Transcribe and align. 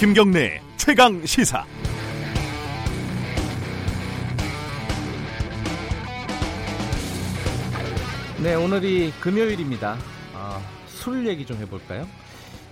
김경래 0.00 0.62
최강 0.78 1.26
시사. 1.26 1.62
네, 8.42 8.54
오늘이 8.54 9.12
금요일입니다. 9.20 9.98
아, 10.34 10.58
술 10.86 11.26
얘기 11.26 11.44
좀 11.44 11.58
해볼까요? 11.58 12.08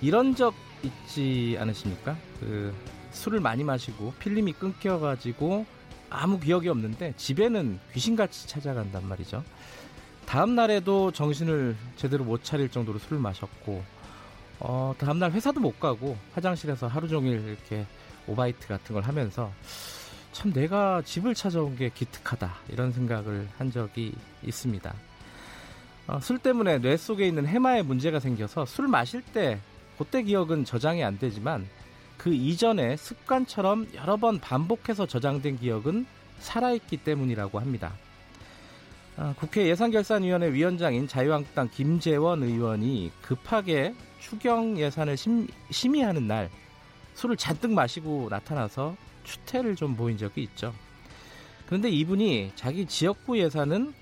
이런 0.01 0.35
적 0.35 0.55
있지 0.83 1.55
않으십니까? 1.61 2.17
그 2.41 2.75
술을 3.11 3.41
많이 3.41 3.63
마시고 3.63 4.15
필름이 4.21 4.55
끊겨가지고 4.55 5.67
아무 6.09 6.41
기억이 6.41 6.71
없는데 6.71 7.13
집에는 7.19 7.79
귀신같이 7.93 8.49
찾아간단 8.49 9.07
말이죠. 9.07 9.45
다음 10.25 10.55
날에도 10.55 11.11
정신을 11.13 11.77
제대로 11.97 12.25
못 12.25 12.43
차릴 12.43 12.71
정도로 12.71 12.99
술을 12.99 13.19
마셨고 13.19 13.98
어, 14.61 14.95
다음날 14.99 15.33
회사도 15.33 15.61
못 15.61 15.79
가고 15.79 16.17
화장실에서 16.35 16.89
하루 16.89 17.09
종일 17.09 17.47
이렇게 17.47 17.87
오바이트 18.27 18.67
같은 18.67 18.95
걸 18.95 19.05
하면서 19.05 19.53
참 20.33 20.53
내가 20.53 21.03
집을 21.03 21.35
찾아온 21.35 21.77
게 21.77 21.91
기특하다 21.91 22.53
이런 22.69 22.93
생각을 22.93 23.49
한 23.57 23.71
적이 23.71 24.15
있습니다. 24.43 24.95
어, 26.09 26.21
술 26.21 26.39
때문에 26.39 26.79
뇌 26.79 26.97
속에 26.97 27.27
있는 27.27 27.47
해마에 27.47 27.83
문제가 27.83 28.19
생겨서 28.21 28.67
술 28.67 28.89
마실 28.89 29.23
때 29.23 29.61
그때 29.99 30.23
기억은 30.23 30.65
저장이 30.65 31.03
안 31.05 31.19
되지만 31.19 31.67
그 32.17 32.33
이전에 32.33 32.97
습관처럼 32.97 33.89
여러 33.95 34.17
번 34.17 34.41
반복해서 34.41 35.07
저장된 35.07 35.59
기억은 35.59 36.07
살아있기 36.41 36.99
때문이라고 36.99 37.59
합니다. 37.59 37.93
아, 39.17 39.35
국회 39.37 39.67
예산결산위원회 39.69 40.53
위원장인 40.53 41.09
자유한국당 41.09 41.69
김재원 41.71 42.43
의원이 42.43 43.11
급하게 43.21 43.95
추경 44.19 44.79
예산을 44.79 45.17
심, 45.17 45.47
심의하는 45.71 46.27
날 46.27 46.51
술을 47.15 47.37
잔뜩 47.37 47.73
마시고 47.73 48.29
나타나서 48.31 48.97
추태를 49.25 49.77
좀 49.77 49.97
보인 49.97 50.17
적이 50.17 50.43
있죠. 50.45 50.73
그런데 51.67 51.91
이분이 51.91 52.53
자기 52.55 52.87
지역구 52.87 53.39
예산은 53.39 53.93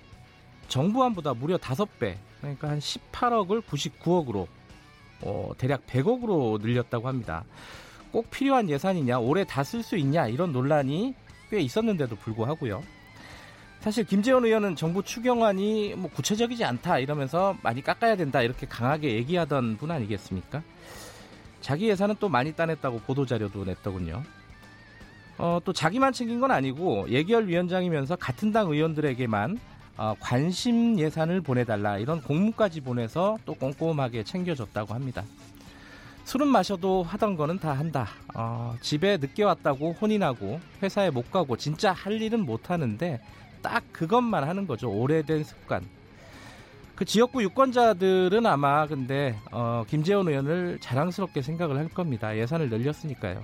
정부안보다 0.68 1.34
무려 1.34 1.56
5배, 1.56 2.16
그러니까 2.40 2.68
한 2.68 2.78
18억을 2.78 3.62
99억으로 3.62 4.46
어, 5.22 5.52
대략 5.58 5.86
100억으로 5.86 6.60
늘렸다고 6.60 7.08
합니다. 7.08 7.44
꼭 8.12 8.30
필요한 8.30 8.68
예산이냐, 8.68 9.18
올해 9.18 9.44
다 9.44 9.62
쓸 9.62 9.82
수 9.82 9.96
있냐 9.96 10.26
이런 10.28 10.52
논란이 10.52 11.14
꽤 11.50 11.60
있었는데도 11.60 12.16
불구하고요. 12.16 12.82
사실 13.80 14.04
김재원 14.04 14.44
의원은 14.44 14.74
정부 14.74 15.02
추경안이 15.02 15.94
뭐 15.96 16.10
구체적이지 16.10 16.64
않다 16.64 16.98
이러면서 16.98 17.56
많이 17.62 17.82
깎아야 17.82 18.16
된다 18.16 18.42
이렇게 18.42 18.66
강하게 18.66 19.14
얘기하던 19.14 19.76
분 19.76 19.90
아니겠습니까? 19.90 20.62
자기 21.60 21.88
예산은 21.88 22.16
또 22.18 22.28
많이 22.28 22.52
따냈다고 22.52 23.00
보도자료도 23.00 23.64
냈더군요. 23.64 24.22
어, 25.38 25.58
또 25.64 25.72
자기만 25.72 26.12
챙긴 26.12 26.40
건 26.40 26.50
아니고 26.50 27.08
예결위원장이면서 27.10 28.16
같은 28.16 28.52
당 28.52 28.70
의원들에게만 28.70 29.58
어, 29.98 30.14
관심 30.20 30.98
예산을 30.98 31.40
보내달라 31.40 31.98
이런 31.98 32.20
공문까지 32.22 32.80
보내서 32.80 33.36
또 33.44 33.54
꼼꼼하게 33.54 34.24
챙겨줬다고 34.24 34.94
합니다. 34.94 35.24
술은 36.24 36.48
마셔도 36.48 37.04
하던 37.04 37.36
거는 37.36 37.58
다 37.58 37.72
한다. 37.72 38.08
어, 38.34 38.74
집에 38.80 39.16
늦게 39.16 39.44
왔다고 39.44 39.92
혼인하고 39.92 40.60
회사에 40.82 41.10
못 41.10 41.30
가고 41.30 41.56
진짜 41.56 41.92
할 41.92 42.20
일은 42.20 42.44
못 42.44 42.70
하는데 42.70 43.20
딱 43.66 43.82
그것만 43.92 44.44
하는 44.44 44.64
거죠. 44.68 44.88
오래된 44.88 45.42
습관. 45.42 45.84
그 46.94 47.04
지역구 47.04 47.42
유권자들은 47.42 48.46
아마 48.46 48.86
근데 48.86 49.36
어, 49.50 49.82
김재원 49.88 50.28
의원을 50.28 50.78
자랑스럽게 50.80 51.42
생각을 51.42 51.76
할 51.76 51.88
겁니다. 51.88 52.36
예산을 52.36 52.70
늘렸으니까요. 52.70 53.42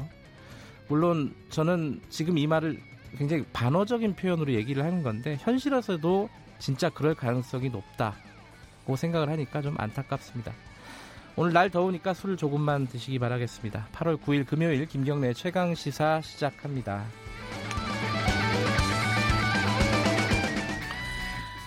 물론 0.87 1.35
저는 1.51 2.01
지금 2.09 2.39
이 2.39 2.47
말을 2.47 2.81
굉장히 3.19 3.45
반어적인 3.53 4.15
표현으로 4.15 4.53
얘기를 4.53 4.85
하는 4.85 5.03
건데 5.03 5.37
현실에서도 5.41 6.29
진짜 6.61 6.89
그럴 6.89 7.17
가능성이 7.17 7.69
높다고 7.69 8.95
생각을 8.97 9.29
하니까 9.29 9.61
좀 9.61 9.75
안타깝습니다. 9.77 10.53
오늘 11.35 11.53
날 11.53 11.69
더우니까 11.69 12.15
술을 12.15 12.37
조금만 12.37 12.87
드시기 12.87 13.19
바라겠습니다. 13.19 13.89
8월 13.93 14.21
9일 14.21 14.47
금요일 14.47 14.87
김경래 14.87 15.33
최강 15.33 15.75
시사 15.75 16.21
시작합니다. 16.21 17.22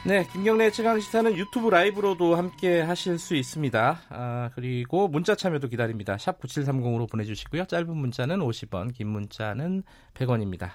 네, 0.07 0.23
김경래 0.31 0.69
최강 0.69 0.99
시사는 0.99 1.35
유튜브 1.35 1.67
라이브로도 1.67 2.35
함께 2.35 2.79
하실 2.79 3.17
수 3.17 3.35
있습니다. 3.35 4.01
아, 4.09 4.51
그리고 4.53 5.07
문자 5.07 5.33
참여도 5.33 5.67
기다립니다. 5.67 6.15
샵 6.19 6.39
9730으로 6.39 7.09
보내주시고요. 7.09 7.65
짧은 7.65 7.89
문자는 7.89 8.37
50원, 8.37 8.93
긴 8.93 9.07
문자는 9.07 9.81
100원입니다. 10.13 10.73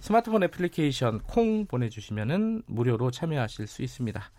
스마트폰 0.00 0.42
애플리케이션 0.42 1.20
콩 1.20 1.64
보내주시면 1.64 2.64
무료로 2.66 3.10
참여하실 3.10 3.66
수 3.68 3.80
있습니다. 3.80 4.30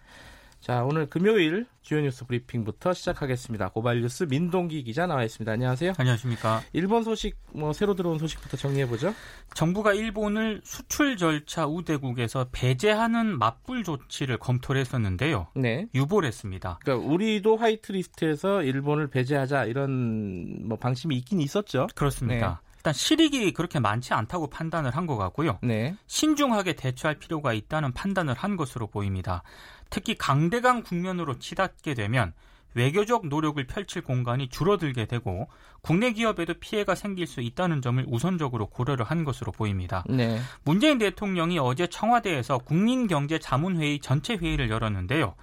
자, 0.59 0.83
오늘 0.83 1.05
금요일 1.07 1.65
주요 1.81 2.01
뉴스 2.01 2.25
브리핑부터 2.25 2.93
시작하겠습니다. 2.93 3.69
고발 3.69 4.01
뉴스 4.01 4.25
민동기 4.25 4.83
기자 4.83 5.07
나와 5.07 5.23
있습니다. 5.23 5.49
안녕하세요. 5.49 5.93
안녕하십니까. 5.97 6.61
일본 6.73 7.03
소식, 7.03 7.37
뭐, 7.53 7.71
새로 7.71 7.95
들어온 7.95 8.19
소식부터 8.19 8.57
정리해보죠. 8.57 9.15
정부가 9.55 9.93
일본을 9.93 10.59
수출 10.65 11.15
절차 11.15 11.65
우대국에서 11.65 12.49
배제하는 12.51 13.39
맞불 13.39 13.83
조치를 13.85 14.37
검토를 14.37 14.81
했었는데요. 14.81 15.47
네. 15.55 15.87
유보를 15.95 16.27
했습니다. 16.27 16.77
그러니까 16.83 17.07
우리도 17.07 17.55
화이트 17.55 17.93
리스트에서 17.93 18.61
일본을 18.61 19.07
배제하자 19.07 19.63
이런 19.65 20.67
뭐 20.67 20.77
방침이 20.77 21.15
있긴 21.15 21.39
있었죠. 21.39 21.87
그렇습니다. 21.95 22.59
네. 22.61 22.69
일단 22.79 22.93
실익이 22.93 23.51
그렇게 23.51 23.77
많지 23.79 24.13
않다고 24.13 24.49
판단을 24.49 24.91
한 24.95 25.05
것 25.05 25.17
같고요. 25.17 25.59
네. 25.61 25.95
신중하게 26.07 26.73
대처할 26.73 27.17
필요가 27.19 27.51
있다는 27.51 27.91
판단을 27.91 28.33
한 28.35 28.55
것으로 28.55 28.87
보입니다. 28.87 29.43
특히 29.89 30.15
강대강 30.15 30.83
국면으로 30.83 31.39
치닫게 31.39 31.93
되면 31.93 32.33
외교적 32.75 33.27
노력을 33.27 33.63
펼칠 33.65 34.03
공간이 34.03 34.49
줄어들게 34.49 35.05
되고 35.05 35.47
국내 35.81 36.11
기업에도 36.11 36.53
피해가 36.53 36.93
생길 36.95 37.25
수 37.25 37.41
있다는 37.41 37.81
점을 37.81 38.03
우선적으로 38.07 38.67
고려를 38.67 39.05
한 39.05 39.23
것으로 39.23 39.51
보입니다. 39.51 40.03
네. 40.07 40.39
문재인 40.63 40.97
대통령이 40.97 41.57
어제 41.57 41.87
청와대에서 41.87 42.59
국민경제자문회의 42.59 43.99
전체 43.99 44.35
회의를 44.35 44.69
열었는데요. 44.69 45.35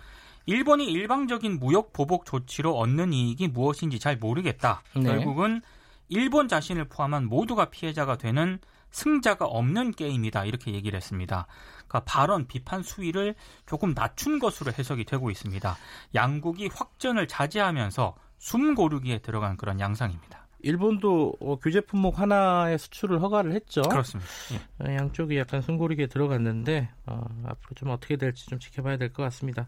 일본이 0.47 0.87
일방적인 0.87 1.59
무역 1.59 1.93
보복 1.93 2.25
조치로 2.25 2.79
얻는 2.79 3.13
이익이 3.13 3.49
무엇인지 3.49 3.99
잘 3.99 4.17
모르겠다. 4.17 4.83
네. 4.95 5.03
결국은 5.03 5.61
일본 6.09 6.47
자신을 6.47 6.85
포함한 6.85 7.27
모두가 7.27 7.67
피해자가 7.67 8.17
되는 8.17 8.61
승자가 8.91 9.45
없는 9.47 9.93
게임이다. 9.93 10.45
이렇게 10.47 10.73
얘기를 10.73 10.97
했습니다. 10.97 11.47
그러니까 11.87 12.01
발언 12.01 12.47
비판 12.47 12.83
수위를 12.83 13.35
조금 13.67 13.93
낮춘 13.95 14.39
것으로 14.39 14.73
해석이 14.77 15.05
되고 15.05 15.31
있습니다. 15.31 15.77
양국이 16.15 16.69
확전을 16.73 17.29
자제하면서 17.29 18.15
숨 18.39 18.75
고르기에 18.75 19.19
들어간 19.19 19.57
그런 19.57 19.81
양상입니다. 19.81 20.47
일본도 20.61 21.37
어, 21.41 21.57
규제 21.57 21.81
품목 21.81 22.19
하나의 22.19 22.79
수출을 22.79 23.21
허가를 23.23 23.53
했죠. 23.53 23.83
그렇습니다. 23.83 24.29
예. 24.53 24.85
어, 24.85 24.95
양쪽이 24.97 25.37
약간 25.39 25.61
숨고르기에 25.63 26.07
들어갔는데 26.07 26.89
어, 27.07 27.25
앞으로 27.45 27.75
좀 27.77 27.91
어떻게 27.91 28.17
될지 28.17 28.47
좀 28.47 28.59
지켜봐야 28.59 28.97
될 28.97 29.13
것 29.13 29.23
같습니다. 29.25 29.67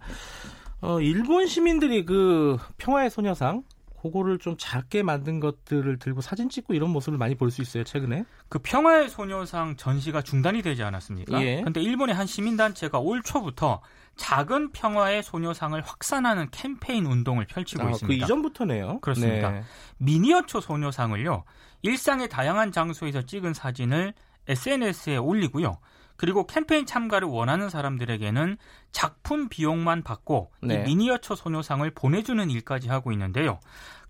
어, 0.80 1.00
일본 1.00 1.46
시민들이 1.46 2.04
그 2.04 2.56
평화의 2.78 3.10
소녀상 3.10 3.62
그거를 4.00 4.38
좀 4.38 4.56
작게 4.58 5.02
만든 5.02 5.40
것들을 5.40 5.98
들고 5.98 6.20
사진 6.20 6.48
찍고 6.48 6.74
이런 6.74 6.90
모습을 6.90 7.18
많이 7.18 7.34
볼 7.34 7.50
수 7.50 7.62
있어요 7.62 7.84
최근에. 7.84 8.24
그 8.48 8.58
평화의 8.58 9.08
소녀상 9.08 9.76
전시가 9.76 10.22
중단이 10.22 10.62
되지 10.62 10.82
않았습니까? 10.82 11.42
예. 11.42 11.62
근데 11.62 11.80
일본의 11.82 12.14
한 12.14 12.26
시민단체가 12.26 12.98
올 12.98 13.22
초부터 13.22 13.80
작은 14.16 14.72
평화의 14.72 15.22
소녀상을 15.22 15.80
확산하는 15.80 16.48
캠페인 16.50 17.06
운동을 17.06 17.46
펼치고 17.46 17.84
아, 17.86 17.90
있습니다. 17.90 18.06
그 18.06 18.24
이전부터네요. 18.24 19.00
그렇습니다. 19.00 19.50
네. 19.50 19.62
미니어처 19.98 20.60
소녀상을요 20.60 21.44
일상의 21.82 22.28
다양한 22.28 22.72
장소에서 22.72 23.22
찍은 23.22 23.54
사진을 23.54 24.12
SNS에 24.48 25.16
올리고요. 25.16 25.78
그리고 26.18 26.46
캠페인 26.46 26.84
참가를 26.84 27.28
원하는 27.28 27.70
사람들에게는 27.70 28.58
작품 28.90 29.48
비용만 29.48 30.02
받고 30.02 30.50
네. 30.60 30.74
이 30.74 30.78
미니어처 30.78 31.36
소녀상을 31.36 31.88
보내주는 31.92 32.50
일까지 32.50 32.88
하고 32.88 33.12
있는데요. 33.12 33.60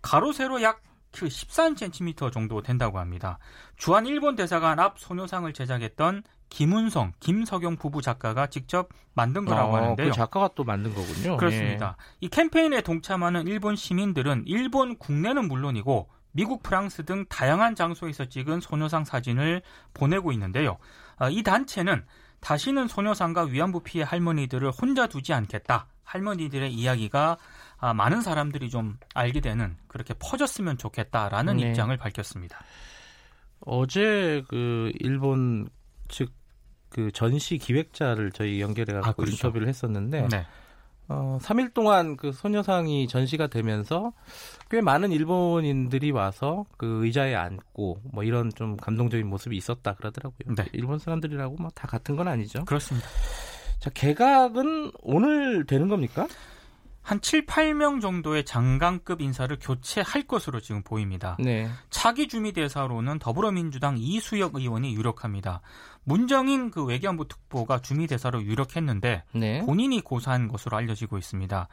가로 0.03 0.33
세로 0.33 0.63
약 0.63 0.83
13cm 1.13 2.33
정도 2.33 2.63
된다고 2.63 2.99
합니다. 2.99 3.39
주한 3.77 4.07
일본 4.07 4.37
대사관 4.37 4.81
앞 4.81 4.99
소녀상을 4.99 5.53
제작했던 5.53 6.23
김은성, 6.49 7.13
김석영 7.21 7.77
부부 7.77 8.01
작가가 8.01 8.47
직접 8.47 8.89
만든 9.13 9.45
거라고 9.45 9.73
어, 9.73 9.77
하는데요. 9.77 10.09
그 10.09 10.13
작가가 10.15 10.49
또 10.55 10.65
만든 10.65 10.95
거군요. 10.95 11.37
그렇습니다. 11.37 11.97
예. 11.99 12.17
이 12.21 12.29
캠페인에 12.29 12.81
동참하는 12.81 13.47
일본 13.47 13.77
시민들은 13.77 14.45
일본 14.47 14.97
국내는 14.97 15.47
물론이고 15.47 16.09
미국, 16.33 16.63
프랑스 16.63 17.05
등 17.05 17.25
다양한 17.29 17.75
장소에서 17.75 18.27
찍은 18.27 18.61
소녀상 18.61 19.05
사진을 19.05 19.63
보내고 19.93 20.33
있는데요. 20.33 20.79
아, 21.19 21.29
이 21.29 21.43
단체는 21.43 22.05
다시는 22.41 22.89
소녀상과 22.89 23.45
위안부 23.45 23.83
피해 23.83 24.05
할머니들을 24.05 24.71
혼자 24.71 25.07
두지 25.07 25.33
않겠다. 25.33 25.89
할머니들의 26.05 26.73
이야기가 26.73 27.37
아, 27.79 27.95
많은 27.95 28.23
사람들이 28.23 28.71
좀 28.71 28.97
알게 29.15 29.41
되는 29.41 29.77
그렇게 29.89 30.15
퍼졌으면 30.15 30.79
좋겠다라는 30.79 31.57
네. 31.57 31.69
입장을 31.69 31.97
밝혔습니다. 31.97 32.61
어제 33.61 34.43
그 34.49 34.93
일본 35.01 35.69
측 36.09 36.39
그 36.91 37.13
전시 37.13 37.59
기획자를 37.59 38.33
저희 38.33 38.61
연결해 38.61 38.93
갖고 38.95 39.09
아, 39.09 39.13
그렇죠. 39.13 39.33
인터뷰를 39.33 39.69
했었는데 39.69 40.29
네. 40.29 40.47
어, 41.09 41.39
3일 41.41 41.73
동안 41.73 42.17
그 42.17 42.33
소녀상이 42.33 43.09
전시가 43.09 43.47
되면서 43.47 44.13
꽤 44.71 44.81
많은 44.83 45.11
일본인들이 45.13 46.11
와서 46.11 46.67
그 46.77 47.05
의자에 47.05 47.35
앉고 47.35 48.01
뭐 48.13 48.25
이런 48.25 48.51
좀 48.55 48.77
감동적인 48.77 49.27
모습이 49.27 49.57
있었다 49.57 49.95
그러더라고요. 49.95 50.55
네. 50.55 50.65
일본 50.73 50.99
사람들이라고 50.99 51.57
뭐 51.57 51.71
다 51.75 51.87
같은 51.87 52.17
건 52.17 52.29
아니죠. 52.29 52.65
그렇습니다. 52.67 53.09
자, 53.79 53.91
개각은 53.91 54.91
오늘 55.03 55.65
되는 55.65 55.89
겁니까? 55.89 56.27
한 57.09 57.23
7, 57.23 57.47
8명 57.47 58.03
정도의 58.03 58.45
장관급 58.45 59.23
인사를 59.23 59.57
교체할 59.63 60.25
것으로 60.25 60.61
지금 60.61 60.83
보입니다. 60.83 61.39
네. 61.41 61.67
차기 61.89 62.29
주미 62.29 62.53
대사로는 62.53 63.19
더불어민주당 63.19 63.97
이수혁 63.97 64.57
의원이 64.57 64.95
유력합니다. 64.95 65.63
문정인 66.05 66.71
그 66.71 66.85
외교안보 66.85 67.25
특보가 67.25 67.81
주미 67.81 68.07
대사로 68.07 68.43
유력했는데 68.43 69.25
네. 69.33 69.65
본인이 69.65 70.03
고사한 70.03 70.49
것으로 70.49 70.77
알려지고 70.77 71.17
있습니다. 71.17 71.69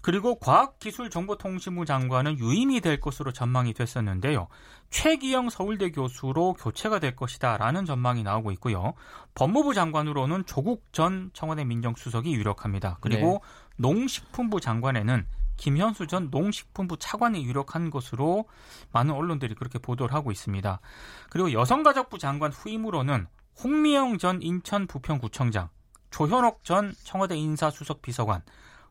그리고 0.00 0.38
과학기술정보통신부 0.38 1.84
장관은 1.84 2.38
유임이 2.38 2.80
될 2.80 3.00
것으로 3.00 3.32
전망이 3.32 3.74
됐었는데요. 3.74 4.48
최기영 4.88 5.50
서울대 5.50 5.90
교수로 5.90 6.54
교체가 6.54 7.00
될 7.00 7.14
것이다라는 7.14 7.84
전망이 7.84 8.22
나오고 8.22 8.50
있고요. 8.52 8.94
법무부 9.34 9.74
장관으로는 9.74 10.46
조국 10.46 10.84
전 10.92 11.30
청와대 11.34 11.64
민정수석이 11.64 12.32
유력합니다. 12.32 12.96
그리고 13.00 13.42
네. 13.42 13.59
농식품부 13.80 14.60
장관에는 14.60 15.26
김현수 15.56 16.06
전 16.06 16.28
농식품부 16.30 16.98
차관이 16.98 17.44
유력한 17.44 17.90
것으로 17.90 18.46
많은 18.92 19.14
언론들이 19.14 19.54
그렇게 19.54 19.78
보도를 19.78 20.14
하고 20.14 20.30
있습니다. 20.30 20.80
그리고 21.28 21.52
여성가족부 21.52 22.18
장관 22.18 22.50
후임으로는 22.50 23.26
홍미영 23.62 24.18
전 24.18 24.40
인천 24.42 24.86
부평구청장, 24.86 25.68
조현옥 26.10 26.64
전 26.64 26.94
청와대 27.04 27.36
인사수석 27.36 28.00
비서관, 28.00 28.42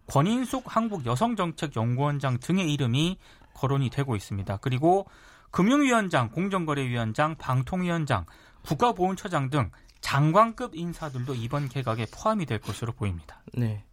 권인숙 0.08 0.64
한국 0.68 1.06
여성정책연구원장 1.06 2.40
등의 2.40 2.72
이름이 2.74 3.18
거론이 3.54 3.90
되고 3.90 4.16
있습니다. 4.16 4.58
그리고 4.58 5.08
금융위원장, 5.52 6.30
공정거래위원장, 6.30 7.36
방통위원장, 7.36 8.26
국가보훈처장 8.64 9.50
등 9.50 9.72
장관급 10.02 10.76
인사들도 10.76 11.36
이번 11.36 11.68
개각에 11.68 12.06
포함이 12.14 12.46
될 12.46 12.60
것으로 12.60 12.94
보입니다. 12.94 13.42
네. 13.54 13.84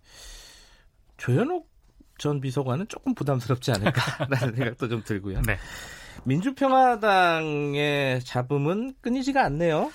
조현옥 1.16 1.68
전 2.18 2.40
비서관은 2.40 2.88
조금 2.88 3.14
부담스럽지 3.14 3.72
않을까라는 3.72 4.56
생각도 4.56 4.88
좀 4.88 5.02
들고요. 5.04 5.42
네. 5.42 5.58
민주평화당의 6.24 8.22
잡음은 8.24 8.94
끊이지가 9.00 9.44
않네요. 9.44 9.92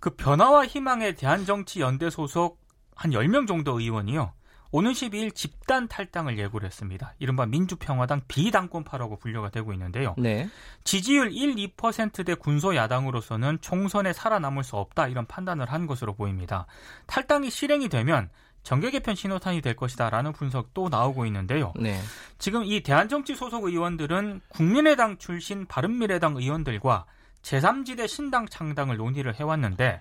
그 0.00 0.10
변화와 0.10 0.66
희망에 0.66 1.14
대한 1.14 1.44
정치 1.44 1.80
연대 1.80 2.10
소속 2.10 2.60
한 2.94 3.10
10명 3.10 3.46
정도 3.46 3.80
의원이요. 3.80 4.32
오는 4.70 4.90
12일 4.90 5.32
집단 5.36 5.86
탈당을 5.86 6.36
예고를 6.36 6.66
했습니다. 6.66 7.14
이른바 7.20 7.46
민주평화당 7.46 8.22
비당권파라고 8.26 9.18
분류가 9.18 9.50
되고 9.50 9.72
있는데요. 9.72 10.16
네. 10.18 10.48
지지율 10.82 11.30
1, 11.32 11.54
2%대 11.54 12.34
군소 12.34 12.74
야당으로서는 12.74 13.58
총선에 13.60 14.12
살아남을 14.12 14.64
수 14.64 14.76
없다 14.76 15.06
이런 15.06 15.26
판단을 15.26 15.70
한 15.70 15.86
것으로 15.86 16.14
보입니다. 16.14 16.66
탈당이 17.06 17.50
실행이 17.50 17.88
되면 17.88 18.30
정계 18.64 18.90
개편 18.90 19.14
신호탄이 19.14 19.60
될 19.60 19.76
것이다라는 19.76 20.32
분석도 20.32 20.88
나오고 20.88 21.26
있는데요. 21.26 21.72
네. 21.76 22.00
지금 22.38 22.64
이 22.64 22.82
대한정치 22.82 23.36
소속 23.36 23.64
의원들은 23.64 24.40
국민의당 24.48 25.18
출신 25.18 25.66
바른미래당 25.66 26.36
의원들과 26.36 27.04
제3지대 27.42 28.08
신당 28.08 28.46
창당을 28.46 28.96
논의를 28.96 29.34
해왔는데 29.34 30.00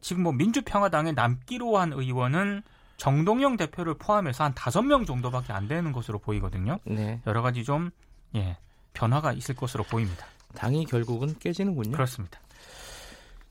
지금 0.00 0.22
뭐 0.22 0.32
민주평화당에 0.32 1.12
남기로 1.12 1.76
한 1.76 1.92
의원은 1.92 2.62
정동영 2.96 3.58
대표를 3.58 3.94
포함해서 3.98 4.42
한 4.42 4.54
다섯 4.54 4.82
명 4.82 5.04
정도밖에 5.04 5.52
안 5.52 5.68
되는 5.68 5.92
것으로 5.92 6.18
보이거든요. 6.18 6.78
네. 6.84 7.20
여러 7.26 7.42
가지 7.42 7.62
좀 7.62 7.90
예, 8.34 8.56
변화가 8.94 9.34
있을 9.34 9.54
것으로 9.54 9.84
보입니다. 9.84 10.26
당이 10.54 10.86
결국은 10.86 11.38
깨지는군요. 11.38 11.92
그렇습니다. 11.92 12.40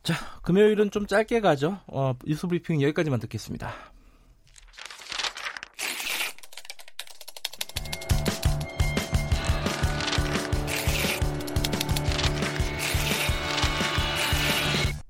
자, 0.01 0.15
금요일은 0.42 0.89
좀 0.89 1.06
짧게 1.06 1.42
가죠. 1.42 1.80
어, 1.88 2.15
뉴스 2.25 2.48
브리핑 2.48 2.81
여기까지만 2.81 3.19
듣겠습니다. 3.19 3.71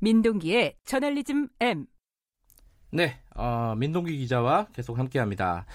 민동기의 0.08 0.76
저널리즘 0.86 1.50
M 1.60 1.86
네, 2.92 3.20
어, 3.36 3.76
민동기 3.76 4.18
기자와 4.20 4.68
계속 4.72 4.98
함께합니다. 4.98 5.66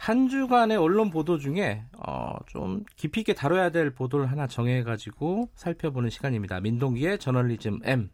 한 0.00 0.28
주간의 0.28 0.76
언론 0.76 1.10
보도 1.10 1.38
중에 1.38 1.84
어, 1.96 2.32
좀 2.48 2.82
깊이 2.96 3.20
있게 3.20 3.32
다뤄야 3.32 3.70
될 3.70 3.94
보도를 3.94 4.28
하나 4.28 4.48
정해가지고 4.48 5.50
살펴보는 5.54 6.10
시간입니다. 6.10 6.58
민동기의 6.58 7.20
저널리즘 7.20 7.78
M. 7.84 8.10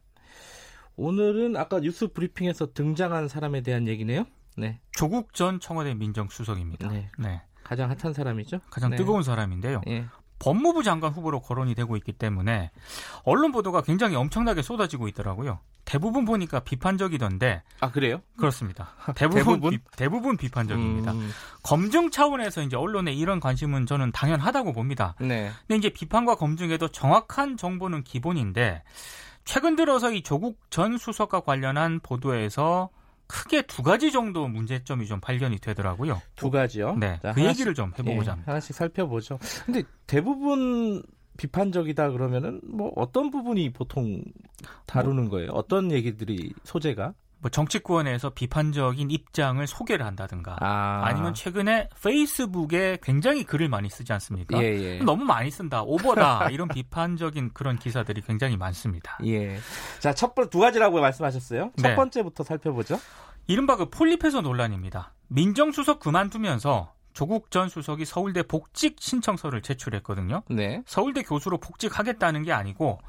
오늘은 0.96 1.56
아까 1.56 1.80
뉴스 1.80 2.08
브리핑에서 2.08 2.74
등장한 2.74 3.28
사람에 3.28 3.62
대한 3.62 3.88
얘기네요. 3.88 4.26
네. 4.58 4.78
조국 4.90 5.32
전 5.32 5.58
청와대 5.58 5.94
민정수석입니다. 5.94 6.90
네. 6.90 7.08
네. 7.18 7.40
가장 7.64 7.88
핫한 7.88 8.12
사람이죠. 8.12 8.60
가장 8.68 8.90
네. 8.90 8.96
뜨거운 8.98 9.22
사람인데요. 9.22 9.80
네. 9.86 10.04
법무부 10.42 10.82
장관 10.82 11.12
후보로 11.12 11.40
거론이 11.40 11.76
되고 11.76 11.96
있기 11.96 12.12
때문에 12.12 12.72
언론 13.24 13.52
보도가 13.52 13.82
굉장히 13.82 14.16
엄청나게 14.16 14.62
쏟아지고 14.62 15.06
있더라고요. 15.08 15.60
대부분 15.84 16.24
보니까 16.24 16.60
비판적이던데. 16.60 17.62
아 17.80 17.90
그래요? 17.92 18.20
그렇습니다. 18.36 18.90
대부분 19.14 19.38
대부분, 19.38 19.70
비, 19.70 19.78
대부분 19.96 20.36
비판적입니다. 20.36 21.12
음... 21.12 21.30
검증 21.62 22.10
차원에서 22.10 22.62
이제 22.62 22.76
언론의 22.76 23.16
이런 23.16 23.38
관심은 23.38 23.86
저는 23.86 24.10
당연하다고 24.10 24.72
봅니다. 24.72 25.14
네. 25.20 25.50
근데 25.68 25.76
이제 25.76 25.88
비판과 25.90 26.34
검증에도 26.34 26.88
정확한 26.88 27.56
정보는 27.56 28.02
기본인데 28.02 28.82
최근 29.44 29.76
들어서 29.76 30.12
이 30.12 30.22
조국 30.22 30.58
전 30.70 30.98
수석과 30.98 31.40
관련한 31.40 32.00
보도에서 32.00 32.90
크게 33.32 33.62
두 33.62 33.82
가지 33.82 34.12
정도 34.12 34.46
문제점이 34.46 35.06
좀 35.06 35.18
발견이 35.18 35.58
되더라고요. 35.58 36.20
두 36.36 36.50
가지요? 36.50 36.96
네. 36.96 37.18
자, 37.22 37.32
그 37.32 37.40
하나씩, 37.40 37.48
얘기를 37.48 37.74
좀 37.74 37.90
해보고자 37.98 38.26
예, 38.26 38.30
합니다. 38.30 38.52
하나씩 38.52 38.76
살펴보죠. 38.76 39.38
근데 39.64 39.82
대부분 40.06 41.02
비판적이다 41.38 42.10
그러면은 42.10 42.60
뭐 42.62 42.92
어떤 42.94 43.30
부분이 43.30 43.72
보통 43.72 44.22
다루는 44.84 45.30
거예요? 45.30 45.50
어떤 45.52 45.90
얘기들이 45.90 46.52
소재가? 46.64 47.14
뭐 47.42 47.50
정치권에서 47.50 48.30
비판적인 48.30 49.10
입장을 49.10 49.66
소개를 49.66 50.06
한다든가 50.06 50.56
아. 50.60 51.12
니면 51.12 51.34
최근에 51.34 51.88
페이스북에 52.02 52.98
굉장히 53.02 53.42
글을 53.42 53.68
많이 53.68 53.90
쓰지 53.90 54.12
않습니까? 54.12 54.62
예, 54.62 54.66
예. 54.66 54.98
너무 55.00 55.24
많이 55.24 55.50
쓴다, 55.50 55.82
오버다 55.82 56.50
이런 56.50 56.68
비판적인 56.68 57.50
그런 57.52 57.78
기사들이 57.78 58.22
굉장히 58.22 58.56
많습니다. 58.56 59.18
예. 59.24 59.58
자, 59.98 60.14
첫 60.14 60.36
번째 60.36 60.50
두 60.50 60.60
가지라고 60.60 61.00
말씀하셨어요. 61.00 61.72
첫 61.76 61.88
네. 61.88 61.96
번째부터 61.96 62.44
살펴보죠. 62.44 62.98
이른바 63.48 63.76
그 63.76 63.90
폴리페서 63.90 64.40
논란입니다. 64.40 65.12
민정수석 65.26 65.98
그만두면서 65.98 66.92
조국 67.12 67.50
전 67.50 67.68
수석이 67.68 68.04
서울대 68.04 68.42
복직 68.42 68.96
신청서를 68.98 69.62
제출했거든요. 69.62 70.42
네. 70.48 70.82
서울대 70.86 71.22
교수로 71.22 71.58
복직하겠다는 71.58 72.42
게 72.42 72.52
아니고 72.52 73.00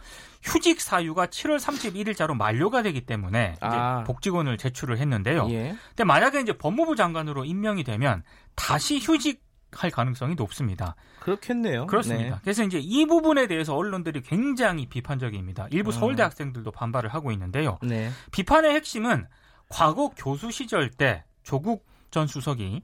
휴직 0.41 0.81
사유가 0.81 1.27
7월 1.27 1.59
31일자로 1.59 2.35
만료가 2.35 2.81
되기 2.81 3.05
때문에 3.05 3.55
아. 3.61 4.03
복직원을 4.03 4.57
제출을 4.57 4.97
했는데요. 4.97 5.47
예. 5.51 5.75
근데 5.89 6.03
만약에 6.03 6.41
이제 6.41 6.53
법무부 6.53 6.95
장관으로 6.95 7.45
임명이 7.45 7.83
되면 7.83 8.23
다시 8.55 8.99
휴직 8.99 9.41
할 9.75 9.89
가능성이 9.89 10.35
높습니다. 10.35 10.95
그렇겠네요. 11.19 11.87
그렇습니다. 11.87 12.35
네. 12.35 12.41
그래서 12.43 12.63
이제 12.63 12.79
이 12.79 13.05
부분에 13.05 13.47
대해서 13.47 13.75
언론들이 13.75 14.21
굉장히 14.21 14.87
비판적입니다. 14.87 15.67
일부 15.71 15.89
음. 15.89 15.91
서울대 15.91 16.21
학생들도 16.21 16.69
반발을 16.71 17.11
하고 17.11 17.31
있는데요. 17.31 17.79
네. 17.81 18.11
비판의 18.31 18.73
핵심은 18.75 19.25
과거 19.69 20.09
교수 20.15 20.51
시절 20.51 20.91
때 20.91 21.23
조국 21.41 21.87
전 22.11 22.27
수석이 22.27 22.83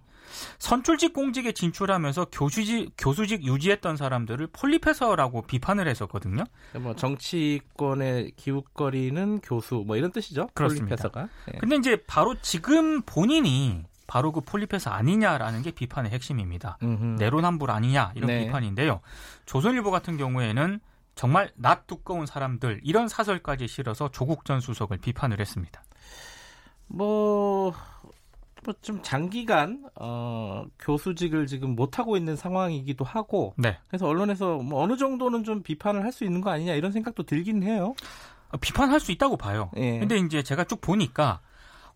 선출직 0.57 1.13
공직에 1.13 1.51
진출하면서 1.51 2.27
교수직, 2.31 2.93
교수직 2.98 3.45
유지했던 3.45 3.98
사람들을 3.98 4.48
폴리페서라고 4.48 5.43
비판을 5.43 5.88
했었거든요. 5.88 6.43
뭐 6.79 6.95
정치권의 6.95 8.33
기웃거리는 8.36 9.41
교수 9.41 9.83
뭐 9.86 9.95
이런 9.95 10.12
뜻이죠. 10.12 10.48
그렇습니다. 10.53 10.95
폴리페서가. 10.95 11.29
네. 11.51 11.59
근데 11.59 11.75
이제 11.75 12.03
바로 12.07 12.36
지금 12.41 13.01
본인이 13.01 13.83
바로 14.07 14.31
그 14.31 14.41
폴리페서 14.41 14.89
아니냐라는 14.89 15.62
게 15.62 15.71
비판의 15.71 16.12
핵심입니다. 16.12 16.79
음흠. 16.81 17.17
내로남불 17.19 17.69
아니냐 17.69 18.13
이런 18.15 18.27
네. 18.27 18.45
비판인데요. 18.45 19.01
조선일보 19.45 19.91
같은 19.91 20.17
경우에는 20.17 20.79
정말 21.13 21.51
낯 21.55 21.86
두꺼운 21.86 22.25
사람들 22.25 22.81
이런 22.83 23.07
사설까지 23.07 23.67
실어서 23.67 24.09
조국 24.09 24.45
전 24.45 24.62
수석을 24.62 24.98
비판을 24.98 25.39
했습니다. 25.39 25.83
뭐뭐 26.88 27.74
좀 28.81 29.01
장기간 29.01 29.83
어, 29.95 30.65
교수직을 30.79 31.47
지금 31.47 31.75
못 31.75 31.99
하고 31.99 32.17
있는 32.17 32.35
상황이기도 32.35 33.05
하고 33.05 33.53
네. 33.57 33.77
그래서 33.87 34.07
언론에서 34.07 34.57
뭐 34.57 34.81
어느 34.83 34.97
정도는 34.97 35.43
좀 35.43 35.63
비판을 35.63 36.03
할 36.03 36.11
수 36.11 36.23
있는 36.23 36.41
거 36.41 36.49
아니냐 36.49 36.73
이런 36.73 36.91
생각도 36.91 37.23
들긴 37.23 37.63
해요. 37.63 37.93
비판할 38.61 38.99
수 38.99 39.11
있다고 39.11 39.37
봐요. 39.37 39.69
예. 39.77 39.99
근데 39.99 40.17
이제 40.17 40.41
제가 40.41 40.63
쭉 40.63 40.81
보니까 40.81 41.39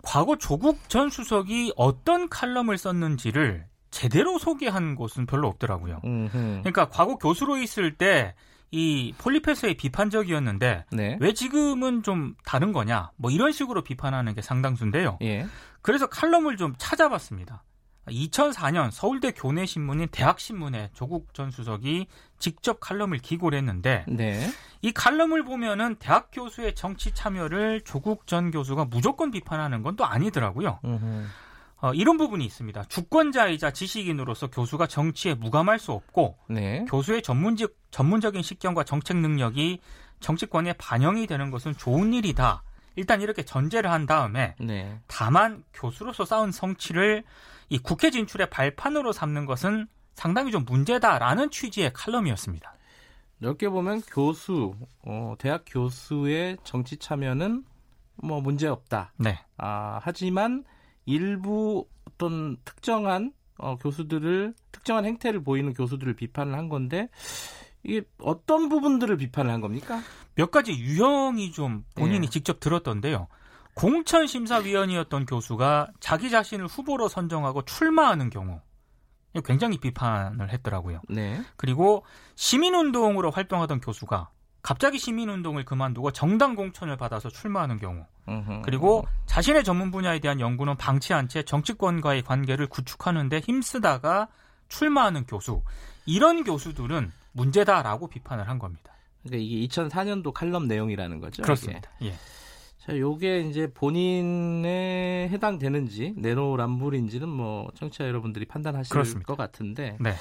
과거 0.04 0.38
조국 0.38 0.88
전 0.88 1.10
수석이 1.10 1.74
어떤 1.76 2.30
칼럼을 2.30 2.78
썼는지를 2.78 3.66
제대로 3.90 4.38
소개한 4.38 4.96
곳은 4.96 5.26
별로 5.26 5.48
없더라고요. 5.48 6.02
음흠. 6.06 6.32
그러니까 6.62 6.90
과거 6.90 7.18
교수로 7.18 7.58
있을 7.58 7.98
때 7.98 8.36
이 8.76 9.14
폴리페스의 9.20 9.76
비판적이었는데 9.76 10.86
네. 10.92 11.18
왜 11.22 11.34
지금은 11.34 12.02
좀 12.02 12.34
다른 12.44 12.74
거냐 12.74 13.12
뭐 13.18 13.30
이런 13.30 13.52
식으로 13.52 13.84
비판하는 13.84 14.34
게 14.34 14.42
상당수인데요. 14.42 15.20
예. 15.22 15.46
그래서 15.84 16.08
칼럼을 16.08 16.58
좀 16.58 16.74
찾아봤습니다. 16.80 17.64
2004년 18.08 18.92
서울대 18.92 19.32
교내 19.32 19.66
신문인 19.66 20.08
대학신문에 20.10 20.90
조국 20.94 21.34
전 21.34 21.52
수석이 21.52 22.08
직접 22.38 22.80
칼럼을 22.82 23.20
기고를 23.20 23.58
했는데 23.60 24.04
네. 24.08 24.50
이 24.82 24.92
칼럼을 24.92 25.44
보면은 25.46 25.96
대학 26.00 26.30
교수의 26.32 26.76
정치 26.76 27.14
참여를 27.14 27.82
조국 27.82 28.28
전 28.28 28.52
교수가 28.52 28.86
무조건 28.86 29.32
비판하는 29.32 29.84
건 29.84 29.96
또 29.96 30.06
아니더라고요. 30.06 30.80
어, 31.78 31.94
이런 31.94 32.18
부분이 32.18 32.44
있습니다. 32.46 32.86
주권자이자 32.86 33.72
지식인으로서 33.72 34.48
교수가 34.48 34.88
정치에 34.88 35.34
무감할 35.36 35.80
수 35.80 35.92
없고 35.92 36.38
네. 36.50 36.86
교수의 36.90 37.22
전문직, 37.22 37.78
전문적인 37.92 38.42
식견과 38.42 38.86
정책 38.86 39.18
능력이 39.18 39.80
정치권에 40.22 40.74
반영이 40.74 41.28
되는 41.28 41.52
것은 41.52 41.76
좋은 41.78 42.14
일이다. 42.14 42.64
일단 42.96 43.22
이렇게 43.22 43.44
전제를 43.44 43.92
한 43.92 44.06
다음에 44.06 44.56
네. 44.60 45.00
다만 45.08 45.64
교수로서 45.74 46.26
쌓은 46.26 46.52
성취를 46.52 47.24
이 47.70 47.80
국회 47.80 48.12
진출의 48.12 48.50
발판으로 48.50 49.12
삼는 49.12 49.46
것은 49.46 49.88
상당히 50.14 50.52
좀 50.52 50.64
문제다라는 50.66 51.50
취지의 51.50 51.92
칼럼이었습니다. 51.94 52.74
넓게 53.40 53.70
보면 53.70 54.02
교수, 54.04 54.76
어, 55.06 55.36
대학 55.38 55.64
교수의 55.66 56.58
정치 56.64 56.98
참여는 56.98 57.66
뭐 58.16 58.42
문제 58.42 58.68
없다. 58.68 59.14
네. 59.18 59.40
아, 59.58 60.00
하지만 60.02 60.64
일부 61.06 61.88
어떤 62.08 62.58
특정한 62.64 63.34
어, 63.58 63.78
교수들을 63.78 64.54
특정한 64.72 65.06
행태를 65.06 65.44
보이는 65.44 65.74
교수들을 65.74 66.14
비판을 66.16 66.54
한 66.58 66.70
건데 66.70 67.10
이게 67.84 68.02
어떤 68.20 68.70
부분들을 68.70 69.18
비판을 69.18 69.52
한 69.52 69.62
겁니까? 69.62 70.02
몇 70.36 70.52
가지 70.52 70.72
유형이 70.74 71.52
좀 71.52 71.84
본인이 71.96 72.28
네. 72.28 72.30
직접 72.30 72.60
들었던데요. 72.60 73.28
공천 73.76 74.28
심사위원이었던 74.28 75.26
교수가 75.26 75.92
자기 76.00 76.30
자신을 76.30 76.68
후보로 76.68 77.08
선정하고 77.08 77.64
출마하는 77.64 78.30
경우 78.30 78.62
굉장히 79.46 79.80
비판을 79.80 80.52
했더라고요. 80.54 81.02
네. 81.10 81.42
그리고 81.58 82.06
시민운동으로 82.36 83.32
활동하던 83.32 83.82
교수가 83.82 84.30
갑자기 84.62 84.98
시민운동을 84.98 85.66
그만두고 85.66 86.12
정당 86.12 86.56
공천을 86.56 86.96
받아서 86.98 87.30
출마하는 87.30 87.80
경우 87.80 88.06
으흠. 88.30 88.62
그리고 88.62 89.06
자신의 89.26 89.64
전문 89.64 89.92
분야에 89.92 90.20
대한 90.20 90.40
연구는 90.40 90.78
방치한 90.78 91.28
채 91.28 91.44
정치권과의 91.44 92.22
관계를 92.22 92.68
구축하는 92.68 93.28
데 93.28 93.40
힘쓰다가 93.40 94.30
출마하는 94.70 95.26
교수 95.26 95.64
이런 96.06 96.44
교수들은 96.44 97.12
문제다라고 97.34 98.08
비판을 98.08 98.48
한 98.48 98.60
겁니다. 98.60 98.94
그러니까 99.24 99.44
이게 99.44 99.68
2004년도 99.68 100.34
칼럼 100.34 100.68
내용이라는 100.68 101.20
거죠. 101.20 101.44
그렇습니다. 101.44 101.90
이게. 102.00 102.12
예. 102.12 102.16
자, 102.80 102.98
요게 102.98 103.42
이제 103.42 103.72
본인에 103.74 105.30
해당되는지 105.32 106.16
내로남불인지는 106.18 107.30
뭐 107.30 107.70
청취자 107.76 108.06
여러분들이 108.08 108.46
판단하실 108.46 108.92
그렇습니다. 108.92 109.26
것 109.26 109.38
같은데. 109.38 109.98
네. 110.02 110.14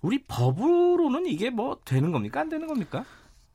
우리 0.00 0.22
법으로는 0.24 1.26
이게 1.26 1.50
뭐 1.50 1.78
되는 1.84 2.12
겁니까? 2.12 2.40
안 2.40 2.48
되는 2.48 2.68
겁니까? 2.68 3.04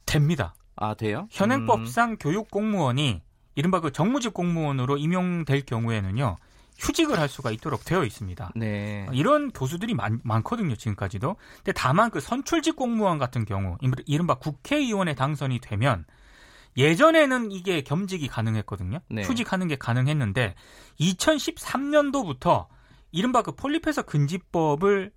됩니다. 0.05 0.55
아, 0.75 0.93
돼요? 0.93 1.27
현행법상 1.31 2.11
음. 2.11 2.17
교육 2.19 2.51
공무원이 2.51 3.21
이른바 3.55 3.79
그 3.79 3.91
정무직 3.91 4.33
공무원으로 4.33 4.97
임용될 4.97 5.65
경우에는요. 5.65 6.37
휴직을 6.77 7.19
할 7.19 7.27
수가 7.27 7.51
있도록 7.51 7.83
되어 7.85 8.03
있습니다. 8.03 8.51
네. 8.55 9.07
이런 9.11 9.51
교수들이 9.51 9.93
많, 9.93 10.19
많거든요, 10.23 10.75
지금까지도. 10.75 11.35
근데 11.57 11.71
다만 11.73 12.11
그 12.11 12.19
선출직 12.19 12.75
공무원 12.75 13.17
같은 13.17 13.45
경우, 13.45 13.77
이른바 14.05 14.35
국회의원에 14.35 15.15
당선이 15.15 15.59
되면 15.59 16.05
예전에는 16.77 17.51
이게 17.51 17.81
겸직이 17.81 18.27
가능했거든요. 18.27 18.99
네. 19.09 19.23
휴직하는 19.23 19.67
게 19.67 19.75
가능했는데 19.75 20.53
2013년도부터 20.99 22.67
이른바 23.11 23.41
그 23.41 23.53
폴리페서 23.53 24.03
금지법을 24.03 25.11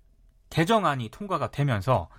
개정안이 0.49 1.09
통과가 1.09 1.51
되면서 1.51 2.09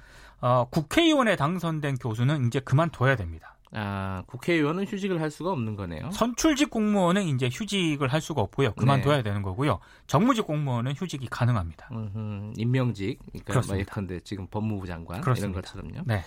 어, 0.41 0.69
국회의원에 0.71 1.37
당선된 1.37 1.97
교수는 1.97 2.47
이제 2.47 2.61
그만둬야 2.61 3.17
됩니다. 3.17 3.57
아, 3.75 4.23
국회의원은 4.26 4.85
휴직을 4.85 5.21
할 5.21 5.31
수가 5.31 5.50
없는 5.50 5.76
거네요. 5.76 6.11
선출직 6.11 6.69
공무원은 6.69 7.23
이제 7.23 7.49
휴직을 7.50 8.09
할 8.12 8.21
수가 8.21 8.43
없고요. 8.43 8.75
그만둬야 8.75 9.19
네. 9.19 9.23
되는 9.23 9.43
거고요. 9.43 9.81
정무직 10.07 10.47
공무원은 10.47 10.93
휴직이 10.95 11.26
가능합니다. 11.26 11.88
음흠, 11.91 12.52
임명직, 12.57 13.19
그러니까 13.45 13.67
뭐 13.67 13.79
예컨대 13.81 14.21
지금 14.21 14.47
법무부 14.47 14.87
장관 14.87 15.23
그렇습니다. 15.23 15.59
이런 15.59 15.62
것처럼요. 15.62 16.05
네. 16.07 16.23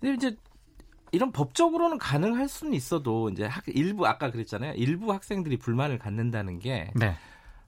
근데 0.00 0.14
이제 0.14 0.36
이런 1.12 1.30
법적으로는 1.30 1.98
가능할 1.98 2.48
수는 2.48 2.74
있어도 2.74 3.28
이제 3.30 3.44
학, 3.44 3.64
일부 3.68 4.06
아까 4.06 4.30
그랬잖아요. 4.30 4.74
일부 4.74 5.12
학생들이 5.12 5.56
불만을 5.58 5.98
갖는다는 5.98 6.58
게 6.58 6.90
네. 6.96 7.14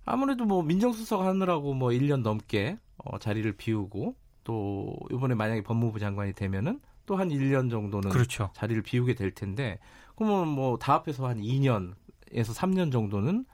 아무래도 0.05 0.45
뭐 0.45 0.63
민정수석 0.63 1.23
하느라고 1.23 1.75
뭐 1.75 1.91
1년 1.91 2.23
넘게 2.23 2.79
어, 2.99 3.19
자리를 3.19 3.51
비우고 3.53 4.17
또 4.43 4.97
이번에 5.13 5.37
만약에 5.37 5.63
법무부 5.63 6.01
장관이 6.01 6.33
되면은 6.33 6.81
또 7.07 7.17
한 7.17 7.29
1년 7.31 7.71
정도는 7.71 8.11
그렇죠. 8.11 8.51
자리를 8.55 8.83
비우게 8.83 9.15
될 9.15 9.33
텐데 9.33 9.79
그러면 10.17 10.49
뭐 10.49 10.77
다 10.79 10.95
합해서 10.95 11.27
한 11.27 11.39
2년에서 11.41 12.55
3년 12.55 12.93
정도는 12.93 13.45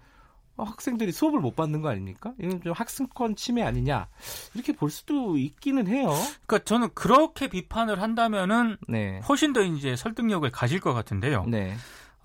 어, 0.56 0.64
학생들이 0.64 1.12
수업을 1.12 1.38
못 1.38 1.54
받는 1.54 1.82
거 1.82 1.88
아닙니까? 1.88 2.32
이건 2.40 2.60
좀 2.60 2.72
학생권 2.72 3.36
침해 3.36 3.62
아니냐 3.62 4.08
이렇게 4.54 4.72
볼 4.72 4.90
수도 4.90 5.36
있기는 5.38 5.86
해요. 5.86 6.08
그러니까 6.46 6.64
저는 6.64 6.88
그렇게 6.94 7.48
비판을 7.48 8.02
한다면은 8.02 8.76
네. 8.88 9.20
훨씬 9.28 9.52
더 9.52 9.62
이제 9.62 9.94
설득력을 9.94 10.50
가질 10.50 10.80
것 10.80 10.92
같은데요. 10.94 11.44
네. 11.46 11.76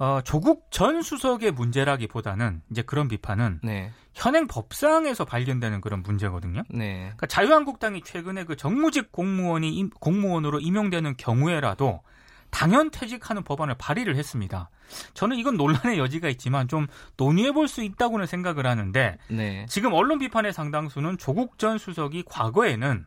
어, 0.03 0.19
조국 0.21 0.67
전 0.69 1.01
수석의 1.01 1.51
문제라기보다는 1.51 2.61
이제 2.69 2.81
그런 2.81 3.07
비판은 3.07 3.61
네. 3.63 3.89
현행 4.13 4.47
법상에서 4.47 5.23
발견되는 5.23 5.79
그런 5.79 6.03
문제거든요. 6.03 6.63
네. 6.67 7.03
그러니까 7.03 7.27
자유한국당이 7.27 8.01
최근에 8.01 8.43
그 8.43 8.57
정무직 8.57 9.13
공무원이 9.13 9.89
공무원으로 10.01 10.59
임용되는 10.59 11.15
경우에라도 11.15 12.01
당연 12.49 12.91
퇴직하는 12.91 13.45
법안을 13.45 13.75
발의를 13.75 14.17
했습니다. 14.17 14.69
저는 15.13 15.37
이건 15.37 15.55
논란의 15.55 15.97
여지가 15.97 16.27
있지만 16.27 16.67
좀 16.67 16.87
논의해 17.15 17.53
볼 17.53 17.69
수 17.69 17.81
있다고는 17.81 18.25
생각을 18.25 18.67
하는데 18.67 19.17
네. 19.29 19.65
지금 19.69 19.93
언론 19.93 20.19
비판의 20.19 20.51
상당수는 20.51 21.17
조국 21.17 21.57
전 21.57 21.77
수석이 21.77 22.23
과거에는 22.27 23.05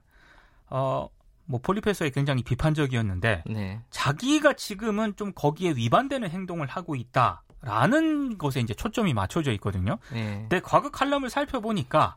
어, 0.71 1.09
뭐 1.47 1.61
폴리페서에 1.63 2.11
굉장히 2.11 2.43
비판적이었는데 2.43 3.45
네. 3.47 3.81
자기가 3.91 4.55
지금은 4.55 5.17
좀 5.17 5.33
거기에 5.35 5.71
위반되는 5.73 6.29
행동을 6.29 6.67
하고 6.67 6.97
있다라는 6.97 8.39
것에 8.39 8.61
이제 8.61 8.75
초점이 8.75 9.15
맞춰져 9.15 9.53
있거든요. 9.53 9.99
네. 10.13 10.41
근데 10.41 10.61
과거 10.61 10.91
칼럼을 10.91 11.31
살펴보니까 11.31 12.17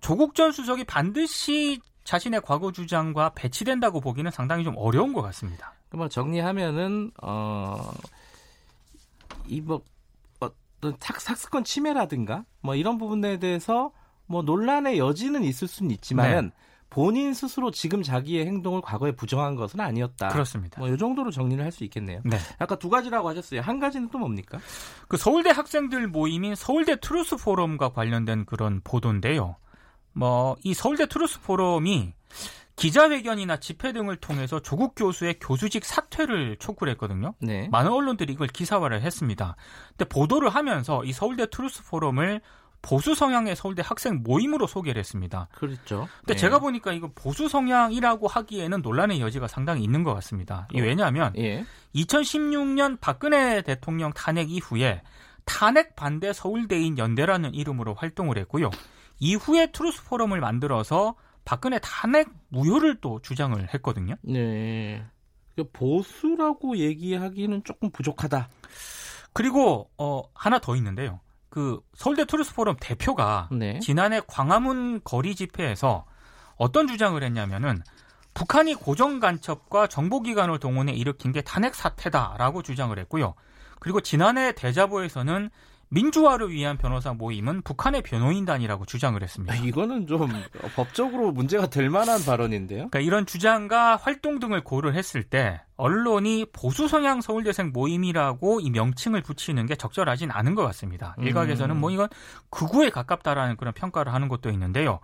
조국 0.00 0.34
전 0.34 0.52
수석이 0.52 0.84
반드시 0.84 1.80
자신의 2.04 2.40
과거 2.42 2.72
주장과 2.72 3.32
배치된다고 3.34 4.00
보기는 4.00 4.30
상당히 4.30 4.64
좀 4.64 4.74
어려운 4.78 5.12
것 5.12 5.20
같습니다. 5.22 5.74
뭐 5.90 6.08
정리하면은 6.08 7.10
어 7.22 7.90
이뭐 9.46 9.82
어떤 10.40 10.96
학습권 11.00 11.64
침해라든가 11.64 12.44
뭐 12.60 12.74
이런 12.74 12.96
부분에 12.98 13.38
대해서 13.38 13.90
뭐 14.26 14.42
논란의 14.42 14.98
여지는 14.98 15.42
있을 15.44 15.68
수는 15.68 15.90
있지만은 15.90 16.50
네. 16.50 16.67
본인 16.90 17.34
스스로 17.34 17.70
지금 17.70 18.02
자기의 18.02 18.46
행동을 18.46 18.80
과거에 18.80 19.12
부정한 19.12 19.54
것은 19.56 19.78
아니었다. 19.80 20.28
그렇습니다. 20.28 20.80
뭐 20.80 20.88
이 20.88 20.96
정도로 20.96 21.30
정리를 21.30 21.62
할 21.62 21.70
수 21.70 21.84
있겠네요. 21.84 22.20
네. 22.24 22.38
아까 22.58 22.76
두 22.78 22.88
가지라고 22.88 23.28
하셨어요. 23.28 23.60
한 23.60 23.78
가지는 23.78 24.08
또 24.10 24.18
뭡니까? 24.18 24.58
그 25.06 25.16
서울대 25.16 25.50
학생들 25.50 26.08
모임인 26.08 26.54
서울대 26.54 26.96
트루스 26.98 27.36
포럼과 27.36 27.90
관련된 27.90 28.46
그런 28.46 28.80
보도인데요. 28.82 29.56
뭐 30.14 30.56
이 30.64 30.72
서울대 30.74 31.06
트루스 31.06 31.40
포럼이 31.42 32.12
기자회견이나 32.76 33.58
집회 33.58 33.92
등을 33.92 34.16
통해서 34.16 34.60
조국 34.60 34.94
교수의 34.94 35.38
교수직 35.40 35.84
사퇴를 35.84 36.56
촉구를 36.58 36.92
했거든요. 36.92 37.34
네. 37.40 37.68
많은 37.70 37.90
언론들이 37.90 38.32
이걸 38.32 38.46
기사화를 38.46 39.02
했습니다. 39.02 39.56
근데 39.90 40.04
보도를 40.08 40.48
하면서 40.50 41.04
이 41.04 41.12
서울대 41.12 41.50
트루스 41.50 41.84
포럼을 41.84 42.40
보수 42.82 43.14
성향의 43.14 43.56
서울대 43.56 43.82
학생 43.84 44.22
모임으로 44.22 44.66
소개를 44.66 45.00
했습니다. 45.00 45.48
그렇죠. 45.54 46.08
근데 46.20 46.34
네. 46.34 46.36
제가 46.36 46.58
보니까 46.58 46.92
이거 46.92 47.10
보수 47.14 47.48
성향이라고 47.48 48.28
하기에는 48.28 48.82
논란의 48.82 49.20
여지가 49.20 49.48
상당히 49.48 49.82
있는 49.82 50.04
것 50.04 50.14
같습니다. 50.14 50.68
어. 50.74 50.78
왜냐하면 50.78 51.32
예. 51.36 51.64
2016년 51.94 52.98
박근혜 53.00 53.62
대통령 53.62 54.12
탄핵 54.12 54.50
이후에 54.50 55.02
탄핵 55.44 55.96
반대 55.96 56.32
서울대인 56.32 56.98
연대라는 56.98 57.54
이름으로 57.54 57.94
활동을 57.94 58.38
했고요. 58.38 58.70
이후에 59.18 59.72
트루스 59.72 60.04
포럼을 60.04 60.40
만들어서 60.40 61.16
박근혜 61.44 61.78
탄핵 61.80 62.28
무효를 62.48 63.00
또 63.00 63.20
주장을 63.20 63.58
했거든요. 63.74 64.14
네. 64.22 65.02
보수라고 65.72 66.76
얘기하기는 66.76 67.64
조금 67.64 67.90
부족하다. 67.90 68.48
그리고 69.32 69.90
어 69.98 70.22
하나 70.34 70.58
더 70.58 70.76
있는데요. 70.76 71.20
그 71.58 71.80
서울대 71.96 72.24
투르스 72.24 72.54
포럼 72.54 72.76
대표가 72.78 73.48
네. 73.50 73.80
지난해 73.80 74.20
광화문 74.28 75.00
거리 75.02 75.34
집회에서 75.34 76.04
어떤 76.56 76.86
주장을 76.86 77.20
했냐면은 77.20 77.82
북한이 78.32 78.76
고정 78.76 79.18
간첩과 79.18 79.88
정보기관을 79.88 80.60
동원해 80.60 80.92
일으킨 80.92 81.32
게 81.32 81.40
탄핵 81.40 81.74
사태다라고 81.74 82.62
주장을 82.62 82.96
했고요. 82.96 83.34
그리고 83.80 84.00
지난해 84.00 84.52
대자보에서는 84.52 85.50
민주화를 85.90 86.50
위한 86.50 86.76
변호사 86.76 87.12
모임은 87.12 87.62
북한의 87.62 88.02
변호인단이라고 88.02 88.84
주장을 88.84 89.20
했습니다. 89.22 89.54
아, 89.54 89.56
이거는 89.56 90.06
좀 90.06 90.28
법적으로 90.76 91.32
문제가 91.32 91.68
될 91.68 91.90
만한 91.90 92.22
발언인데요. 92.24 92.88
그러니까 92.88 93.00
이런 93.00 93.26
주장과 93.26 93.96
활동 93.96 94.38
등을 94.38 94.62
고려했을 94.64 95.22
때 95.24 95.62
언론이 95.76 96.46
보수 96.52 96.88
성향 96.88 97.20
서울대생 97.20 97.70
모임이라고 97.72 98.60
이 98.60 98.70
명칭을 98.70 99.22
붙이는 99.22 99.64
게 99.66 99.76
적절하진 99.76 100.30
않은 100.30 100.54
것 100.54 100.64
같습니다. 100.64 101.14
일각에서는 101.20 101.76
뭐 101.76 101.90
이건 101.90 102.08
극우에 102.50 102.90
가깝다라는 102.90 103.56
그런 103.56 103.72
평가를 103.72 104.12
하는 104.12 104.28
것도 104.28 104.50
있는데요. 104.50 104.98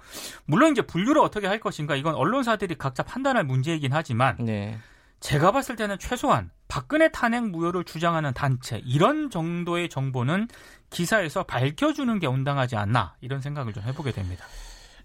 물론 0.46 0.72
이제 0.72 0.82
분류를 0.82 1.22
어떻게 1.22 1.46
할 1.46 1.60
것인가 1.60 1.94
이건 1.94 2.14
언론사들이 2.14 2.74
각자 2.74 3.04
판단할 3.04 3.44
문제이긴 3.44 3.92
하지만 3.92 4.36
네. 4.40 4.78
제가 5.24 5.52
봤을 5.52 5.74
때는 5.74 5.98
최소한 5.98 6.50
박근혜 6.68 7.08
탄핵 7.10 7.48
무효를 7.48 7.84
주장하는 7.84 8.34
단체 8.34 8.82
이런 8.84 9.30
정도의 9.30 9.88
정보는 9.88 10.48
기사에서 10.90 11.44
밝혀주는 11.44 12.18
게 12.18 12.26
온당하지 12.26 12.76
않나 12.76 13.16
이런 13.22 13.40
생각을 13.40 13.72
좀 13.72 13.82
해보게 13.84 14.12
됩니다. 14.12 14.44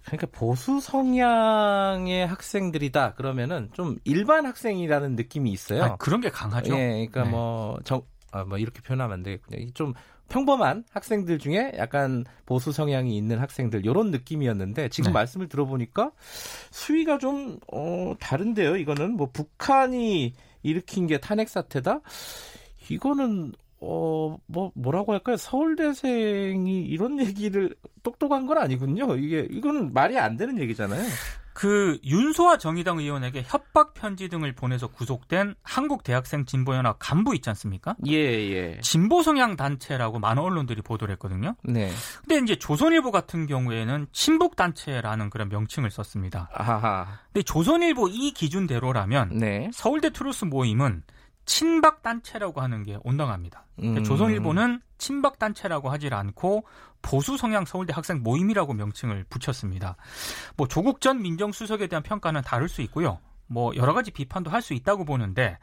그러니까 0.03 0.27
보수 0.33 0.81
성향의 0.81 2.27
학생들이다 2.27 3.13
그러면은 3.13 3.69
좀 3.71 3.97
일반 4.03 4.45
학생이라는 4.45 5.15
느낌이 5.15 5.51
있어요. 5.53 5.83
아, 5.83 5.95
그런 5.95 6.19
게 6.19 6.29
강하죠. 6.29 6.73
예, 6.75 7.07
그러니까 7.09 7.23
네. 7.23 7.29
뭐 7.29 7.79
정 7.85 8.01
아, 8.31 8.43
뭐 8.43 8.57
이렇게 8.57 8.81
표현하면 8.81 9.13
안 9.13 9.23
되겠군요. 9.23 9.71
좀 9.73 9.93
평범한 10.29 10.85
학생들 10.91 11.39
중에 11.39 11.73
약간 11.77 12.23
보수 12.45 12.71
성향이 12.71 13.17
있는 13.17 13.39
학생들 13.39 13.85
이런 13.85 14.11
느낌이었는데 14.11 14.89
지금 14.89 15.09
네. 15.09 15.13
말씀을 15.13 15.49
들어보니까 15.49 16.11
수위가 16.71 17.17
좀 17.17 17.59
어, 17.71 18.13
다른데요. 18.19 18.77
이거는 18.77 19.17
뭐 19.17 19.29
북한이 19.31 20.33
일으킨 20.63 21.07
게 21.07 21.19
탄핵 21.19 21.49
사태다. 21.49 22.01
이거는 22.89 23.53
어, 23.81 24.37
뭐, 24.45 24.71
뭐라고 24.75 25.13
할까요? 25.13 25.37
서울대생이 25.37 26.81
이런 26.83 27.19
얘기를 27.25 27.75
똑똑한 28.03 28.45
건 28.45 28.57
아니군요. 28.57 29.15
이게, 29.15 29.47
이거는 29.49 29.93
말이 29.93 30.17
안 30.17 30.35
되는 30.37 30.57
얘기잖아요. 30.59 31.01
그 31.53 31.99
윤소아 32.05 32.57
정의당 32.57 32.99
의원에게 32.99 33.43
협박 33.45 33.93
편지 33.93 34.29
등을 34.29 34.53
보내서 34.53 34.87
구속된 34.87 35.55
한국 35.63 36.03
대학생 36.03 36.45
진보연합 36.45 36.97
간부 36.99 37.35
있지 37.35 37.49
않습니까? 37.49 37.95
예, 38.07 38.13
예. 38.13 38.79
진보 38.81 39.23
성향 39.23 39.55
단체라고 39.55 40.19
많은 40.19 40.41
언론들이 40.41 40.81
보도를 40.81 41.13
했거든요. 41.13 41.55
네. 41.63 41.91
근데 42.21 42.37
이제 42.43 42.55
조선일보 42.55 43.11
같은 43.11 43.45
경우에는 43.47 44.07
친북 44.11 44.55
단체라는 44.55 45.29
그런 45.29 45.49
명칭을 45.49 45.91
썼습니다. 45.91 46.49
아하. 46.53 47.07
근데 47.33 47.43
조선일보 47.43 48.09
이 48.09 48.31
기준대로라면 48.31 49.37
네. 49.37 49.69
서울대 49.73 50.11
트루스 50.11 50.45
모임은 50.45 51.03
친박 51.45 52.03
단체라고 52.03 52.61
하는 52.61 52.83
게 52.83 52.99
온당합니다. 53.03 53.65
그러니까 53.75 54.01
음. 54.01 54.03
조선일보는 54.03 54.81
친박 54.99 55.39
단체라고 55.39 55.89
하질 55.89 56.13
않고 56.13 56.65
보수 57.01 57.37
성향 57.37 57.65
서울대 57.65 57.93
학생 57.93 58.21
모임이라고 58.23 58.73
명칭을 58.73 59.25
붙였습니다. 59.29 59.95
뭐 60.57 60.67
조국 60.67 61.01
전 61.01 61.21
민정수석에 61.21 61.87
대한 61.87 62.03
평가는 62.03 62.41
다를 62.41 62.69
수 62.69 62.81
있고요. 62.81 63.19
뭐 63.47 63.75
여러 63.75 63.93
가지 63.93 64.11
비판도 64.11 64.51
할 64.51 64.61
수 64.61 64.73
있다고 64.73 65.05
보는데 65.05 65.57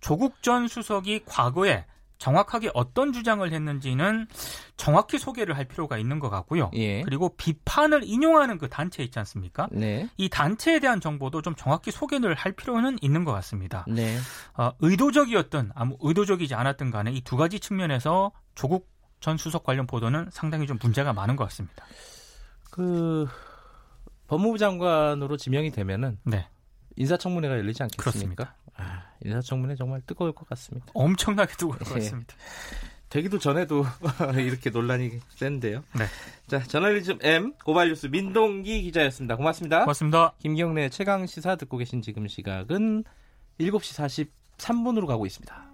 조국 0.00 0.42
전 0.42 0.68
수석이 0.68 1.22
과거에 1.26 1.86
정확하게 2.18 2.70
어떤 2.74 3.12
주장을 3.12 3.52
했는지는 3.52 4.28
정확히 4.76 5.18
소개를 5.18 5.56
할 5.56 5.64
필요가 5.64 5.98
있는 5.98 6.20
것 6.20 6.30
같고요. 6.30 6.70
예. 6.74 7.02
그리고 7.02 7.34
비판을 7.36 8.02
인용하는 8.04 8.56
그 8.58 8.68
단체 8.68 9.02
있지 9.02 9.18
않습니까? 9.18 9.68
네. 9.72 10.08
이 10.16 10.28
단체에 10.28 10.78
대한 10.78 11.00
정보도 11.00 11.42
좀 11.42 11.54
정확히 11.56 11.90
소개를 11.90 12.34
할 12.34 12.52
필요는 12.52 12.98
있는 13.02 13.24
것 13.24 13.32
같습니다. 13.32 13.84
네. 13.88 14.16
어, 14.56 14.70
의도적이었든 14.80 15.72
아무 15.74 15.96
의도적이지 16.00 16.54
않았든 16.54 16.90
간에 16.90 17.10
이 17.12 17.20
두 17.20 17.36
가지 17.36 17.58
측면에서 17.58 18.30
조국 18.54 18.88
전 19.24 19.38
수석 19.38 19.64
관련 19.64 19.86
보도는 19.86 20.28
상당히 20.30 20.66
좀 20.66 20.76
문제가 20.82 21.14
많은 21.14 21.34
것 21.34 21.44
같습니다. 21.44 21.86
그 22.70 23.26
법무부 24.26 24.58
장관으로 24.58 25.38
지명이 25.38 25.70
되면은 25.70 26.18
네. 26.24 26.46
인사청문회가 26.96 27.56
열리지 27.56 27.82
않겠습니까? 27.84 28.02
그렇습니다. 28.02 28.54
아, 28.76 29.04
인사청문회 29.24 29.76
정말 29.76 30.02
뜨거울 30.02 30.32
것 30.32 30.46
같습니다. 30.50 30.88
엄청나게 30.92 31.54
뜨거울 31.54 31.78
것 31.78 31.88
예. 31.92 32.00
같습니다. 32.00 32.34
되기도 33.08 33.38
전에도 33.38 33.86
이렇게 34.36 34.68
논란이 34.68 35.18
센데요. 35.30 35.82
네. 35.94 36.04
자, 36.46 36.62
저널리즘 36.62 37.20
M 37.22 37.54
고발 37.64 37.88
뉴스 37.88 38.08
민동기 38.08 38.82
기자였습니다. 38.82 39.36
고맙습니다. 39.36 39.80
고맙습니다. 39.80 40.34
김경래 40.38 40.90
최강 40.90 41.24
시사 41.24 41.56
듣고 41.56 41.78
계신 41.78 42.02
지금 42.02 42.28
시각은 42.28 43.04
7시 43.58 44.28
43분으로 44.58 45.06
가고 45.06 45.24
있습니다. 45.24 45.73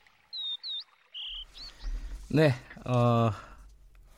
네, 2.33 2.53
어, 2.85 3.31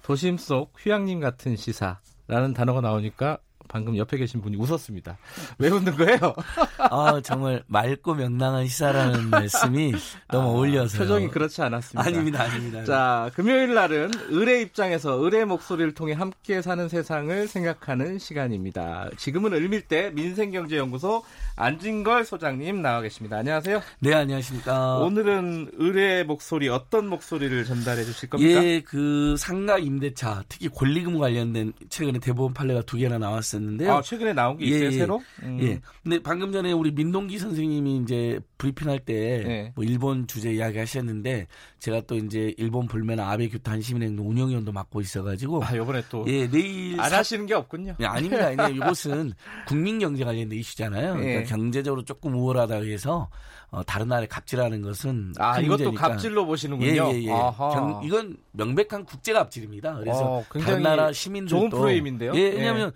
도심 0.04 0.38
속 0.38 0.72
휴양림 0.78 1.20
같은 1.20 1.56
시사라는 1.56 2.54
단어가 2.54 2.80
나오니까 2.80 3.40
방금 3.68 3.98
옆에 3.98 4.18
계신 4.18 4.42
분이 4.42 4.58
웃었습니다. 4.58 5.18
왜 5.58 5.70
웃는 5.70 5.96
거예요? 5.96 6.34
아, 6.78 7.22
정말 7.24 7.64
맑고 7.68 8.16
명랑한 8.16 8.68
시사라는 8.68 9.30
말씀이 9.30 9.94
너무 10.30 10.50
아, 10.50 10.52
어울려서 10.52 10.98
표정이 10.98 11.30
그렇지 11.30 11.62
않았습니다. 11.62 12.08
아닙니다, 12.08 12.44
아닙니다. 12.44 12.84
자, 12.84 13.32
금요일 13.36 13.74
날은 13.74 14.12
의뢰 14.30 14.62
입장에서 14.62 15.14
의뢰 15.14 15.46
목소리를 15.46 15.94
통해 15.94 16.14
함께 16.14 16.62
사는 16.62 16.88
세상을 16.90 17.48
생각하는 17.48 18.20
시간입니다. 18.20 19.10
지금은 19.18 19.54
을밀대 19.54 20.12
민생경제연구소 20.12 21.24
안진걸 21.56 22.26
소장님 22.26 22.82
나와 22.82 23.02
계십니다. 23.02 23.38
안녕하세요. 23.38 23.82
네, 24.00 24.14
안녕하십니까. 24.14 24.98
오늘은 24.98 25.72
의뢰 25.74 26.24
목소리 26.24 26.70
어떤 26.70 27.08
목소리를 27.08 27.64
전달해 27.66 28.04
주실 28.04 28.30
겁니까? 28.30 28.64
예, 28.64 28.82
그 28.82 29.36
상가 29.38 29.78
임대차, 29.78 30.44
특히 30.50 30.70
권리금 30.70 31.18
관련된 31.20 31.74
최근에 31.90 32.20
대법원 32.20 32.54
판례가 32.54 32.82
두 32.84 32.98
개나 32.98 33.18
나왔 33.18 33.44
었는데요. 33.58 33.94
아, 33.94 34.02
최근에 34.02 34.34
나온 34.34 34.58
게 34.58 34.66
있어요, 34.66 34.84
예, 34.84 34.86
예. 34.88 34.92
새로? 34.92 35.22
음. 35.44 35.60
예. 35.62 35.80
근데 36.04 36.20
방금 36.22 36.52
전에 36.52 36.72
우리 36.72 36.92
민동기 36.92 37.38
선생님이 37.38 37.98
이제 37.98 38.40
브리핑할 38.58 39.00
때뭐 39.00 39.44
네. 39.48 39.74
일본 39.78 40.28
주제 40.28 40.52
이야기 40.54 40.78
하셨는데 40.78 41.48
제가 41.80 42.02
또 42.08 42.16
이제 42.16 42.54
일본 42.58 42.88
불면 42.88 43.20
아베 43.20 43.48
규탄 43.50 43.82
시민행동 43.82 44.30
운영위원도 44.30 44.72
맡고 44.72 45.02
있어가지고 45.02 45.64
아, 45.64 45.76
요번에 45.76 46.02
또 46.10 46.26
예, 46.28 46.50
내일 46.50 47.00
안 47.00 47.10
사... 47.10 47.18
하시는 47.18 47.46
게 47.46 47.54
없군요. 47.54 47.96
예, 48.00 48.06
아닙니다. 48.06 48.48
아니, 48.58 48.76
이것은 48.78 49.34
국민 49.68 50.00
경제 50.00 50.24
관련된 50.24 50.60
이슈잖아요. 50.60 51.14
그러니까 51.14 51.42
예. 51.42 51.44
경제적으로 51.44 52.04
조금 52.04 52.36
우월하다 52.36 52.76
해서 52.76 53.30
어, 53.74 53.82
다른 53.82 54.08
나라에 54.08 54.28
갑질하는 54.28 54.84
것은 54.84 55.34
아 55.40 55.60
이것도 55.60 55.86
문제니까. 55.86 56.10
갑질로 56.10 56.46
보시는군요. 56.46 57.12
예, 57.12 57.16
예, 57.16 57.24
예. 57.24 57.28
경, 57.28 58.02
이건 58.04 58.38
명백한 58.52 59.04
국제 59.04 59.34
갑질입니다. 59.34 59.96
그래서 59.96 60.24
어, 60.24 60.46
다른 60.62 60.84
나라 60.84 61.12
시민들도 61.12 61.70
좋은 61.70 61.82
프레임인데요. 61.82 62.34
예, 62.36 62.50
왜냐하면 62.50 62.90
예. 62.90 62.92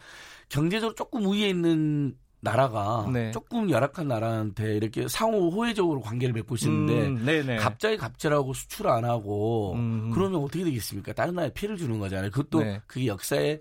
경제적으로 0.50 0.96
조금 0.96 1.26
우위에 1.26 1.50
있는 1.50 2.16
나라가 2.40 3.10
네. 3.12 3.32
조금 3.32 3.70
열악한 3.70 4.08
나라한테 4.08 4.76
이렇게 4.76 5.08
상호 5.08 5.50
호혜적으로 5.50 6.02
관계를 6.02 6.34
맺고 6.34 6.56
있는데 6.62 7.08
음, 7.08 7.58
갑자기 7.58 7.98
갑질하고 7.98 8.54
수출 8.54 8.88
안 8.88 9.06
하고 9.06 9.74
음. 9.74 10.12
그러면 10.14 10.42
어떻게 10.42 10.64
되겠습니까? 10.64 11.14
다른 11.14 11.36
나라에 11.36 11.52
피해를 11.52 11.78
주는 11.78 12.00
거잖아요. 12.00 12.30
그것도 12.32 12.64
네. 12.64 12.82
그게 12.86 13.08
역사에 13.08 13.60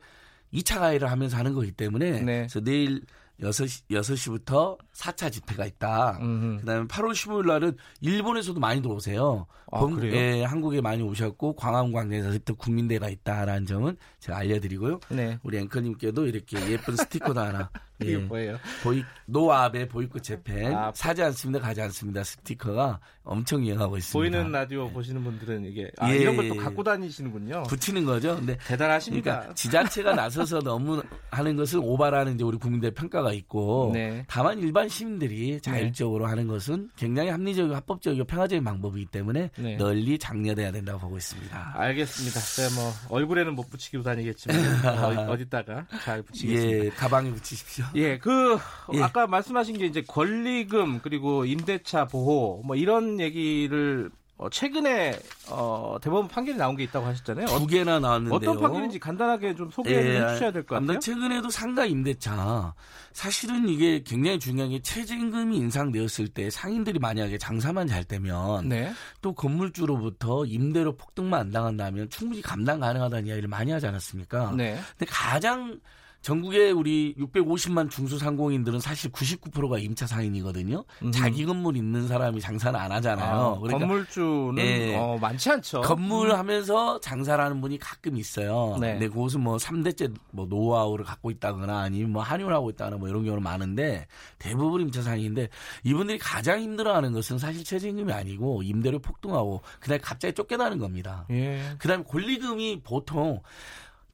2차 0.52 0.78
가해를 0.78 1.10
하면서 1.10 1.36
하는 1.36 1.54
거기 1.54 1.72
때문에 1.72 2.20
네. 2.20 2.38
그래서 2.40 2.60
내일 2.60 3.02
6시, 3.40 3.88
6시부터 3.90 4.78
4차 4.96 5.30
집회가 5.30 5.66
있다. 5.66 6.18
음흠. 6.20 6.60
그다음에 6.60 6.86
8월 6.86 7.10
15일 7.12 7.46
날은 7.46 7.76
일본에서도 8.00 8.58
많이 8.58 8.80
들어오세요. 8.82 9.46
아, 9.72 9.80
번, 9.80 9.96
그래요? 9.96 10.14
예, 10.14 10.44
한국에 10.44 10.80
많이 10.80 11.02
오셨고 11.02 11.56
광화문 11.56 11.92
광장에서 11.92 12.38
또 12.44 12.54
국민대가 12.54 13.08
있다라는 13.08 13.66
점은 13.66 13.96
제가 14.20 14.38
알려드리고요. 14.38 15.00
네. 15.10 15.38
우리 15.42 15.58
앵커님께도 15.58 16.26
이렇게 16.26 16.56
예쁜 16.70 16.96
스티커도 16.96 17.40
하나 17.40 17.70
이게 18.00 18.12
예. 18.12 18.16
뭐예요? 18.18 18.58
보이 18.82 19.02
노아베 19.24 19.88
보이콧 19.88 20.22
재팬 20.22 20.72
아, 20.74 20.92
사지 20.94 21.22
않습니다, 21.22 21.64
가지 21.64 21.80
않습니다 21.80 22.22
스티커가 22.24 23.00
엄청 23.24 23.64
유행하고 23.64 23.96
있습니다. 23.96 24.12
보이는 24.18 24.52
라디오 24.52 24.86
예. 24.88 24.92
보시는 24.92 25.24
분들은 25.24 25.64
이게 25.64 25.90
아, 25.98 26.12
예, 26.12 26.18
이런 26.18 26.36
걸 26.36 26.46
또 26.46 26.54
갖고 26.54 26.84
다니시는군요. 26.84 27.64
붙이는 27.64 28.04
거죠. 28.04 28.36
근데 28.36 28.56
대단하십니다. 28.68 29.30
그러니까 29.32 29.54
지자체가 29.54 30.14
나서서 30.14 30.60
너무 30.60 31.02
하는 31.32 31.56
것은 31.56 31.80
오바라는 31.80 32.34
이제 32.36 32.44
우리 32.44 32.56
국민들 32.56 32.92
평가가 32.92 33.32
있고 33.32 33.90
네. 33.94 34.24
다만 34.28 34.58
일반 34.60 34.85
시민들이 34.88 35.60
자율적으로 35.60 36.24
네. 36.24 36.30
하는 36.30 36.46
것은 36.46 36.90
굉장히 36.96 37.30
합리적이고 37.30 37.74
합법적이고 37.74 38.24
평화적인 38.24 38.64
방법이기 38.64 39.06
때문에 39.06 39.50
네. 39.56 39.76
널리 39.76 40.18
장려돼야 40.18 40.72
된다고 40.72 40.98
보고 41.00 41.16
있습니다. 41.16 41.72
알겠습니다. 41.74 42.40
제가 42.40 42.74
뭐 42.74 42.92
얼굴에는 43.08 43.54
못 43.54 43.68
붙이기로 43.70 44.02
다니겠지만 44.02 45.28
어, 45.30 45.36
디 45.36 45.48
다가 45.48 45.86
잘 46.02 46.22
붙이겠습니다. 46.22 46.84
예, 46.84 46.88
가방에 46.90 47.30
붙이십시오. 47.30 47.84
예, 47.94 48.18
그 48.18 48.58
예. 48.94 49.02
아까 49.02 49.26
말씀하신 49.26 49.78
게 49.78 49.86
이제 49.86 50.02
권리금 50.02 51.00
그리고 51.00 51.44
임대차 51.44 52.06
보호 52.06 52.62
뭐 52.64 52.76
이런 52.76 53.20
얘기를 53.20 54.10
어, 54.38 54.50
최근에 54.50 55.18
어, 55.48 55.96
대법원 56.02 56.28
판결이 56.28 56.58
나온 56.58 56.76
게 56.76 56.82
있다고 56.84 57.06
하셨잖아요. 57.06 57.46
두 57.46 57.66
개나 57.66 57.98
나왔는데요. 57.98 58.36
어떤 58.36 58.60
판결인지 58.60 58.98
간단하게 58.98 59.54
좀 59.54 59.70
소개해 59.70 60.14
예, 60.14 60.28
주셔야 60.34 60.50
될 60.52 60.62
것 60.64 60.78
같아요. 60.78 60.98
최근에도 60.98 61.48
상가 61.48 61.86
임대차 61.86 62.74
사실은 63.12 63.66
이게 63.68 64.02
굉장히 64.02 64.38
중요한 64.38 64.70
게 64.72 64.82
최저임금이 64.82 65.56
인상되었을 65.56 66.28
때 66.28 66.50
상인들이 66.50 66.98
만약에 66.98 67.38
장사만 67.38 67.86
잘 67.86 68.04
되면 68.04 68.68
네. 68.68 68.92
또 69.22 69.32
건물주로부터 69.32 70.44
임대료 70.44 70.94
폭등만 70.96 71.40
안 71.40 71.50
당한다면 71.50 72.10
충분히 72.10 72.42
감당 72.42 72.80
가능하다는 72.80 73.26
이야기를 73.26 73.48
많이 73.48 73.72
하지 73.72 73.86
않았습니까? 73.86 74.52
네. 74.54 74.78
근데 74.98 75.06
가장 75.10 75.80
전국에 76.26 76.72
우리 76.72 77.14
650만 77.20 77.88
중소상공인들은 77.88 78.80
사실 78.80 79.12
99%가 79.12 79.78
임차 79.78 80.08
상인이거든요. 80.08 80.82
음. 81.04 81.12
자기 81.12 81.46
건물 81.46 81.76
있는 81.76 82.08
사람이 82.08 82.40
장사는 82.40 82.78
안 82.78 82.90
하잖아요. 82.90 83.32
아, 83.32 83.60
그러니까 83.60 83.78
건물주는 83.78 84.58
예, 84.58 84.96
어, 84.96 85.16
많지 85.20 85.50
않죠. 85.52 85.82
건물 85.82 86.30
음. 86.30 86.36
하면서 86.36 86.98
장사를 86.98 87.42
하는 87.44 87.60
분이 87.60 87.78
가끔 87.78 88.16
있어요. 88.16 88.76
네. 88.80 88.94
근데 88.94 89.06
그것은 89.06 89.40
뭐 89.40 89.56
3대째 89.56 90.12
뭐 90.32 90.46
노하우를 90.46 91.04
갖고 91.04 91.30
있다거나 91.30 91.78
아니면 91.78 92.10
뭐 92.10 92.22
한의원 92.22 92.52
하고 92.52 92.70
있다거나 92.70 92.96
뭐 92.96 93.08
이런 93.08 93.22
경우는 93.22 93.44
많은데 93.44 94.08
대부분 94.40 94.80
임차 94.80 95.02
상인인데 95.02 95.48
이분들이 95.84 96.18
가장 96.18 96.60
힘들어하는 96.60 97.12
것은 97.12 97.38
사실 97.38 97.62
최저임금이 97.62 98.12
아니고 98.12 98.64
임대료 98.64 98.98
폭등하고 98.98 99.62
그다음에 99.78 100.00
갑자기 100.00 100.34
쫓겨나는 100.34 100.78
겁니다. 100.78 101.24
예. 101.30 101.76
그다음에 101.78 102.02
권리금이 102.02 102.80
보통 102.82 103.40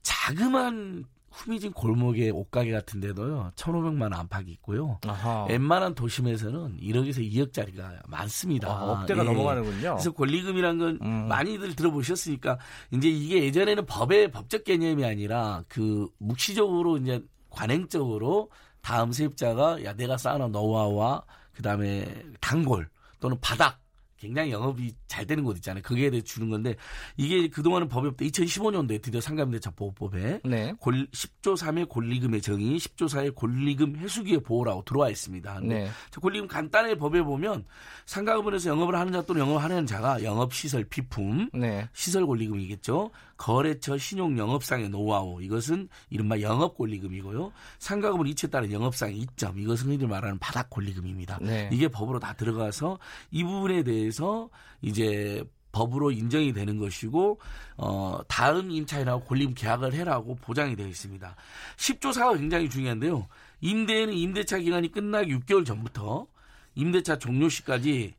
자그만 0.03 1.07
후미진 1.33 1.73
골목의 1.73 2.31
옷가게 2.31 2.71
같은 2.71 3.01
데도요, 3.01 3.53
1,500만 3.57 4.15
안팎이 4.15 4.51
있고요. 4.53 4.99
아하. 5.07 5.47
웬만한 5.49 5.95
도심에서는 5.95 6.79
1억에서 6.81 7.19
2억짜리가 7.33 8.09
많습니다. 8.09 8.69
아, 8.69 8.93
억대가 8.93 9.23
예. 9.23 9.25
넘어가는군요. 9.25 9.95
그래서 9.95 10.13
권리금이란 10.13 10.79
건 10.79 10.99
음. 11.03 11.29
많이들 11.29 11.75
들어보셨으니까, 11.75 12.59
이제 12.93 13.09
이게 13.09 13.45
예전에는 13.45 13.87
법의 13.87 14.31
법적 14.31 14.65
개념이 14.65 15.05
아니라 15.05 15.65
그 15.69 16.09
묵시적으로 16.19 16.99
이제 16.99 17.23
관행적으로 17.51 18.51
다음 18.81 19.13
세입자가 19.13 19.85
야, 19.85 19.95
내가 19.95 20.17
쌓아놓은 20.17 20.53
노하우와 20.53 21.25
그 21.53 21.63
다음에 21.63 22.07
단골 22.41 22.89
또는 23.21 23.39
바닥 23.41 23.82
굉장히 24.23 24.53
영업이 24.53 24.95
잘 25.09 25.27
되는 25.27 25.43
곳 25.43 25.57
있잖아요. 25.57 25.83
거기에 25.83 26.09
대해 26.09 26.23
주는 26.23 26.49
건데 26.49 26.77
이게 27.17 27.49
그동안은 27.49 27.89
법이 27.89 28.07
없다. 28.07 28.25
2015년도에 28.25 29.03
드디어 29.03 29.21
상가임대차 29.21 29.73
보호법에 29.73 30.43
네. 30.45 30.73
10조 30.81 31.57
3의 31.57 31.89
권리금의 31.89 32.41
정의, 32.41 32.77
10조 32.79 33.09
4의 33.09 33.35
권리금 33.35 33.97
해수기의 33.97 34.43
보호라고 34.45 34.85
들어와 34.85 35.11
있습니다. 35.11 35.61
네. 35.65 35.89
권리금 36.21 36.47
간단하게 36.47 36.95
법에 36.99 37.21
보면 37.23 37.65
상가금원에서 38.07 38.71
영업을 38.71 38.95
하는 38.95 39.13
자 39.13 39.23
또는 39.23 39.43
영업을 39.43 39.61
하는 39.61 39.87
자가 39.87 40.23
영업시설 40.23 40.85
비품, 40.85 41.51
네. 41.53 41.89
시설 41.93 42.25
권리금이겠죠. 42.25 43.11
거래처 43.43 43.99
신용 43.99 44.39
영업상의 44.39 44.89
노하우 44.91 45.43
이것은 45.43 45.89
이른바 46.11 46.41
영업 46.43 46.79
권리금이고요. 46.79 47.51
상가금은 47.81 48.29
이치에 48.29 48.49
따른 48.49 48.71
영업상의 48.71 49.19
이점 49.19 49.59
이것은 49.59 49.89
흔히 49.89 50.07
말하는 50.07 50.39
바닥 50.39 50.71
권리금입니다. 50.71 51.41
네. 51.43 51.69
이게 51.73 51.89
법으로 51.89 52.21
다 52.21 52.35
들어가서 52.35 53.01
이 53.33 53.43
부분에 53.43 53.83
대해서 53.83 54.49
이제 54.81 55.43
법으로 55.73 56.13
인정이 56.13 56.53
되는 56.53 56.79
것이고 56.79 57.41
어 57.79 58.21
다음 58.29 58.71
임차인하고 58.71 59.25
권리금 59.25 59.55
계약을 59.55 59.93
해라고 59.93 60.37
보장이 60.37 60.77
되어 60.77 60.87
있습니다. 60.87 61.35
10조 61.79 62.13
4가 62.13 62.39
굉장히 62.39 62.71
중요한데요. 62.71 63.27
임대에는 63.61 64.15
임대차 64.15 64.59
기간이 64.59 64.93
끝나기 64.93 65.37
6개월 65.37 65.67
전부터 65.67 66.29
임대차 66.77 67.19
종료 67.19 67.49
시까지 67.49 68.15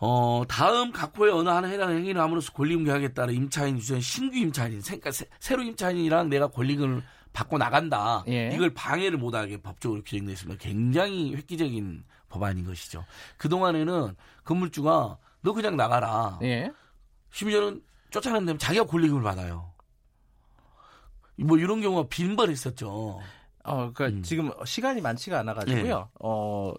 어, 0.00 0.42
다음 0.48 0.92
각호의 0.92 1.32
어느 1.32 1.48
하나 1.48 1.68
해당 1.68 1.92
행위를 1.92 2.20
함으로써 2.20 2.52
권리금 2.52 2.84
계약에 2.84 3.12
따라 3.12 3.32
임차인 3.32 3.78
주전 3.78 4.00
신규 4.00 4.36
임차인, 4.36 4.80
그러니까 4.82 5.12
새, 5.12 5.26
새로 5.38 5.62
임차인이랑 5.62 6.28
내가 6.28 6.48
권리금을 6.48 7.02
받고 7.32 7.58
나간다. 7.58 8.24
예. 8.28 8.50
이걸 8.54 8.72
방해를 8.74 9.18
못하게 9.18 9.60
법적으로 9.60 10.02
규정되어 10.02 10.32
있습니다. 10.32 10.62
굉장히 10.62 11.34
획기적인 11.34 12.04
법안인 12.28 12.64
것이죠. 12.64 13.04
그 13.36 13.48
동안에는 13.48 14.14
건물주가 14.44 15.18
너 15.42 15.52
그냥 15.52 15.76
나가라. 15.76 16.38
예. 16.42 16.72
심지어는 17.30 17.82
쫓아낸다면 18.10 18.58
자기가 18.58 18.84
권리금을 18.86 19.22
받아요. 19.22 19.72
뭐 21.36 21.58
이런 21.58 21.80
경우가 21.80 22.08
빈번했었죠. 22.08 23.20
어, 23.64 23.92
그러니까 23.92 24.06
음. 24.06 24.22
지금 24.22 24.50
시간이 24.64 25.00
많지가 25.00 25.40
않아가지고요. 25.40 25.98
네. 25.98 26.04
어, 26.20 26.72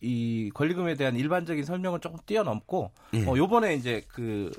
이 0.00 0.50
권리금에 0.54 0.94
대한 0.94 1.16
일반적인 1.16 1.64
설명을 1.64 2.00
조금 2.00 2.18
뛰어넘고 2.26 2.92
예. 3.14 3.26
어, 3.26 3.36
요번에 3.36 3.74
이제 3.74 4.04
그 4.08 4.50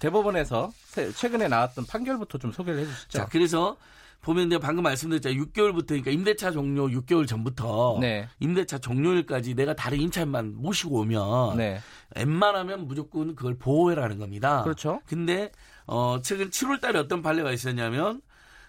대법원에서 0.00 0.72
최근에 1.16 1.48
나왔던 1.48 1.86
판결부터 1.86 2.38
좀 2.38 2.52
소개를 2.52 2.80
해주시죠. 2.80 3.18
자, 3.18 3.26
그래서 3.26 3.76
보면 4.22 4.48
내가 4.48 4.60
방금 4.60 4.82
말씀드렸잖아요. 4.82 5.42
6개월부터 5.44 5.88
그러니까 5.88 6.10
임대차 6.10 6.50
종료 6.50 6.88
6개월 6.88 7.26
전부터 7.26 7.98
네. 8.00 8.28
임대차 8.38 8.78
종료일까지 8.78 9.54
내가 9.54 9.74
다른 9.74 10.00
임차인만 10.00 10.56
모시고 10.56 11.00
오면 11.00 11.56
네. 11.56 11.80
웬만하면 12.16 12.86
무조건 12.86 13.34
그걸 13.34 13.56
보호해라는 13.56 14.18
겁니다. 14.18 14.62
그렇죠. 14.62 15.00
근데 15.06 15.50
어 15.86 16.18
최근 16.22 16.50
7월 16.50 16.80
달에 16.80 16.98
어떤 16.98 17.22
판례가 17.22 17.50
있었냐면 17.52 18.20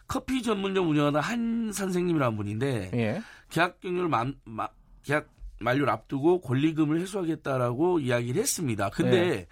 커피 0.07 0.41
전문점 0.41 0.89
운영하는 0.89 1.19
한 1.19 1.71
선생님이라는 1.73 2.37
분인데 2.37 2.91
예. 2.93 3.21
계약 3.49 3.79
경료를 3.81 4.09
만, 4.09 4.35
마, 4.45 4.69
계약 5.03 5.27
만료를 5.61 5.89
앞두고 5.89 6.41
권리금을 6.41 6.99
회수하겠다라고 6.99 7.99
이야기를 7.99 8.41
했습니다. 8.41 8.89
근데 8.89 9.29
네. 9.29 9.47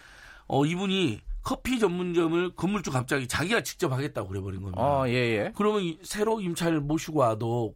어, 0.47 0.65
이분이 0.65 1.21
커피 1.41 1.79
전문점을 1.79 2.55
건물주 2.55 2.91
갑자기 2.91 3.27
자기가 3.27 3.61
직접 3.61 3.91
하겠다고 3.91 4.27
그래버린 4.27 4.61
겁니다. 4.61 4.81
어, 4.81 5.07
예, 5.07 5.13
예. 5.13 5.51
그러면 5.55 5.97
새로 6.03 6.41
임차인을 6.41 6.81
모시고 6.81 7.19
와도 7.19 7.75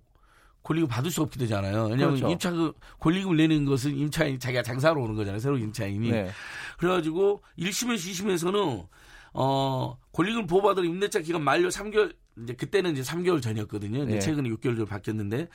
권리금 0.64 0.88
받을 0.88 1.12
수 1.12 1.22
없게 1.22 1.40
되잖아요. 1.40 1.84
왜냐하면 1.86 2.16
그렇죠. 2.16 2.30
임차 2.30 2.52
그 2.52 2.74
권리금을 3.00 3.38
내는 3.38 3.66
것은 3.66 3.96
임차인 3.96 4.40
자기가 4.40 4.64
장사로 4.64 5.02
오는 5.02 5.16
거잖아요. 5.16 5.40
새로 5.40 5.58
임차인이. 5.58 6.10
네. 6.10 6.30
그래가지고 6.78 7.42
1심에서 7.60 8.12
2심에서는 8.12 8.88
어 9.34 9.98
권리금 10.14 10.48
보호받을 10.48 10.86
임대차 10.86 11.20
기간 11.20 11.44
만료 11.44 11.68
3개월 11.68 12.16
이제 12.42 12.54
그때는 12.54 12.94
이제 12.94 13.02
3개월 13.02 13.42
전이었거든요. 13.42 14.06
네. 14.06 14.20
최근에 14.20 14.50
6개월 14.50 14.76
전 14.76 14.86
바뀌었는데 14.86 15.48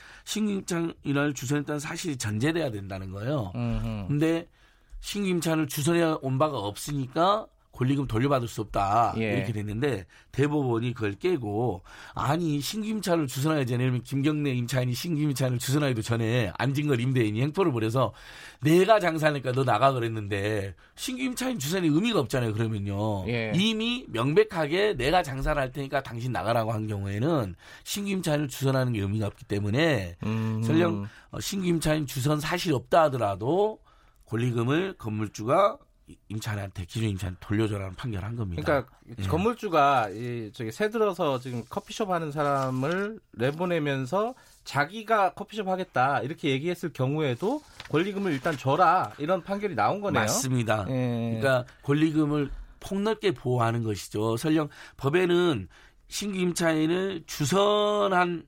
임차인을 0.49 1.35
주선했다는 1.35 1.81
사실이 1.81 2.17
전제돼야 2.17 2.71
된다는 2.71 3.11
거예요. 3.11 3.53
음흠. 3.55 4.09
근데 4.09 4.49
임차인을 5.25 5.69
주선해 5.69 6.19
온 6.23 6.39
바가 6.39 6.59
없으니까 6.59 7.47
권리금 7.73 8.07
돌려받을 8.09 8.49
수 8.49 8.61
없다 8.63 9.15
예. 9.19 9.37
이렇게 9.37 9.53
됐는데 9.53 10.07
대법원이 10.33 10.95
그걸 10.95 11.15
깨고 11.15 11.83
아니 12.15 12.61
신규 12.61 12.89
임차인을 12.89 13.29
주선하기 13.29 13.67
전에 13.67 13.91
면 13.91 14.03
김경래 14.03 14.51
임차인이 14.51 14.93
신규 14.95 15.23
임차인을 15.23 15.59
주선하기도 15.59 16.03
전에 16.03 16.53
안진걸 16.59 17.01
임대인이 17.01 17.41
행포를 17.41 17.71
벌여서 17.71 18.13
내가 18.63 18.99
장사하니까 18.99 19.53
너 19.53 19.65
나가 19.65 19.93
그랬는데 19.93 20.75
신규 20.97 21.23
임차인 21.23 21.59
주선이 21.59 21.87
의미가 21.89 22.19
없잖아요 22.21 22.53
그러면요 22.53 23.29
예. 23.29 23.53
이미 23.55 24.05
명백하게 24.09 24.95
내가 24.95 25.23
장사를 25.23 25.61
할 25.61 25.71
테니까 25.71 26.03
당신 26.03 26.33
나가라고 26.33 26.73
한 26.73 26.89
경우에는 26.89 27.55
신규 27.85 28.11
임차인을 28.11 28.49
주선하는 28.49 28.93
게 28.93 29.01
의미가 29.01 29.27
없기 29.29 29.45
때문에 29.45 30.17
음. 30.25 30.63
설령 30.65 31.09
어, 31.31 31.41
신규 31.41 31.67
임차인 31.69 32.07
주선 32.07 32.41
사실이 32.41 32.75
없다 32.75 33.03
하더라도 33.05 33.79
권리금을 34.27 34.95
건물주가 34.99 35.79
임차인한테 36.29 36.85
기존 36.87 37.11
임차인 37.11 37.37
돌려줘라는 37.41 37.95
판결한 37.97 38.37
겁니다. 38.37 38.63
그러니까 38.63 38.91
예. 39.19 39.27
건물주가 39.27 40.09
이 40.11 40.51
저기 40.55 40.73
새 40.73 40.89
들어서 40.91 41.39
지금 41.39 41.65
커피숍 41.69 42.11
하는 42.11 42.33
사람을 42.33 43.21
내보내면서 43.33 44.35
자기가 44.65 45.35
커피숍 45.35 45.69
하겠다 45.69 46.21
이렇게 46.21 46.51
얘기했을 46.51 46.93
경우에도 46.93 47.63
권리금을 47.91 48.33
일단 48.33 48.57
줘라 48.57 49.13
이런 49.19 49.43
판결이 49.43 49.75
나온 49.75 50.01
거네요. 50.01 50.23
맞습니다. 50.23 50.87
예. 50.89 51.39
그러니까 51.41 51.65
권리금을 51.83 52.51
폭넓게 52.81 53.33
보호하는 53.33 53.83
것이죠. 53.83 54.37
설령 54.37 54.69
법에는 54.97 55.69
신규 56.09 56.39
임차인을 56.39 57.25
주선한 57.27 58.45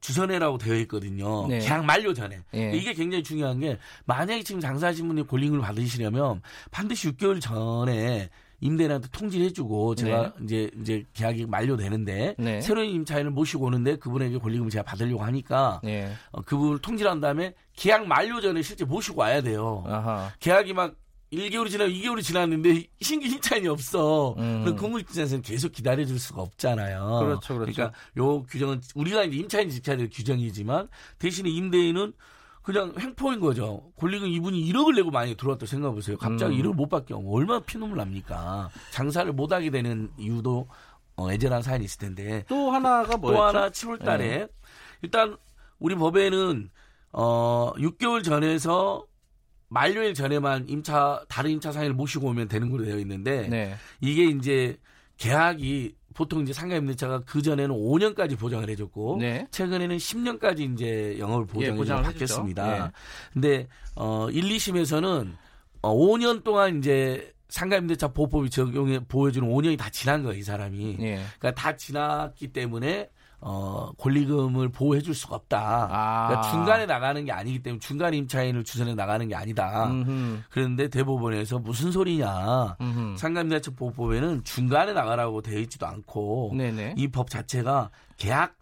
주선회라고 0.00 0.58
되어 0.58 0.74
있거든요. 0.76 1.46
네. 1.46 1.58
계약 1.58 1.84
만료 1.84 2.12
전에. 2.14 2.40
네. 2.52 2.72
이게 2.74 2.94
굉장히 2.94 3.22
중요한 3.22 3.60
게 3.60 3.78
만약에 4.06 4.42
지금 4.42 4.60
장사하신 4.60 5.06
분이 5.08 5.22
골링을 5.22 5.60
받으시려면 5.60 6.42
반드시 6.70 7.10
6개월 7.12 7.40
전에 7.40 8.30
임대인한테 8.60 9.08
통지를 9.10 9.46
해주고 9.46 9.94
제가 9.94 10.34
네. 10.38 10.44
이제 10.44 10.70
이제 10.80 11.04
계약이 11.14 11.46
만료되는데 11.46 12.34
네. 12.38 12.60
새로운 12.60 12.88
임차인을 12.88 13.30
모시고 13.30 13.66
오는데 13.66 13.96
그분에게 13.96 14.38
권리금을 14.38 14.70
제가 14.70 14.84
받으려고 14.84 15.22
하니까 15.24 15.80
네. 15.82 16.12
어, 16.30 16.42
그분을 16.42 16.78
통지를 16.78 17.10
한 17.10 17.20
다음에 17.20 17.54
계약 17.74 18.06
만료 18.06 18.40
전에 18.40 18.60
실제 18.62 18.84
모시고 18.84 19.20
와야 19.20 19.40
돼요. 19.40 19.82
아하. 19.86 20.30
계약이 20.40 20.74
막 20.74 20.94
1개월이 21.32 21.70
지나고 21.70 21.90
2개월이 21.90 22.22
지났는데 22.22 22.86
신규 23.00 23.26
임차인이 23.26 23.68
없어. 23.68 24.34
음. 24.38 24.64
그럼 24.64 24.76
건물입장에서는 24.76 25.42
계속 25.42 25.72
기다려줄 25.72 26.18
수가 26.18 26.42
없잖아요. 26.42 27.20
그렇죠, 27.20 27.54
그렇죠. 27.54 27.72
그러니까 27.72 27.98
요 28.16 28.42
규정은 28.42 28.80
우리가 28.94 29.24
이제 29.24 29.36
임차인 29.36 29.70
지켜야 29.70 29.96
될 29.96 30.10
규정이지만 30.10 30.88
대신에 31.18 31.48
임대인은 31.50 32.12
그냥 32.62 32.92
횡포인 32.98 33.40
거죠. 33.40 33.90
권리금 33.96 34.28
이분이 34.28 34.70
1억을 34.72 34.94
내고 34.96 35.10
많이 35.10 35.34
들어왔다 35.34 35.66
생각해보세요. 35.66 36.18
갑자기 36.18 36.56
음. 36.56 36.62
1억 36.62 36.74
못 36.74 36.88
받게 36.88 37.14
하면 37.14 37.28
얼마나 37.32 37.60
피눈물 37.60 37.96
납니까? 37.98 38.68
장사를 38.90 39.32
못 39.32 39.52
하게 39.52 39.70
되는 39.70 40.10
이유도 40.18 40.68
어, 41.16 41.30
애절한 41.32 41.62
사연이 41.62 41.84
있을 41.84 41.98
텐데. 42.00 42.44
또 42.48 42.70
하나가 42.70 43.16
뭐였죠? 43.16 43.36
또 43.36 43.42
하나 43.44 43.70
7월 43.70 44.04
달에 44.04 44.28
네. 44.38 44.48
일단 45.02 45.36
우리 45.78 45.94
법에는 45.94 46.70
어 47.12 47.72
6개월 47.76 48.22
전에서 48.22 49.04
만료일 49.70 50.14
전에만 50.14 50.68
임차 50.68 51.24
다른 51.28 51.52
임차 51.52 51.72
상인을 51.72 51.94
모시고 51.94 52.28
오면 52.28 52.48
되는 52.48 52.70
걸로 52.70 52.84
되어 52.84 52.98
있는데 52.98 53.48
네. 53.48 53.74
이게 54.00 54.24
이제 54.24 54.76
계약이 55.16 55.94
보통 56.12 56.42
이제 56.42 56.52
상가 56.52 56.74
임대차가 56.76 57.20
그 57.20 57.40
전에는 57.40 57.74
5년까지 57.74 58.36
보장을 58.36 58.68
해줬고 58.68 59.18
네. 59.20 59.46
최근에는 59.52 59.96
10년까지 59.96 60.72
이제 60.72 61.16
영업을 61.18 61.46
보장을, 61.46 61.74
예, 61.74 61.76
보장을 61.76 62.02
바뀌었습니다. 62.02 62.86
예. 62.86 62.90
근데 63.32 63.68
어 63.94 64.28
1, 64.30 64.42
2심에서는 64.42 65.32
어 65.82 65.94
5년 65.94 66.42
동안 66.42 66.78
이제 66.78 67.32
상가 67.48 67.76
임대차 67.76 68.08
보호법이 68.08 68.50
적용해 68.50 69.00
보여주는 69.06 69.48
5년이 69.48 69.78
다 69.78 69.88
지난 69.90 70.24
거예요, 70.24 70.38
이 70.38 70.42
사람이. 70.42 70.96
예. 71.00 71.22
그러니까 71.38 71.52
다 71.52 71.76
지났기 71.76 72.48
때문에 72.48 73.08
어, 73.42 73.90
권리금을 73.98 74.68
보호해 74.68 75.00
줄 75.00 75.14
수가 75.14 75.36
없다. 75.36 75.88
아. 75.90 76.28
그러니까 76.28 76.50
중간에 76.50 76.86
나가는 76.86 77.24
게 77.24 77.32
아니기 77.32 77.62
때문에 77.62 77.80
중간 77.80 78.12
임차인을 78.14 78.64
주선해 78.64 78.94
나가는 78.94 79.26
게 79.28 79.34
아니다. 79.34 79.86
음흠. 79.90 80.40
그런데 80.50 80.88
대법원에서 80.88 81.58
무슨 81.58 81.90
소리냐. 81.92 82.76
상감대책 83.16 83.76
보호법에는 83.76 84.44
중간에 84.44 84.92
나가라고 84.92 85.40
되어 85.42 85.58
있지도 85.60 85.86
않고 85.86 86.50
이 86.96 87.08
법 87.08 87.28
자체가 87.30 87.90
계약 88.18 88.56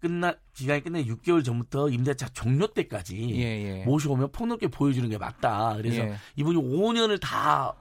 끝나 0.00 0.34
기간이 0.54 0.82
끝나 0.82 1.00
6개월 1.02 1.44
전부터 1.44 1.88
임대차 1.90 2.28
종료 2.30 2.66
때까지 2.66 3.34
예, 3.36 3.80
예. 3.80 3.84
모셔오면 3.84 4.32
폭넓게 4.32 4.66
보여주는 4.68 5.08
게 5.08 5.16
맞다. 5.18 5.74
그래서 5.76 5.98
예. 6.02 6.14
이분이 6.36 6.56
5년을 6.60 7.20
다 7.20 7.72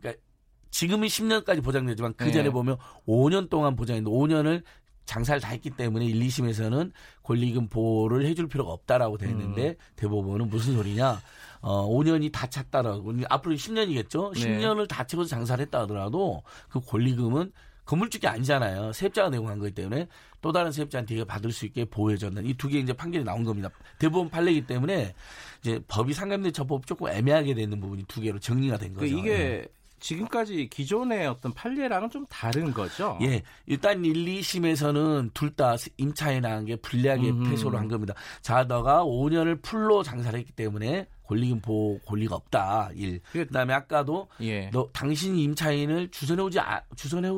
그러니까 0.00 0.22
지금은 0.70 1.08
10년까지 1.08 1.62
보장되지만 1.62 2.14
그 2.16 2.32
전에 2.32 2.46
예. 2.46 2.50
보면 2.50 2.78
5년 3.06 3.50
동안 3.50 3.76
보장했는데 3.76 4.10
5년을 4.16 4.62
장사를 5.08 5.40
다 5.40 5.48
했기 5.48 5.70
때문에 5.70 6.04
1, 6.04 6.20
2심에서는 6.20 6.92
권리금 7.22 7.68
보호를 7.68 8.26
해줄 8.26 8.46
필요가 8.46 8.72
없다라고 8.72 9.16
되어 9.16 9.30
있는데 9.30 9.68
음. 9.70 9.74
대법원은 9.96 10.48
무슨 10.50 10.74
소리냐? 10.74 11.20
어, 11.60 11.88
5년이 11.88 12.30
다 12.30 12.46
찼다라고. 12.46 13.14
앞으로 13.28 13.54
10년이겠죠? 13.54 14.34
10년을 14.34 14.86
다 14.86 15.04
채워서 15.04 15.30
장사를 15.30 15.64
했다 15.64 15.80
하더라도 15.80 16.42
그 16.68 16.78
권리금은 16.80 17.52
건물주이 17.86 18.28
아니잖아요. 18.28 18.92
세입자가 18.92 19.30
내고 19.30 19.46
간 19.46 19.58
거기 19.58 19.70
때문에 19.70 20.08
또 20.42 20.52
다른 20.52 20.70
세입자한테 20.70 21.24
받을 21.24 21.50
수 21.52 21.64
있게 21.64 21.86
보호해줬는 21.86 22.44
이 22.44 22.52
두 22.54 22.68
개 22.68 22.78
이제 22.78 22.92
판결이 22.92 23.24
나온 23.24 23.44
겁니다. 23.44 23.70
대법원 23.98 24.28
판례이기 24.28 24.66
때문에 24.66 25.14
이제 25.62 25.80
법이 25.88 26.12
상감대 26.12 26.50
처법 26.52 26.86
조금 26.86 27.08
애매하게 27.08 27.54
되는 27.54 27.80
부분이 27.80 28.04
두 28.06 28.20
개로 28.20 28.38
정리가 28.38 28.76
된 28.76 28.92
거죠. 28.92 29.06
이게 29.06 29.30
네. 29.38 29.66
지금까지 30.00 30.68
기존의 30.68 31.26
어떤 31.26 31.52
판례랑은 31.52 32.10
좀 32.10 32.24
다른 32.26 32.72
거죠. 32.72 33.18
예. 33.22 33.42
일단 33.66 34.04
1, 34.04 34.14
2심에서는 34.24 35.32
둘 35.34 35.48
다 35.58 35.74
임차에 35.96 36.38
나간 36.40 36.64
게 36.66 36.76
불리하게 36.76 37.30
음. 37.30 37.50
패소를 37.50 37.78
한 37.78 37.88
겁니다. 37.88 38.14
자, 38.42 38.62
너가 38.64 39.04
5년을 39.04 39.60
풀로 39.60 40.02
장사를 40.04 40.38
했기 40.38 40.52
때문에 40.52 41.08
권리금 41.24 41.60
보호 41.60 41.98
권리가 42.06 42.36
없다. 42.36 42.90
1. 42.94 43.20
그다음에 43.32 43.74
아까도 43.74 44.28
예. 44.40 44.70
너 44.70 44.88
당신이 44.92 45.42
임차인을 45.42 46.10
주선해 46.12 46.42
오지 46.42 46.60
아, 46.60 46.80
주선해 46.94 47.30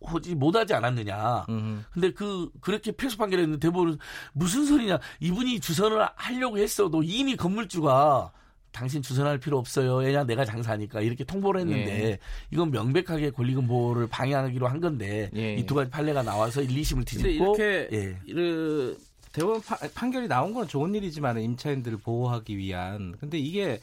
오지 0.00 0.36
못하지 0.36 0.74
않았느냐. 0.74 1.46
음. 1.48 1.84
근데 1.92 2.12
그 2.12 2.48
그렇게 2.60 2.92
패소 2.92 3.18
판결했는데 3.18 3.60
대법원 3.66 3.98
무슨 4.32 4.64
소리냐. 4.64 4.98
이분이 5.20 5.60
주선을 5.60 6.08
하려고 6.14 6.56
했어도 6.58 7.02
이미 7.02 7.36
건물주가 7.36 8.32
당신 8.78 9.02
주선할 9.02 9.38
필요 9.38 9.58
없어요. 9.58 9.96
왜냐 9.96 10.22
내가 10.22 10.44
장사하니까 10.44 11.00
이렇게 11.00 11.24
통보를 11.24 11.62
했는데 11.62 12.10
예. 12.10 12.18
이건 12.52 12.70
명백하게 12.70 13.30
권리금 13.30 13.66
보호를 13.66 14.06
방해하기로 14.06 14.68
한 14.68 14.80
건데 14.80 15.30
예. 15.34 15.54
이두 15.54 15.74
가지 15.74 15.90
판례가 15.90 16.22
나와서 16.22 16.62
1, 16.62 16.68
2심을 16.68 17.04
뒤집고 17.04 17.56
이렇게 17.56 17.88
예. 17.90 18.32
그 18.32 18.96
대법원 19.32 19.60
판결이 19.94 20.28
나온 20.28 20.54
건 20.54 20.68
좋은 20.68 20.94
일이지만 20.94 21.40
임차인들을 21.40 21.98
보호하기 21.98 22.56
위한 22.56 23.16
근데 23.18 23.36
이게 23.36 23.80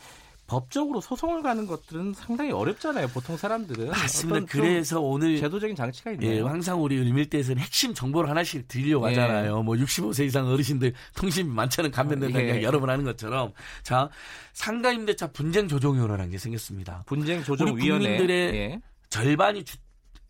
법적으로 0.47 1.01
소송을 1.01 1.41
가는 1.41 1.65
것들은 1.65 2.13
상당히 2.13 2.51
어렵잖아요. 2.51 3.07
보통 3.07 3.35
사람들은. 3.35 3.89
맞습니다. 3.89 4.45
그래서 4.47 5.01
오늘 5.01 5.37
제도적인 5.37 5.75
장치가 5.75 6.11
있네요. 6.11 6.31
예, 6.31 6.41
항상 6.41 6.83
우리 6.83 6.97
을밀대에서는 6.97 7.61
핵심 7.61 7.93
정보를 7.93 8.29
하나씩 8.29 8.67
드리려고 8.67 9.09
예. 9.11 9.17
하잖아요. 9.19 9.63
뭐 9.63 9.75
65세 9.75 10.25
이상 10.25 10.47
어르신들 10.47 10.93
통신비 11.15 11.51
많잖은 11.51 11.91
감면된다는 11.91 12.57
예. 12.57 12.61
여러 12.63 12.79
번 12.79 12.89
하는 12.89 13.03
것처럼 13.05 13.53
자 13.81 14.09
상가임대차 14.53 15.31
분쟁 15.31 15.67
조정위원회라는 15.67 16.31
게 16.31 16.37
생겼습니다. 16.37 17.03
분쟁 17.07 17.43
조정위원회. 17.43 17.81
우리 17.81 17.89
국민들의 17.89 18.55
예. 18.55 18.81
절반이 19.09 19.63
주, 19.63 19.77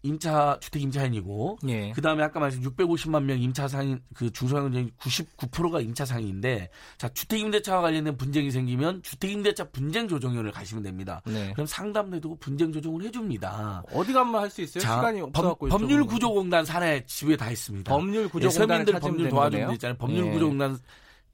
임차 0.06 0.58
주택 0.62 0.82
임차인이고 0.82 1.60
예. 1.68 1.92
그다음에 1.92 2.24
아까 2.24 2.40
말씀 2.40 2.62
650만 2.62 3.24
명 3.24 3.40
임차 3.40 3.68
상인 3.68 4.02
그 4.16 4.32
중소상공인 4.32 4.92
99%가 5.00 5.82
임차 5.82 6.06
상인인데 6.06 6.70
자 6.98 7.10
주택 7.10 7.40
임대차와 7.42 7.82
관련된 7.82 8.18
분쟁이 8.18 8.50
생기면 8.50 9.04
주택 9.04 9.32
임대차 9.32 9.66
분쟁 9.72 10.08
조정위원회를 10.08 10.52
가시면 10.52 10.84
됩니다. 10.84 11.22
네. 11.26 11.52
그럼 11.54 11.68
상담도 11.68 12.18
해두고 12.18 12.38
분쟁 12.38 12.72
조정을 12.72 13.04
해줍니다. 13.04 13.84
어디 13.92 14.12
가면 14.14 14.42
할 14.42 14.50
수 14.56 14.62
있어요? 14.62 14.82
자, 14.82 14.96
시간이 14.96 15.22
없어갖고 15.22 15.68
법, 15.68 15.84
률 15.84 16.06
구조공단 16.06 16.66
산하에 16.66 17.06
지부에 17.06 17.36
다 17.36 17.52
있습니다. 17.52 17.92
법률 17.92 18.30
구조공단 18.30 18.46
예, 18.46 18.52
서민들 18.52 19.00
법률 19.00 19.30
도와주는 19.30 19.68
데 19.68 19.74
있잖아요. 19.74 19.98
법률 19.98 20.28
예. 20.28 20.32
구조공단 20.32 20.80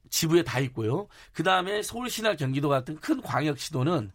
지부에 0.10 0.44
다 0.44 0.60
있고요. 0.60 1.08
그 1.34 1.44
다음에 1.44 1.82
서울시나 1.82 2.36
경기도 2.36 2.68
같은 2.68 2.98
큰 3.00 3.22
광역시도는 3.22 4.12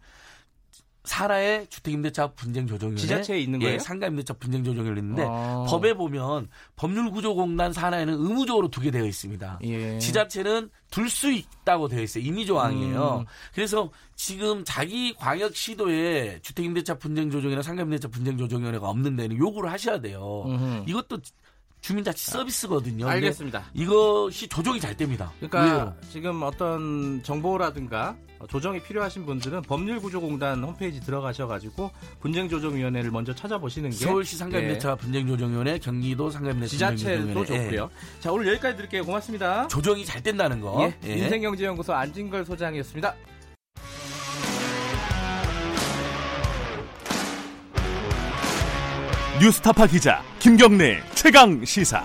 사라의 1.07 1.67
주택임대차 1.69 2.27
분쟁조정위원회 2.33 3.01
지자체에 3.01 3.39
있는 3.39 3.59
거예요? 3.59 3.75
예, 3.75 3.79
상가임대차 3.79 4.33
분쟁조정위원회 4.33 5.01
있는데 5.01 5.25
아. 5.27 5.65
법에 5.67 5.93
보면 5.93 6.49
법률구조공단 6.75 7.73
산하에는 7.73 8.13
의무적으로 8.13 8.69
두게 8.69 8.91
되어 8.91 9.05
있습니다. 9.05 9.59
예. 9.63 9.97
지자체는 9.99 10.69
둘 10.91 11.09
수 11.09 11.31
있다고 11.31 11.87
되어 11.87 12.01
있어요. 12.01 12.23
임의 12.23 12.45
조항이에요. 12.45 13.19
음. 13.21 13.25
그래서 13.53 13.89
지금 14.15 14.63
자기 14.65 15.13
광역 15.15 15.55
시도에 15.55 16.39
주택임대차 16.41 16.95
분쟁조정이나 16.95 17.61
상가임대차 17.61 18.09
분쟁조정위원회가 18.09 18.87
없는 18.89 19.15
데는 19.15 19.37
요구를 19.37 19.71
하셔야 19.71 19.99
돼요. 20.01 20.43
음흠. 20.47 20.83
이것도 20.87 21.19
주민자치 21.81 22.31
서비스거든요. 22.31 23.07
알겠습니다. 23.07 23.65
이것이 23.73 24.47
조정이 24.47 24.79
잘 24.79 24.95
됩니다. 24.97 25.31
그러니까 25.39 25.63
의외로. 25.63 25.93
지금 26.09 26.41
어떤 26.43 27.21
정보라든가 27.23 28.17
조정이 28.49 28.81
필요하신 28.81 29.25
분들은 29.25 29.63
법률구조공단 29.63 30.63
홈페이지 30.63 30.99
들어가셔가지고 30.99 31.91
분쟁조정위원회를 32.21 33.11
먼저 33.11 33.33
찾아보시는 33.33 33.89
게 33.89 33.95
서울시 33.95 34.37
상가임대차 34.37 34.91
예. 34.91 34.95
분쟁조정위원회, 34.95 35.79
경기도 35.79 36.29
상가임대차 36.29 36.69
지자체도 36.69 37.45
좋고요. 37.45 37.89
예. 37.91 38.19
자 38.21 38.31
오늘 38.31 38.47
여기까지 38.49 38.77
드릴게요. 38.77 39.03
고맙습니다. 39.03 39.67
조정이 39.67 40.05
잘 40.05 40.21
된다는 40.21 40.61
거. 40.61 40.91
예. 41.03 41.09
예. 41.09 41.17
인생경제연구소 41.17 41.93
안진걸 41.93 42.45
소장이었습니다. 42.45 43.15
뉴스타파 49.39 49.85
기자 49.85 50.23
김경래 50.39 50.99
최강 51.13 51.63
시사. 51.63 52.03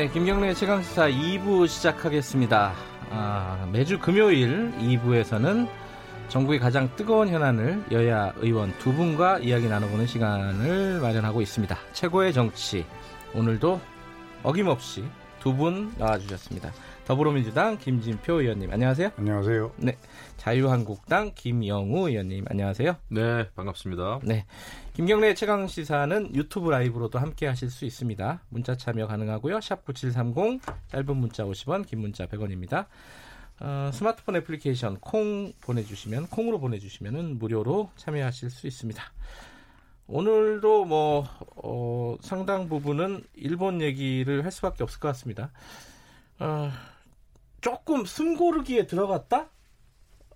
네, 0.00 0.08
김경래 0.08 0.54
최강시사 0.54 1.10
2부 1.10 1.68
시작하겠습니다. 1.68 2.72
아, 3.10 3.68
매주 3.70 3.98
금요일 3.98 4.72
2부에서는 4.78 5.68
전국의 6.28 6.58
가장 6.58 6.88
뜨거운 6.96 7.28
현안을 7.28 7.84
여야 7.92 8.32
의원 8.36 8.72
두 8.78 8.94
분과 8.94 9.40
이야기 9.40 9.68
나눠보는 9.68 10.06
시간을 10.06 11.00
마련하고 11.00 11.42
있습니다. 11.42 11.76
최고의 11.92 12.32
정치. 12.32 12.86
오늘도 13.34 13.78
어김없이 14.42 15.04
두 15.40 15.54
분 15.54 15.92
나와주셨습니다. 15.98 16.72
더불어민주당 17.06 17.76
김진표 17.78 18.40
의원님 18.40 18.70
안녕하세요. 18.72 19.10
안녕하세요. 19.16 19.72
네, 19.78 19.96
자유한국당 20.36 21.32
김영우 21.34 22.08
의원님 22.08 22.44
안녕하세요. 22.48 22.96
네, 23.08 23.48
반갑습니다. 23.56 24.20
네, 24.22 24.44
김경래 24.92 25.34
최강 25.34 25.66
시사는 25.66 26.34
유튜브 26.34 26.70
라이브로도 26.70 27.18
함께 27.18 27.46
하실 27.46 27.70
수 27.70 27.84
있습니다. 27.84 28.42
문자 28.50 28.76
참여 28.76 29.06
가능하고요. 29.06 29.60
샵 29.60 29.84
9730 29.84 30.60
짧은 30.88 31.16
문자 31.16 31.44
50원, 31.44 31.86
긴 31.86 32.00
문자 32.00 32.26
100원입니다. 32.26 32.86
어, 33.60 33.90
스마트폰 33.92 34.36
애플리케이션 34.36 34.98
콩 35.00 35.52
보내주시면 35.60 36.28
콩으로 36.28 36.60
보내주시면 36.60 37.38
무료로 37.38 37.90
참여하실 37.96 38.50
수 38.50 38.66
있습니다. 38.66 39.02
오늘도 40.10 40.84
뭐 40.84 41.24
어, 41.56 42.16
상당 42.20 42.68
부분은 42.68 43.24
일본 43.34 43.80
얘기를 43.80 44.44
할 44.44 44.50
수밖에 44.50 44.82
없을 44.82 45.00
것 45.00 45.08
같습니다. 45.08 45.52
어, 46.38 46.70
조금 47.60 48.04
숨고르기에 48.04 48.86
들어갔다? 48.86 49.48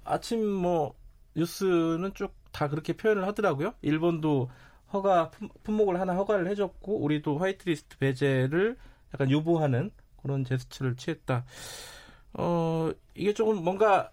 아침 0.04 0.46
뭐 0.46 0.94
뉴스는 1.34 2.14
쭉 2.14 2.44
다 2.54 2.68
그렇게 2.68 2.94
표현을 2.94 3.26
하더라고요. 3.26 3.74
일본도 3.82 4.48
허가 4.92 5.30
품목을 5.64 6.00
하나 6.00 6.14
허가를 6.14 6.48
해줬고 6.48 7.02
우리도 7.02 7.36
화이트리스트 7.38 7.98
배제를 7.98 8.76
약간 9.12 9.28
유보하는 9.28 9.90
그런 10.22 10.44
제스처를 10.44 10.96
취했다. 10.96 11.44
어 12.34 12.90
이게 13.14 13.34
조금 13.34 13.62
뭔가 13.62 14.12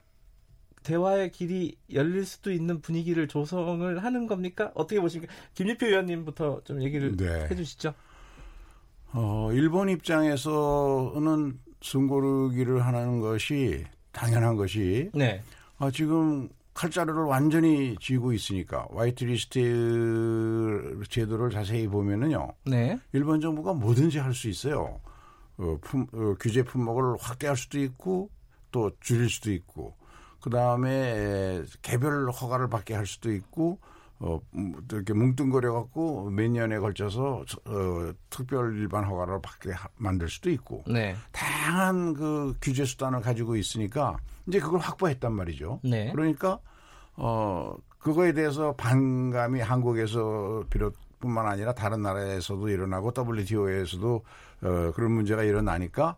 대화의 0.84 1.32
길이 1.32 1.76
열릴 1.94 2.26
수도 2.26 2.52
있는 2.52 2.82
분위기를 2.82 3.28
조성을 3.28 4.04
하는 4.04 4.28
겁니까? 4.28 4.72
어떻게 4.76 5.00
보십니까? 5.00 5.34
김유표 5.54 5.88
의원님부터 5.88 6.62
좀 6.64 6.82
얘기를 6.82 7.16
네. 7.16 7.48
해주시죠. 7.50 7.94
어, 9.14 9.50
일본 9.54 9.90
입장에서는 9.90 11.60
숨고르기를 11.82 12.86
하는 12.86 13.20
것이 13.20 13.84
당연한 14.12 14.56
것이 14.56 15.10
네. 15.14 15.42
어, 15.80 15.90
지금 15.92 16.50
칼자루를 16.74 17.24
완전히 17.24 17.96
쥐고 18.00 18.34
있으니까 18.34 18.88
화이트리스트 18.94 21.00
제도를 21.10 21.50
자세히 21.50 21.88
보면은요. 21.88 22.54
네. 22.66 23.00
일본 23.14 23.42
정부가 23.42 23.74
뭐든지 23.74 24.20
할 24.20 24.34
수 24.34 24.50
있어요. 24.50 25.00
어, 25.58 25.78
품, 25.82 26.08
어, 26.14 26.36
규제 26.40 26.64
품목을 26.64 27.18
확대할 27.20 27.58
수도 27.58 27.80
있고 27.80 28.30
또 28.72 28.92
줄일 29.02 29.30
수도 29.30 29.52
있고 29.52 29.96
그 30.42 30.50
다음에 30.50 31.64
개별 31.82 32.30
허가를 32.30 32.68
받게 32.70 32.94
할 32.94 33.06
수도 33.06 33.32
있고 33.32 33.80
어, 34.24 34.40
이렇게 34.92 35.14
뭉뚱거려 35.14 35.74
갖고 35.74 36.30
몇 36.30 36.50
년에 36.50 36.78
걸쳐서 36.78 37.44
어, 37.66 38.14
특별 38.30 38.78
일반 38.78 39.04
허가를 39.04 39.42
받게 39.42 39.72
하, 39.72 39.88
만들 39.98 40.30
수도 40.30 40.52
있고 40.52 40.84
네. 40.88 41.16
다양한 41.32 42.14
그 42.14 42.56
규제 42.62 42.86
수단을 42.86 43.22
가지고 43.22 43.56
있으니까 43.56 44.18
이제 44.48 44.60
그걸 44.60 44.80
확보했단 44.80 45.34
말이죠. 45.34 45.80
네. 45.84 46.12
그러니까 46.12 46.60
어 47.16 47.76
그거에 47.98 48.34
대해서 48.34 48.76
반감이 48.76 49.60
한국에서 49.60 50.66
비롯뿐만 50.70 51.48
아니라 51.48 51.74
다른 51.74 52.04
나라에서도 52.04 52.70
일어나고 52.70 53.14
WTO에서도 53.18 54.24
어 54.64 54.92
그런 54.96 55.14
문제가 55.14 55.44
일어나니까 55.44 56.16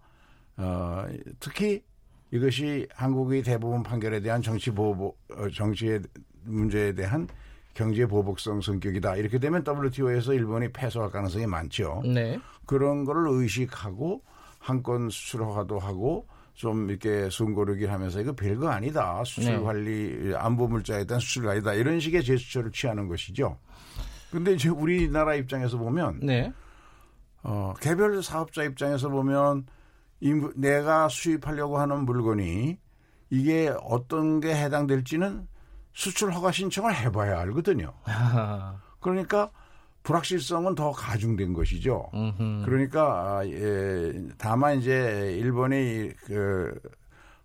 어 0.58 1.06
특히 1.40 1.84
이것이 2.34 2.88
한국의 2.96 3.44
대부분 3.44 3.84
판결에 3.84 4.20
대한 4.20 4.42
정치 4.42 4.72
보복, 4.72 5.20
어, 5.38 5.48
정치의 5.54 6.02
문제에 6.46 6.92
대한 6.94 7.28
경제 7.76 8.08
보복성 8.08 8.60
성격이다. 8.60 9.18
이렇게 9.18 9.38
되면 9.38 9.64
WTO에서 9.64 10.34
일본이 10.34 10.72
패소할 10.72 11.12
가능성이 11.12 11.46
많죠. 11.46 12.02
네. 12.04 12.40
그런 12.66 13.06
거를 13.06 13.28
의식하고 13.28 14.24
한건 14.58 15.12
수출 15.12 15.44
허가도 15.44 15.78
하고 15.78 16.28
좀 16.56 16.90
이렇게 16.90 17.30
숨고르기 17.30 17.86
하면서 17.86 18.20
이거 18.20 18.34
별거 18.34 18.68
아니다. 18.68 19.24
수출 19.24 19.58
네. 19.58 19.60
관리 19.60 20.34
안보 20.36 20.68
물자에 20.68 21.06
대한 21.06 21.20
수출 21.20 21.46
관리다. 21.46 21.76
이런 21.76 22.00
식의 22.00 22.24
제스처를 22.24 22.72
취하는 22.72 23.08
것이죠. 23.08 23.60
근데 24.32 24.54
이제 24.54 24.70
우리나라 24.70 25.36
입장에서 25.36 25.78
보면 25.78 26.22
네. 26.24 26.52
어, 27.44 27.76
개별 27.80 28.24
사업자 28.24 28.64
입장에서 28.64 29.10
보면 29.10 29.68
이, 29.68 29.68
내가 30.56 31.10
수입하려고 31.10 31.78
하는 31.78 32.06
물건이 32.06 32.78
이게 33.30 33.74
어떤 33.82 34.40
게 34.40 34.56
해당될지는 34.56 35.48
수출 35.94 36.32
허가 36.34 36.52
신청을 36.52 36.96
해봐야 36.96 37.40
알거든요. 37.42 37.94
그러니까 39.00 39.50
불확실성은 40.04 40.76
더 40.76 40.92
가중된 40.92 41.54
것이죠. 41.54 42.10
그러니까 42.66 43.38
아, 43.38 43.48
예, 43.48 44.14
다만 44.38 44.78
이제 44.78 45.36
일본이 45.40 46.10
그 46.26 46.78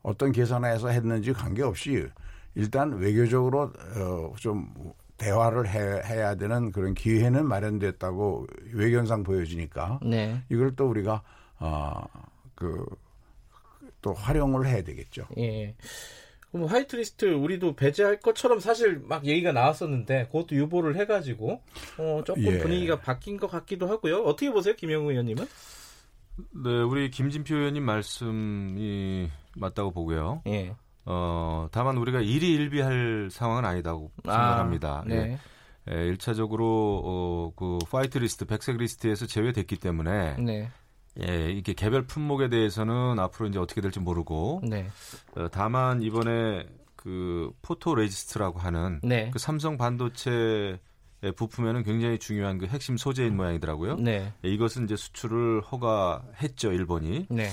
어떤 0.02 0.32
계산해서 0.32 0.88
했는지 0.88 1.32
관계없이 1.32 2.08
일단 2.54 2.92
외교적으로 2.98 3.72
어, 3.96 4.32
좀 4.36 4.72
대화를 5.16 5.68
해, 5.68 6.20
야 6.20 6.34
되는 6.34 6.72
그런 6.72 6.94
기회는 6.94 7.46
마련됐다고 7.46 8.46
외견상 8.72 9.22
보여지니까 9.22 10.00
네. 10.02 10.42
이걸 10.48 10.74
또 10.74 10.88
우리가 10.88 11.22
어, 11.58 12.04
그 12.58 12.84
또 14.02 14.12
활용을 14.12 14.66
해야 14.66 14.82
되겠죠. 14.82 15.26
예. 15.38 15.74
그럼 16.50 16.66
화이트리스트 16.66 17.26
우리도 17.26 17.76
배제할 17.76 18.20
것처럼 18.20 18.58
사실 18.58 19.02
막 19.04 19.26
얘기가 19.26 19.52
나왔었는데 19.52 20.26
그것도 20.26 20.56
유보를 20.56 20.96
해가지고 20.96 21.60
어, 21.98 22.22
조금 22.24 22.42
예. 22.44 22.58
분위기가 22.58 23.00
바뀐 23.00 23.36
것 23.36 23.48
같기도 23.48 23.86
하고요. 23.88 24.22
어떻게 24.22 24.50
보세요, 24.50 24.74
김영우 24.74 25.10
의원님은? 25.10 25.46
네, 26.64 26.82
우리 26.82 27.10
김진표 27.10 27.54
의원님 27.54 27.84
말씀이 27.84 29.28
맞다고 29.56 29.90
보고요. 29.90 30.42
예. 30.46 30.74
어, 31.04 31.68
다만 31.70 31.98
우리가 31.98 32.20
일희일비할 32.20 33.28
상황은 33.30 33.64
아니다고 33.64 34.10
아, 34.24 34.32
생각합니다. 34.32 35.04
네. 35.06 35.16
예. 35.16 35.38
예, 35.90 36.12
1차적으로 36.12 37.00
어, 37.04 37.52
그 37.56 37.78
화이트 37.90 38.18
리스트, 38.18 38.44
백색 38.44 38.76
리스트에서 38.76 39.26
제외됐기 39.26 39.76
때문에 39.76 40.36
네. 40.38 40.70
예, 41.26 41.50
이게 41.50 41.72
개별 41.72 42.06
품목에 42.06 42.48
대해서는 42.48 43.18
앞으로 43.18 43.48
이제 43.48 43.58
어떻게 43.58 43.80
될지 43.80 44.00
모르고 44.00 44.62
네. 44.64 44.88
어, 45.36 45.48
다만 45.50 46.02
이번에 46.02 46.66
그 46.96 47.50
포토 47.62 47.94
레지스트라고 47.94 48.58
하는 48.58 49.00
네. 49.02 49.30
그 49.32 49.38
삼성 49.38 49.76
반도체 49.76 50.78
부품에는 51.36 51.82
굉장히 51.82 52.18
중요한 52.18 52.58
그 52.58 52.66
핵심 52.66 52.96
소재인 52.96 53.36
모양이더라고요. 53.36 53.96
네. 53.96 54.32
예, 54.44 54.48
이것은 54.48 54.84
이제 54.84 54.96
수출을 54.96 55.60
허가했죠 55.62 56.72
일본이. 56.72 57.26
네. 57.28 57.48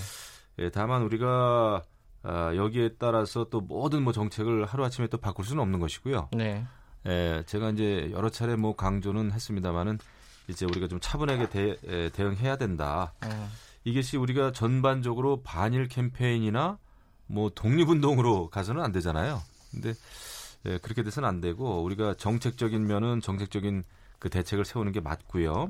예, 0.60 0.70
다만 0.70 1.02
우리가 1.04 1.84
아, 2.24 2.56
여기에 2.56 2.96
따라서 2.98 3.46
또 3.52 3.62
모든 3.62 4.04
뭐 4.04 4.12
정책을 4.12 4.66
하루 4.66 4.84
아침에 4.84 5.08
또 5.08 5.18
바꿀 5.18 5.46
수는 5.46 5.62
없는 5.62 5.80
것이고요. 5.80 6.30
네. 6.34 6.66
예, 7.08 7.44
제가 7.46 7.70
이제 7.70 8.10
여러 8.12 8.30
차례 8.30 8.56
뭐 8.56 8.76
강조는 8.76 9.32
했습니다만은 9.32 10.00
이제 10.48 10.66
우리가 10.66 10.88
좀 10.88 11.00
차분하게 11.00 11.50
대, 11.50 11.78
에, 11.86 12.10
대응해야 12.10 12.58
된다. 12.58 13.14
어. 13.24 13.50
이것이 13.84 14.18
우리가 14.18 14.52
전반적으로 14.52 15.42
반일 15.44 15.88
캠페인이나 15.88 16.78
뭐 17.28 17.50
독립운동으로 17.50 18.50
가서는 18.50 18.84
안 18.84 18.92
되잖아요. 18.92 19.42
근데 19.72 19.94
예, 20.66 20.78
그렇게 20.80 21.04
돼서는 21.04 21.28
안 21.30 21.42
되고 21.42 21.84
우리가 21.84 22.16
정책적인 22.16 22.86
면은 22.88 23.22
정책적인 23.22 23.84
그 24.20 24.30
대책을 24.30 24.66
세우는 24.66 24.92
게 24.92 25.00
맞고요. 25.00 25.70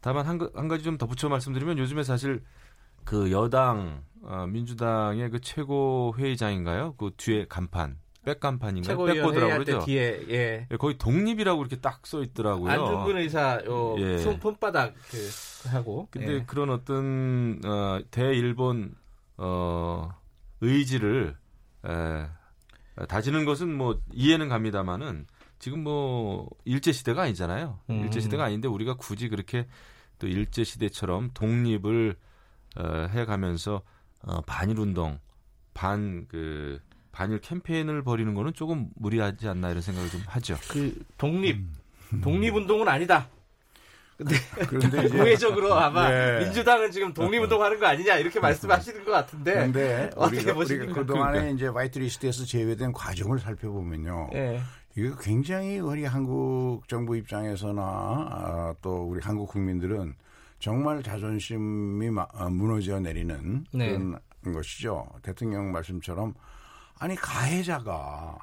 다만 0.00 0.26
한, 0.26 0.40
한 0.54 0.68
가지 0.68 0.84
좀 0.84 0.98
덧붙여 0.98 1.28
말씀드리면 1.28 1.78
요즘에 1.78 2.02
사실 2.02 2.42
그 3.04 3.30
여당 3.30 4.02
어, 4.22 4.46
민주당의 4.48 5.30
그 5.30 5.40
최고 5.40 6.14
회의장인가요? 6.18 6.94
그 6.96 7.10
뒤에 7.16 7.46
간판 7.48 7.96
백간판인가요? 8.34 8.96
백보드라고 9.04 9.52
그러죠. 9.64 9.84
뒤에 9.84 10.20
예. 10.28 10.66
예. 10.70 10.76
거기 10.76 10.98
독립이라고 10.98 11.60
이렇게 11.60 11.76
딱 11.76 12.06
써 12.06 12.22
있더라고요. 12.22 12.70
안중근 12.70 13.18
의사 13.18 13.60
요 13.66 13.96
예. 13.98 14.18
손바닥 14.18 14.94
그 15.10 15.68
하고. 15.68 16.08
근데 16.10 16.34
예. 16.34 16.44
그런 16.46 16.70
어떤 16.70 17.60
어, 17.64 18.00
대일본 18.10 18.94
어 19.38 20.10
의지를 20.60 21.36
에, 21.86 23.04
다지는 23.06 23.44
것은 23.44 23.76
뭐 23.76 24.00
이해는 24.12 24.48
갑니다만은 24.48 25.26
지금 25.58 25.82
뭐 25.82 26.48
일제 26.64 26.92
시대가 26.92 27.22
아니잖아요. 27.22 27.80
음. 27.90 28.00
일제 28.04 28.20
시대가 28.20 28.44
아닌데 28.44 28.68
우리가 28.68 28.94
굳이 28.94 29.28
그렇게 29.28 29.66
또 30.18 30.26
일제 30.26 30.64
시대처럼 30.64 31.30
독립을 31.34 32.16
어, 32.76 33.06
해가면서 33.10 33.82
어, 34.22 34.40
반일 34.42 34.78
운동, 34.78 35.18
반그 35.74 36.80
반일 37.18 37.40
캠페인을 37.40 38.04
벌이는 38.04 38.34
거는 38.34 38.54
조금 38.54 38.90
무리하지 38.94 39.48
않나 39.48 39.70
이런 39.70 39.82
생각을 39.82 40.08
좀 40.08 40.20
하죠. 40.24 40.56
그 40.70 40.96
독립 41.18 41.56
음. 42.12 42.20
독립 42.20 42.54
운동은 42.54 42.86
아니다. 42.86 43.26
근데 44.16 44.36
그런데 44.68 44.98
우회적으로 45.18 45.74
아마 45.74 46.08
네. 46.08 46.44
민주당은 46.44 46.92
지금 46.92 47.12
독립운동하는 47.12 47.80
거 47.80 47.86
아니냐 47.86 48.18
이렇게 48.18 48.38
말씀하시는 48.38 49.04
것 49.04 49.10
같은데. 49.10 49.52
그런데 49.52 50.10
우리가, 50.16 50.52
우리가 50.52 50.86
그동안에 50.94 51.32
그러니까. 51.32 51.56
이제 51.56 51.66
화이트리스트에서 51.66 52.44
제외된 52.44 52.92
과정을 52.92 53.40
살펴보면요. 53.40 54.30
네. 54.32 54.60
이거 54.96 55.16
굉장히 55.18 55.80
우리 55.80 56.04
한국 56.04 56.82
정부 56.86 57.16
입장에서나 57.16 57.82
아, 57.82 58.74
또 58.80 59.08
우리 59.08 59.20
한국 59.20 59.48
국민들은 59.48 60.14
정말 60.60 61.02
자존심이 61.02 62.08
어, 62.16 62.48
무너져 62.48 63.00
내리는 63.00 63.64
네. 63.72 63.88
그런 63.88 64.20
것이죠. 64.54 65.08
대통령 65.22 65.72
말씀처럼 65.72 66.34
아니 66.98 67.14
가해자가 67.16 68.38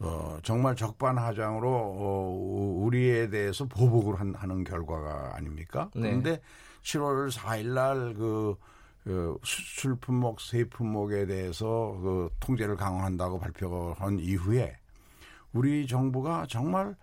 어, 0.00 0.38
정말 0.42 0.76
적반하장으로 0.76 1.68
어, 1.68 2.74
우리에 2.84 3.28
대해서 3.28 3.66
보복을 3.66 4.18
한, 4.18 4.34
하는 4.34 4.64
결과가 4.64 5.36
아닙니까? 5.36 5.90
네. 5.94 6.02
그런데 6.08 6.40
7월 6.82 7.30
4일 7.30 7.66
날 7.74 8.14
그 8.14 8.56
그 9.04 9.38
수출 9.42 9.96
품목, 9.96 10.40
세 10.40 10.64
품목에 10.64 11.26
대해서 11.26 11.98
그 12.02 12.30
통제를 12.40 12.76
강화한다고 12.76 13.38
발표한 13.38 14.18
이후에 14.20 14.76
우리 15.52 15.86
정부가 15.86 16.46
정말 16.48 16.94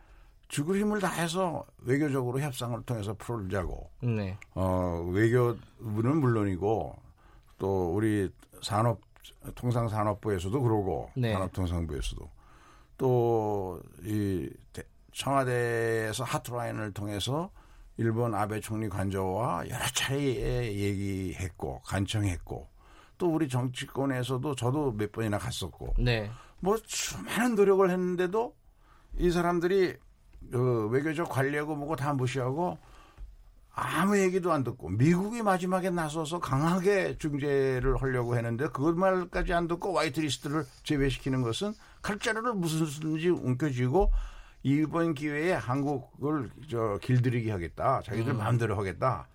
죽을 0.47 0.80
힘을 0.80 1.01
다해서 1.01 1.65
외교적으로 1.80 2.39
협상을 2.39 2.82
통해서 2.84 3.13
풀자고. 3.15 3.89
네. 4.01 4.38
어, 4.53 5.05
외교부는 5.11 6.17
물론이고 6.17 6.95
또 7.57 7.93
우리 7.93 8.32
산업 8.61 9.01
통상산업부에서도 9.55 10.61
그러고 10.61 11.09
네. 11.15 11.34
산업통상부에서도 11.34 12.30
또 12.97 13.80
이 14.03 14.49
청와대에서 15.17 16.23
하트라인을 16.23 16.93
통해서 16.93 17.49
일본 17.97 18.36
아베 18.36 18.59
총리 18.59 18.88
관저와 18.88 19.67
여러 19.67 19.86
차례 19.88 20.19
얘기했고 20.75 21.82
간청했고 21.86 22.67
또 23.17 23.28
우리 23.34 23.49
정치권에서도 23.49 24.55
저도 24.55 24.91
몇 24.91 25.11
번이나 25.11 25.39
갔었고 25.39 25.95
네. 25.97 26.30
뭐 26.59 26.78
수많은 26.86 27.55
노력을 27.55 27.89
했는데도 27.89 28.53
이 29.17 29.32
사람들이 29.32 29.95
그 30.51 30.88
외교적 30.89 31.28
관리하고 31.30 31.75
뭐고 31.75 31.95
다 31.95 32.13
무시하고 32.13 32.78
아무 33.80 34.17
얘기도 34.17 34.51
안 34.51 34.63
듣고 34.63 34.89
미국이 34.89 35.43
마지막에 35.43 35.91
나서서 35.91 36.39
강하게 36.39 37.15
중재를 37.19 38.01
하려고 38.01 38.36
했는데 38.36 38.65
그것 38.69 38.95
말까지 38.95 39.53
안 39.53 39.67
듣고 39.67 39.95
화이트리스트를 39.99 40.65
제외시키는 40.82 41.43
것은 41.43 41.75
칼자루를 42.01 42.55
무슨 42.55 42.88
수든지 42.88 43.30
움켜쥐고 43.30 44.11
이번 44.63 45.13
기회에 45.13 45.53
한국을 45.53 46.49
저 46.67 46.97
길들이게 47.03 47.51
하겠다. 47.51 48.01
자기들 48.01 48.32
음. 48.34 48.38
마음대로 48.39 48.75
하겠다. 48.75 49.28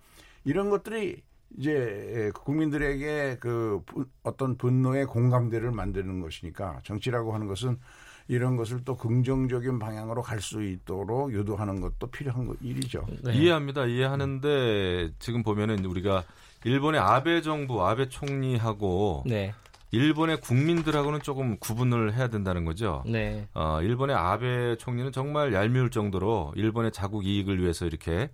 이런 0.43 0.69
것들이 0.69 1.23
이제 1.57 2.29
국민들에게 2.35 3.37
그 3.39 3.81
어떤 4.23 4.57
분노의 4.57 5.05
공감대를 5.05 5.71
만드는 5.71 6.19
것이니까 6.19 6.81
정치라고 6.83 7.33
하는 7.33 7.47
것은 7.47 7.79
이런 8.27 8.55
것을 8.55 8.83
또 8.85 8.95
긍정적인 8.95 9.79
방향으로 9.79 10.21
갈 10.21 10.39
수 10.39 10.63
있도록 10.63 11.31
유도하는 11.33 11.79
것도 11.81 12.07
필요한 12.07 12.53
일이죠. 12.61 13.05
네. 13.23 13.33
이해합니다. 13.33 13.85
이해하는데 13.85 15.13
지금 15.19 15.43
보면은 15.43 15.83
우리가 15.85 16.23
일본의 16.65 16.99
아베 16.99 17.41
정부, 17.41 17.85
아베 17.85 18.09
총리하고 18.09 19.23
네. 19.25 19.53
일본의 19.91 20.41
국민들하고는 20.41 21.21
조금 21.21 21.57
구분을 21.59 22.13
해야 22.13 22.27
된다는 22.27 22.65
거죠. 22.65 23.03
네. 23.05 23.47
어, 23.53 23.79
일본의 23.81 24.15
아베 24.15 24.75
총리는 24.77 25.11
정말 25.11 25.53
얄미울 25.53 25.91
정도로 25.91 26.53
일본의 26.55 26.91
자국 26.91 27.25
이익을 27.25 27.61
위해서 27.61 27.85
이렇게 27.85 28.31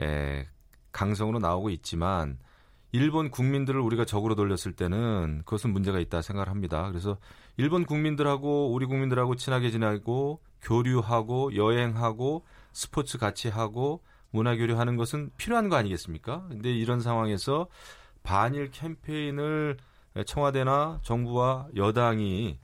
에, 0.00 0.46
강성으로 0.92 1.38
나오고 1.38 1.70
있지만 1.70 2.38
일본 2.92 3.30
국민들을 3.30 3.80
우리가 3.80 4.04
적으로 4.04 4.34
돌렸을 4.34 4.72
때는 4.76 5.42
그것은 5.44 5.72
문제가 5.72 5.98
있다 5.98 6.22
생각을 6.22 6.48
합니다. 6.50 6.88
그래서 6.88 7.16
일본 7.58 7.84
국민들하고 7.84 8.72
우리 8.72 8.86
국민들하고 8.86 9.34
친하게 9.34 9.70
지내고 9.70 10.40
교류하고 10.62 11.56
여행하고 11.56 12.44
스포츠 12.72 13.18
같이 13.18 13.48
하고 13.48 14.00
문화 14.30 14.56
교류하는 14.56 14.96
것은 14.96 15.30
필요한 15.36 15.68
거 15.68 15.74
아니겠습니까? 15.74 16.46
근데 16.48 16.72
이런 16.72 17.00
상황에서 17.00 17.66
반일 18.22 18.70
캠페인을 18.70 19.76
청와대나 20.24 21.00
정부와 21.02 21.68
여당이 21.74 22.60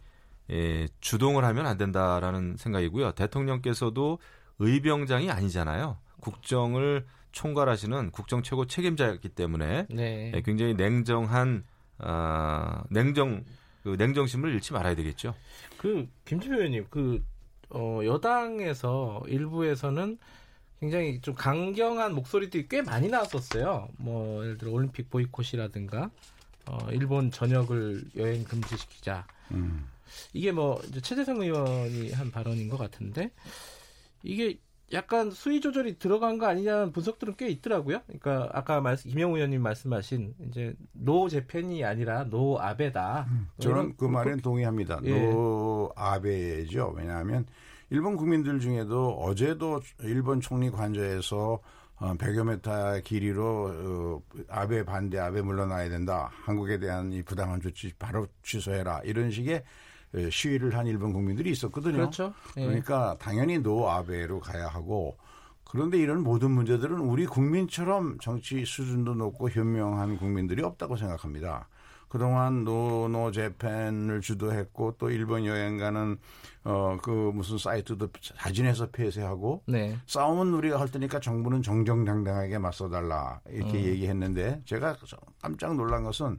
예, 0.51 0.88
주동을 1.01 1.45
하면 1.45 1.66
안 1.66 1.76
된다라는 1.76 2.57
생각이고요. 2.57 3.12
대통령께서도 3.12 4.18
의병장이 4.61 5.28
아니잖아요. 5.28 5.97
국정을 6.20 7.05
총괄하시는 7.32 8.12
국정 8.12 8.45
최고 8.45 8.66
책임자였기 8.66 9.30
때문에 9.30 9.86
네. 9.90 10.30
예, 10.32 10.40
굉장히 10.42 10.74
냉정한 10.74 11.64
아, 11.99 12.84
냉정 12.90 13.45
그 13.85 13.91
냉정심을 13.99 14.53
잃지 14.55 14.72
말아야 14.72 14.97
되겠죠. 14.97 15.35
그 15.76 16.09
김지표 16.24 16.55
의원님 16.55 16.87
그 16.89 17.22
어, 17.68 18.01
여당에서 18.03 19.22
일부에서는 19.28 20.18
굉장히 20.80 21.20
좀 21.20 21.35
강경한 21.35 22.14
목소리들이 22.14 22.66
꽤 22.68 22.82
많이 22.82 23.09
나왔었어요. 23.09 23.89
뭐 23.99 24.43
예를 24.43 24.57
들어 24.57 24.72
올림픽 24.72 25.11
보이콧이라든가 25.11 26.11
어, 26.66 26.78
일본 26.91 27.30
전역을 27.30 28.05
여행 28.16 28.45
금지시키자. 28.45 29.26
음. 29.53 29.87
이게 30.32 30.51
뭐 30.51 30.80
이제 30.89 31.01
최재성 31.01 31.43
의원이 31.43 32.12
한 32.12 32.30
발언인 32.30 32.70
것 32.70 32.78
같은데 32.78 33.30
이게 34.22 34.59
약간 34.95 35.30
수위 35.30 35.61
조절이 35.61 35.99
들어간 35.99 36.38
거 36.38 36.47
아니냐는 36.47 36.92
분석들은 36.92 37.34
꽤 37.36 37.49
있더라고요. 37.49 38.01
그러니까 38.07 38.49
아까 38.53 38.80
말씀 38.80 39.11
김영우 39.11 39.36
의원님 39.36 39.61
말씀하신 39.61 40.34
이제 40.49 40.74
No 40.93 41.29
Japan이 41.29 41.85
아니라 41.84 42.24
No 42.25 42.59
아베다. 42.61 43.26
음, 43.28 43.49
저는 43.59 43.97
그 43.97 44.05
말엔 44.05 44.38
동의합니다. 44.40 45.01
예. 45.05 45.30
No 45.31 45.93
아베죠. 45.97 46.95
왜냐하면 46.97 47.45
일본 47.90 48.16
국민들 48.16 48.61
중에도 48.61 49.11
어제도 49.11 49.80
일본 50.01 50.40
총리 50.40 50.70
관저에서 50.70 51.61
어, 51.97 52.14
100여 52.14 52.51
미터 52.51 53.01
길이로 53.01 54.22
어, 54.22 54.22
아베 54.49 54.84
반대, 54.84 55.18
아베 55.18 55.42
물러나야 55.42 55.88
된다. 55.88 56.30
한국에 56.32 56.78
대한 56.78 57.12
이 57.12 57.22
부당한 57.22 57.61
조치 57.61 57.92
바로 57.99 58.26
취소해라. 58.42 59.01
이런 59.05 59.30
식의 59.30 59.57
어, 59.57 59.62
시위를 60.31 60.77
한 60.77 60.87
일본 60.87 61.12
국민들이 61.12 61.51
있었거든요. 61.51 61.97
그렇죠. 61.97 62.33
예. 62.57 62.65
그러니까 62.65 63.17
당연히 63.19 63.59
No 63.59 63.89
아베로 63.91 64.41
가야 64.41 64.69
하고 64.69 65.17
그런데 65.65 65.99
이런 65.99 66.23
모든 66.23 66.53
문제들은 66.53 66.99
우리 66.99 67.27
국민처럼 67.27 68.19
정치 68.21 68.65
수준도 68.65 69.15
높고 69.15 69.51
현명한 69.51 70.19
국민들이 70.19 70.62
없다고 70.62 70.97
생각합니다. 70.97 71.69
그동안 72.09 72.62
No 72.62 72.97
No 72.97 73.33
Japan을 73.33 74.20
주도했고 74.21 74.95
또 74.99 75.11
일본 75.11 75.47
여행 75.47 75.79
가는 75.79 76.17
어 76.62 76.97
그 77.03 77.11
무슨 77.11 77.59
사이트도 77.59 78.09
자진해서 78.39 78.91
폐쇄하고 78.91 79.65
네. 79.67 79.99
싸움은 80.07 80.55
우리가 80.55 80.81
할 80.81 80.89
테니까 80.91 81.19
정부는 81.19 81.62
정정당당하게 81.62 82.59
맞서달라 82.59 83.41
이렇게 83.51 83.79
음. 83.79 83.85
얘기했는데 83.85 84.62
제가 84.65 84.97
깜짝 85.43 85.75
놀란 85.75 86.05
것은 86.05 86.39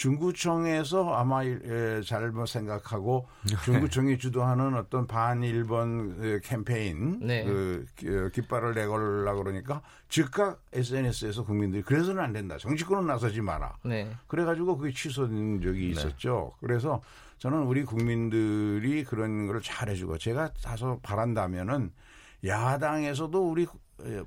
중구청에서 0.00 1.12
아마 1.14 1.44
예, 1.44 2.00
잘못 2.06 2.46
생각하고 2.46 3.26
네. 3.46 3.54
중구청이 3.64 4.16
주도하는 4.16 4.74
어떤 4.74 5.06
반일본 5.06 6.40
캠페인 6.42 7.18
네. 7.20 7.44
그 7.44 8.30
깃발을 8.32 8.72
내걸라 8.72 9.34
그러니까 9.34 9.82
즉각 10.08 10.62
SNS에서 10.72 11.44
국민들이 11.44 11.82
그래서는 11.82 12.22
안 12.22 12.32
된다. 12.32 12.56
정치권은 12.56 13.06
나서지 13.08 13.42
마라. 13.42 13.76
네. 13.84 14.10
그래가지고 14.26 14.78
그게 14.78 14.90
취소된 14.90 15.60
적이 15.60 15.80
네. 15.80 15.88
있었죠. 15.88 16.52
그래서 16.60 17.02
저는 17.36 17.64
우리 17.64 17.84
국민들이 17.84 19.04
그런 19.04 19.48
걸 19.48 19.60
잘해주고 19.60 20.16
제가 20.16 20.54
다소 20.64 20.98
바란다면은 21.02 21.92
야당에서도 22.46 23.50
우리 23.50 23.66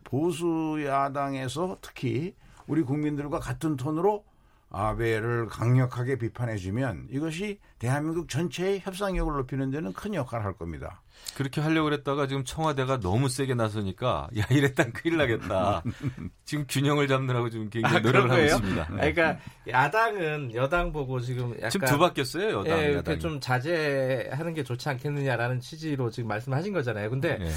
보수 0.03 0.79
야당에서 0.85 1.79
특히 1.81 2.35
우리 2.67 2.83
국민들과 2.83 3.39
같은 3.39 3.75
톤으로 3.75 4.23
아베를 4.73 5.45
강력하게 5.47 6.17
비판해주면 6.17 7.07
이것이 7.11 7.59
대한민국 7.77 8.27
전체의 8.27 8.79
협상력을 8.79 9.31
높이는 9.31 9.69
데는 9.69 9.93
큰 9.93 10.15
역할을 10.15 10.43
할 10.43 10.53
겁니다. 10.53 11.01
그렇게 11.37 11.61
하려고 11.61 11.85
그랬다가 11.85 12.27
지금 12.27 12.43
청와대가 12.43 12.99
너무 12.99 13.29
세게 13.29 13.53
나서니까 13.53 14.29
야 14.37 14.43
이랬단 14.49 14.91
큰일 14.93 15.17
나겠다. 15.17 15.83
지금 16.43 16.65
균형을 16.67 17.07
잡느라고 17.07 17.51
지금 17.51 17.69
굉장히 17.69 17.97
아, 17.97 17.99
노력을 17.99 18.31
하고 18.31 18.41
있습니다. 18.41 18.87
네. 18.89 19.13
그러니까 19.13 19.39
야당은 19.67 20.55
여당 20.55 20.91
보고 20.91 21.19
지금 21.19 21.55
약간 21.57 21.69
지금 21.69 21.87
두 21.87 21.97
바뀌었어요 21.99 22.59
여당. 22.59 22.79
예, 22.79 22.95
야당이. 22.95 23.19
좀 23.19 23.39
자제하는 23.39 24.55
게 24.55 24.63
좋지 24.63 24.89
않겠느냐라는 24.89 25.59
취지로 25.59 26.09
지금 26.09 26.27
말씀하신 26.29 26.73
거잖아요. 26.73 27.11
근데 27.11 27.37
네. 27.37 27.49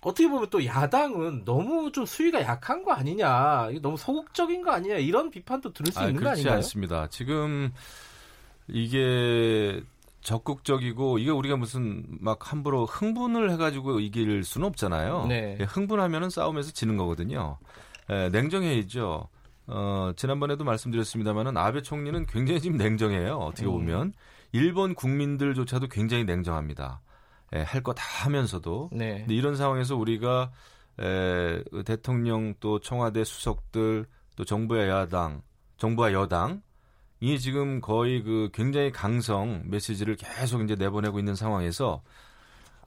어떻게 0.00 0.28
보면 0.28 0.48
또 0.50 0.64
야당은 0.64 1.44
너무 1.44 1.90
좀 1.90 2.06
수위가 2.06 2.42
약한 2.42 2.84
거 2.84 2.92
아니냐, 2.92 3.70
너무 3.82 3.96
소극적인 3.96 4.62
거 4.62 4.70
아니냐 4.70 4.96
이런 4.96 5.30
비판도 5.30 5.72
들을 5.72 5.92
수 5.92 6.00
아, 6.00 6.06
있는 6.06 6.22
거 6.22 6.30
아닌가요? 6.30 6.44
그렇지 6.44 6.56
않습니다. 6.56 7.08
지금 7.08 7.72
이게 8.68 9.82
적극적이고 10.20 11.18
이게 11.18 11.30
우리가 11.30 11.56
무슨 11.56 12.04
막 12.20 12.52
함부로 12.52 12.86
흥분을 12.86 13.50
해가지고 13.52 14.00
이길 14.00 14.44
수는 14.44 14.66
없잖아요. 14.68 15.26
네. 15.26 15.56
예, 15.58 15.64
흥분하면은 15.64 16.30
싸움에서 16.30 16.70
지는 16.72 16.96
거거든요. 16.96 17.58
예, 18.10 18.28
냉정해야죠. 18.28 19.28
어, 19.68 20.12
지난번에도 20.16 20.64
말씀드렸습니다만은 20.64 21.56
아베 21.56 21.82
총리는 21.82 22.26
굉장히 22.26 22.60
지금 22.60 22.76
냉정해요. 22.76 23.36
어떻게 23.36 23.66
음. 23.66 23.72
보면 23.72 24.02
음. 24.02 24.12
일본 24.52 24.94
국민들조차도 24.94 25.88
굉장히 25.88 26.24
냉정합니다. 26.24 27.00
예, 27.54 27.60
할거 27.62 27.94
다 27.94 28.04
하면서도 28.24 28.90
네. 28.92 29.20
근데 29.20 29.34
이런 29.34 29.56
상황에서 29.56 29.96
우리가 29.96 30.50
에, 31.00 31.62
대통령 31.84 32.54
또 32.60 32.78
청와대 32.80 33.24
수석들 33.24 34.06
또 34.36 34.44
정부와 34.44 34.88
야당, 34.88 35.42
정부와 35.76 36.12
여당 36.12 36.62
이 37.20 37.38
지금 37.38 37.80
거의 37.80 38.22
그 38.22 38.50
굉장히 38.52 38.92
강성 38.92 39.62
메시지를 39.66 40.16
계속 40.16 40.62
이제 40.62 40.74
내보내고 40.74 41.18
있는 41.18 41.34
상황에서 41.34 42.02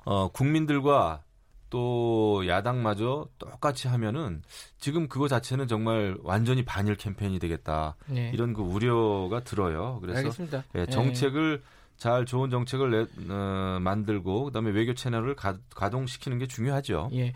어, 0.05 0.29
국민들과 0.29 1.23
또 1.69 2.45
야당마저 2.47 3.27
똑같이 3.39 3.87
하면은 3.87 4.41
지금 4.77 5.07
그거 5.07 5.27
자체는 5.27 5.67
정말 5.67 6.17
완전히 6.21 6.63
반일 6.65 6.95
캠페인이 6.95 7.39
되겠다 7.39 7.95
네. 8.07 8.29
이런 8.33 8.53
그 8.53 8.61
우려가 8.61 9.41
들어요. 9.43 9.99
그래서 10.01 10.19
알겠습니다. 10.19 10.63
예, 10.75 10.85
정책을 10.87 11.61
네. 11.61 11.80
잘 12.01 12.25
좋은 12.25 12.49
정책을 12.49 12.89
내, 12.89 13.31
어, 13.31 13.77
만들고 13.79 14.45
그다음에 14.45 14.71
외교 14.71 14.95
채널을 14.95 15.35
가, 15.35 15.59
가동시키는 15.75 16.39
게 16.39 16.47
중요하죠. 16.47 17.11
예. 17.13 17.31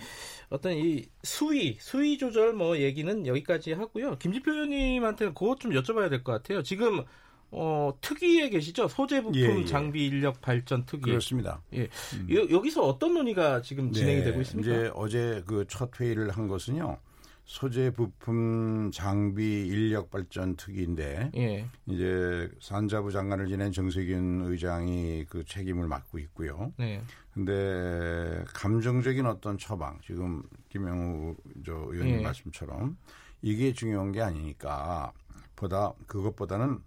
어떤 0.49 0.73
이 0.73 1.05
수위 1.21 1.77
수위 1.79 2.17
조절 2.17 2.53
뭐 2.53 2.79
얘기는 2.79 3.27
여기까지 3.27 3.73
하고요. 3.73 4.17
김지표 4.17 4.51
의원님한테는 4.51 5.35
그것 5.35 5.59
좀 5.59 5.69
여쭤봐야 5.71 6.09
될 6.09 6.23
것 6.23 6.31
같아요. 6.31 6.63
지금 6.63 7.03
어, 7.51 7.93
특위에 8.01 8.49
계시죠? 8.49 8.87
소재 8.87 9.21
부품 9.21 9.39
예, 9.39 9.59
예. 9.59 9.65
장비 9.65 10.07
인력 10.07 10.41
발전 10.41 10.83
특위. 10.87 11.11
그렇습니다. 11.11 11.61
예. 11.75 11.87
음. 12.15 12.27
여, 12.49 12.59
기서 12.59 12.81
어떤 12.81 13.13
논의가 13.13 13.61
지금 13.61 13.91
진행이 13.91 14.21
네, 14.21 14.23
되고 14.23 14.41
있습니까? 14.41 14.71
이제 14.71 14.91
어제 14.95 15.43
그 15.45 15.63
첫 15.67 15.91
회의를 16.01 16.31
한 16.31 16.47
것은요. 16.47 16.97
소재 17.45 17.91
부품 17.91 18.89
장비 18.91 19.67
인력 19.67 20.09
발전 20.09 20.55
특위인데 20.55 21.31
예. 21.35 21.65
이제 21.85 22.51
산자부 22.59 23.11
장관을 23.11 23.47
지낸 23.47 23.71
정세균 23.71 24.41
의장이 24.45 25.25
그 25.29 25.45
책임을 25.45 25.87
맡고 25.87 26.17
있고요. 26.19 26.73
네. 26.77 27.01
근데 27.33 28.43
감정적인 28.47 29.25
어떤 29.27 29.57
처방 29.59 29.99
지금 30.03 30.41
김영우 30.69 31.35
저 31.65 31.73
의원님 31.73 32.19
예. 32.19 32.21
말씀처럼 32.23 32.97
이게 33.43 33.73
중요한 33.73 34.11
게 34.11 34.21
아니니까 34.21 35.13
보다 35.55 35.93
그것보다는 36.07 36.79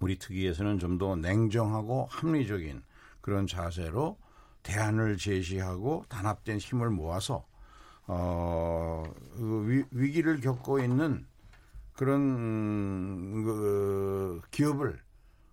우리 0.00 0.18
특위에서는 0.18 0.78
좀 0.78 0.98
더 0.98 1.16
냉정하고 1.16 2.06
합리적인 2.10 2.82
그런 3.22 3.46
자세로 3.46 4.18
대안을 4.62 5.16
제시하고 5.16 6.04
단합된 6.08 6.58
힘을 6.58 6.90
모아서 6.90 7.46
어, 8.06 9.02
그 9.34 9.86
위, 9.90 10.10
기를 10.12 10.40
겪고 10.40 10.78
있는 10.78 11.26
그런 11.92 12.20
음, 12.20 13.44
그 13.44 14.40
기업을 14.50 15.00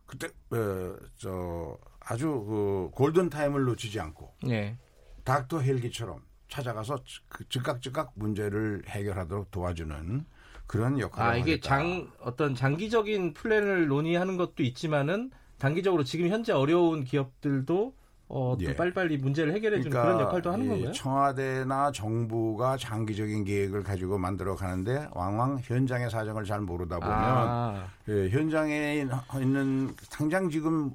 그때 0.05 0.27
어, 0.51 0.95
저 1.17 1.77
아주 1.99 2.27
그 2.27 2.89
골든 2.93 3.29
타임을 3.29 3.63
놓치지 3.63 3.99
않고 3.99 4.35
네. 4.43 4.77
닥터 5.23 5.61
헬기처럼 5.61 6.21
찾아가서 6.49 6.99
그 7.29 7.47
즉각 7.49 7.81
즉각 7.81 8.11
문제를 8.15 8.83
해결하도록 8.87 9.49
도와주는 9.49 10.25
그런 10.67 10.99
역할을 10.99 11.31
아 11.31 11.35
이게 11.35 11.53
하겠다. 11.53 11.67
장 11.67 12.11
어떤 12.19 12.55
장기적인 12.55 13.33
플랜을 13.33 13.87
논의하는 13.87 14.37
것도 14.37 14.63
있지만은 14.63 15.31
단기적으로 15.57 16.03
지금 16.03 16.27
현재 16.27 16.51
어려운 16.51 17.03
기업들도 17.03 17.95
어, 18.29 18.55
또 18.59 18.65
예. 18.65 18.75
빨리빨리 18.75 19.17
문제를 19.17 19.53
해결해 19.53 19.81
주는 19.81 19.91
그러니까 19.91 20.13
그런 20.13 20.27
역할도 20.27 20.51
하는 20.51 20.67
건가요? 20.67 20.91
청와대나 20.91 21.91
정부가 21.91 22.77
장기적인 22.77 23.43
계획을 23.43 23.83
가지고 23.83 24.17
만들어 24.17 24.55
가는데 24.55 25.07
왕왕 25.11 25.59
현장의 25.61 26.09
사정을 26.09 26.45
잘 26.45 26.61
모르다 26.61 26.99
보면 26.99 27.13
아. 27.15 27.87
예, 28.09 28.29
현장에 28.29 29.05
있는 29.35 29.95
당장 30.09 30.49
지금 30.49 30.91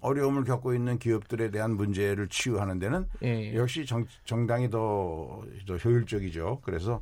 어려움을 0.00 0.44
겪고 0.44 0.74
있는 0.74 0.98
기업들에 0.98 1.50
대한 1.50 1.76
문제를 1.76 2.28
치유하는 2.28 2.78
데는 2.78 3.06
예. 3.22 3.54
역시 3.54 3.86
정, 3.86 4.04
정당이 4.24 4.68
더, 4.70 5.42
더 5.66 5.76
효율적이죠. 5.76 6.60
그래서 6.62 7.00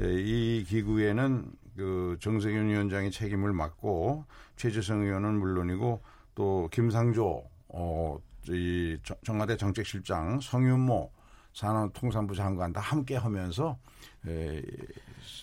예, 0.00 0.06
이 0.10 0.64
기구에는 0.66 1.44
그 1.76 2.16
정세균 2.20 2.68
위원장이 2.68 3.10
책임을 3.10 3.52
맡고 3.52 4.24
최재성 4.56 5.02
의원은 5.02 5.34
물론이고 5.34 6.00
또 6.34 6.68
김상조 6.72 7.44
어, 7.68 8.18
이 8.54 8.98
청와대 9.24 9.56
정책실장 9.56 10.40
성윤모 10.40 11.10
산업통상부 11.54 12.34
장관 12.34 12.72
다 12.72 12.80
함께 12.80 13.16
하면서 13.16 13.78
에, 14.26 14.62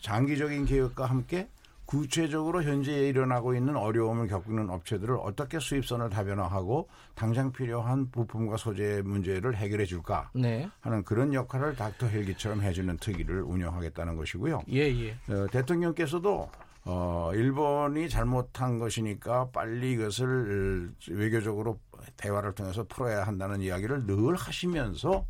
장기적인 0.01 0.65
계획과 0.65 1.05
함께 1.05 1.49
구체적으로 1.85 2.63
현재 2.63 3.07
일어나고 3.07 3.53
있는 3.53 3.75
어려움을 3.75 4.27
겪고 4.27 4.51
있는 4.51 4.69
업체들을 4.69 5.17
어떻게 5.17 5.59
수입선을 5.59 6.09
다변화하고 6.09 6.89
당장 7.13 7.51
필요한 7.51 8.09
부품과 8.09 8.57
소재 8.57 9.01
문제를 9.03 9.55
해결해 9.55 9.85
줄까 9.85 10.29
네. 10.33 10.67
하는 10.81 11.03
그런 11.03 11.33
역할을 11.33 11.75
닥터 11.75 12.07
헬기처럼 12.07 12.61
해주는 12.61 12.97
특위를 12.97 13.43
운영하겠다는 13.43 14.15
것이고요. 14.15 14.63
예, 14.71 14.79
예. 14.79 15.11
어, 15.31 15.47
대통령께서도 15.51 16.49
어, 16.85 17.31
일본이 17.33 18.09
잘못한 18.09 18.79
것이니까 18.79 19.49
빨리 19.51 19.93
이것을 19.93 20.91
외교적으로 21.09 21.79
대화를 22.17 22.53
통해서 22.53 22.83
풀어야 22.83 23.23
한다는 23.23 23.61
이야기를 23.61 24.05
늘 24.05 24.35
하시면서 24.35 25.25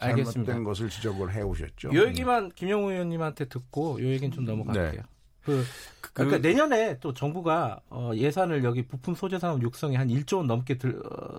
잘못된 0.00 0.18
알겠습니다. 0.18 0.62
것을 0.62 0.90
지적을 0.90 1.32
해오셨죠. 1.32 1.94
요 1.94 2.06
얘기만 2.06 2.50
김영우 2.54 2.90
의원님한테 2.90 3.46
듣고 3.46 4.00
요 4.02 4.06
얘기는 4.06 4.30
좀 4.30 4.44
넘어갈게요. 4.44 5.02
네. 5.02 5.15
그, 5.46 5.64
그, 6.00 6.10
그러니까 6.12 6.38
그, 6.38 6.46
내년에 6.46 6.98
또 6.98 7.14
정부가 7.14 7.80
어, 7.88 8.10
예산을 8.14 8.64
여기 8.64 8.82
부품 8.82 9.14
소재 9.14 9.38
산업 9.38 9.62
육성에 9.62 9.96
한 9.96 10.08
1조 10.08 10.38
원 10.38 10.48
넘게 10.48 10.76
들, 10.76 11.00
어, 11.04 11.38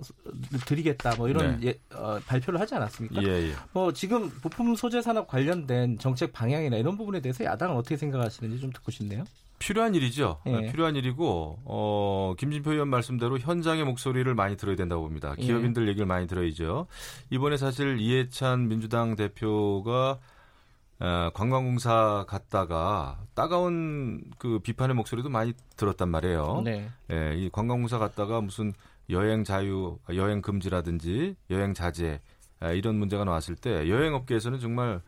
드리겠다 0.64 1.14
뭐 1.16 1.28
이런 1.28 1.60
네. 1.60 1.68
예, 1.68 1.94
어, 1.94 2.18
발표를 2.26 2.58
하지 2.58 2.74
않았습니까? 2.74 3.22
예, 3.22 3.50
예. 3.50 3.52
뭐 3.72 3.92
지금 3.92 4.30
부품 4.30 4.74
소재 4.74 5.02
산업 5.02 5.28
관련된 5.28 5.98
정책 5.98 6.32
방향이나 6.32 6.78
이런 6.78 6.96
부분에 6.96 7.20
대해서 7.20 7.44
야당은 7.44 7.76
어떻게 7.76 7.98
생각하시는지 7.98 8.60
좀 8.60 8.72
듣고 8.72 8.90
싶네요. 8.90 9.24
필요한 9.58 9.94
일이죠. 9.94 10.40
예. 10.46 10.70
필요한 10.70 10.96
일이고 10.96 11.58
어, 11.64 12.34
김진표 12.38 12.72
의원 12.72 12.88
말씀대로 12.88 13.38
현장의 13.38 13.84
목소리를 13.84 14.32
많이 14.34 14.56
들어야 14.56 14.76
된다고 14.76 15.02
봅니다. 15.02 15.34
예. 15.38 15.42
기업인들 15.42 15.84
예. 15.84 15.88
얘기를 15.88 16.06
많이 16.06 16.26
들어야죠. 16.26 16.86
이번에 17.30 17.56
사실 17.56 17.98
이해찬 18.00 18.68
민주당 18.68 19.16
대표가 19.16 20.18
어, 21.00 21.30
관광공사 21.32 22.24
갔다가 22.28 23.20
따가운 23.34 24.22
그 24.38 24.58
비판의 24.58 24.96
목소리도 24.96 25.28
많이 25.28 25.52
들었단 25.76 26.08
말이에요. 26.08 26.62
네. 26.64 26.90
예, 27.12 27.34
이 27.36 27.50
관광공사 27.50 27.98
갔다가 27.98 28.40
무슨 28.40 28.72
여행 29.10 29.44
자유, 29.44 29.98
여행 30.14 30.42
금지라든지 30.42 31.36
여행 31.50 31.72
자제 31.72 32.20
아, 32.60 32.72
이런 32.72 32.96
문제가 32.96 33.24
나왔을 33.24 33.54
때 33.54 33.88
여행업계에서는 33.88 34.58
정말 34.58 35.00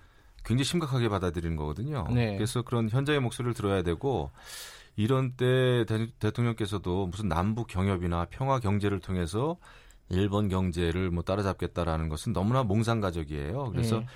굉장히 0.44 0.64
심각하게 0.64 1.08
받아들이는 1.08 1.56
거거든요. 1.56 2.06
네. 2.10 2.36
그래서 2.36 2.62
그런 2.62 2.88
현장의 2.88 3.20
목소리를 3.20 3.54
들어야 3.54 3.82
되고 3.82 4.30
이런 4.96 5.32
때 5.32 5.84
대, 6.18 6.30
통령께서도 6.30 7.08
무슨 7.08 7.28
남북 7.28 7.66
경협이나 7.66 8.26
평화 8.30 8.60
경제를 8.60 9.00
통해서 9.00 9.56
일본 10.08 10.48
경제를 10.48 11.10
뭐 11.10 11.22
따라잡겠다라는 11.22 12.08
것은 12.08 12.32
너무나 12.32 12.62
몽상가적이에요. 12.62 13.70
그래서 13.70 14.00
네. 14.00 14.06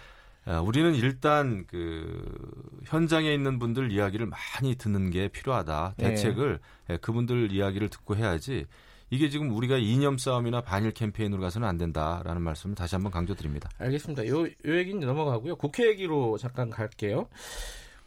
우리는 0.65 0.95
일단 0.95 1.65
그 1.67 2.81
현장에 2.85 3.33
있는 3.33 3.59
분들 3.59 3.91
이야기를 3.91 4.27
많이 4.27 4.75
듣는 4.77 5.11
게 5.11 5.29
필요하다. 5.29 5.95
네. 5.97 6.11
대책을 6.11 6.59
네. 6.89 6.97
그분들 6.99 7.51
이야기를 7.53 7.89
듣고 7.89 8.17
해야지 8.17 8.67
이게 9.11 9.29
지금 9.29 9.51
우리가 9.55 9.79
이념 9.79 10.19
싸움이나 10.19 10.61
반일 10.61 10.93
캠페인으로 10.93 11.41
가서는 11.41 11.67
안 11.69 11.79
된다라는 11.79 12.43
말씀을 12.43 12.75
다시 12.75 12.95
한번 12.95 13.13
강조드립니다. 13.13 13.71
알겠습니다. 13.79 14.27
요, 14.27 14.43
요 14.45 14.49
얘기는 14.67 14.99
넘어가고요. 15.01 15.57
국회 15.57 15.87
얘기로 15.89 16.37
잠깐 16.39 16.69
갈게요. 16.71 17.29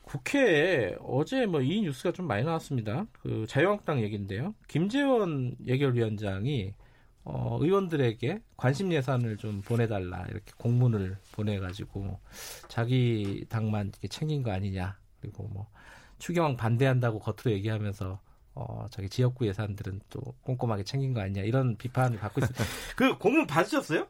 국회에 0.03 0.95
어제 1.01 1.45
뭐 1.45 1.61
이 1.61 1.81
뉴스가 1.81 2.11
좀 2.13 2.27
많이 2.27 2.43
나왔습니다. 2.43 3.05
그 3.21 3.45
자유한국당 3.47 4.01
얘기인데요. 4.01 4.53
김재원 4.67 5.55
예결위원장이 5.65 6.73
어, 7.29 7.57
의원들에게 7.59 8.41
관심 8.55 8.93
예산을 8.93 9.35
좀 9.35 9.61
보내달라 9.61 10.25
이렇게 10.29 10.53
공문을 10.55 11.17
보내가지고 11.33 12.19
자기 12.69 13.45
당만 13.49 13.87
이렇게 13.87 14.07
챙긴 14.07 14.43
거 14.43 14.51
아니냐 14.51 14.95
그리고 15.19 15.43
뭐 15.51 15.67
추경 16.19 16.55
반대한다고 16.55 17.19
겉으로 17.19 17.51
얘기하면서 17.57 18.19
어, 18.55 18.85
저기 18.91 19.09
지역구 19.09 19.45
예산들은 19.45 19.99
또 20.09 20.21
꼼꼼하게 20.43 20.83
챙긴 20.83 21.13
거 21.13 21.19
아니냐 21.19 21.41
이런 21.41 21.75
비판을 21.75 22.17
받고 22.17 22.39
있습니다. 22.39 22.63
그 22.95 23.17
공문 23.17 23.45
받으셨어요? 23.45 24.07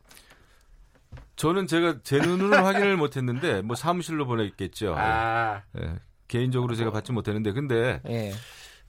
저는 1.35 1.65
제가 1.65 2.01
제 2.03 2.19
눈으로 2.19 2.55
확인을 2.55 2.97
못했는데 2.97 3.63
뭐 3.63 3.75
사무실로 3.75 4.27
보냈겠죠. 4.27 4.93
아. 4.95 5.63
예, 5.79 5.95
개인적으로 6.27 6.75
제가 6.75 6.91
받지 6.91 7.11
못했는데 7.11 7.51
근데 7.51 7.99
예. 8.07 8.31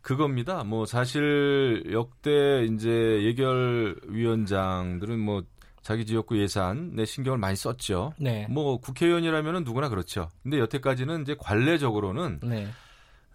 그겁니다. 0.01 0.65
뭐 0.65 0.87
사실 0.87 1.85
역대 1.93 2.65
이제 2.65 2.89
예결위원장들은 3.25 5.19
뭐 5.19 5.43
자기 5.83 6.05
지역구 6.05 6.39
예산내 6.39 7.05
신경을 7.05 7.39
많이 7.39 7.57
썼죠. 7.57 8.13
네. 8.19 8.47
뭐 8.51 8.79
국회의원이라면은 8.79 9.65
누구나 9.65 9.89
그렇죠. 9.89 10.29
근데 10.43 10.59
여태까지는 10.59 11.23
이제 11.23 11.35
관례적으로는 11.39 12.41
네. 12.43 12.69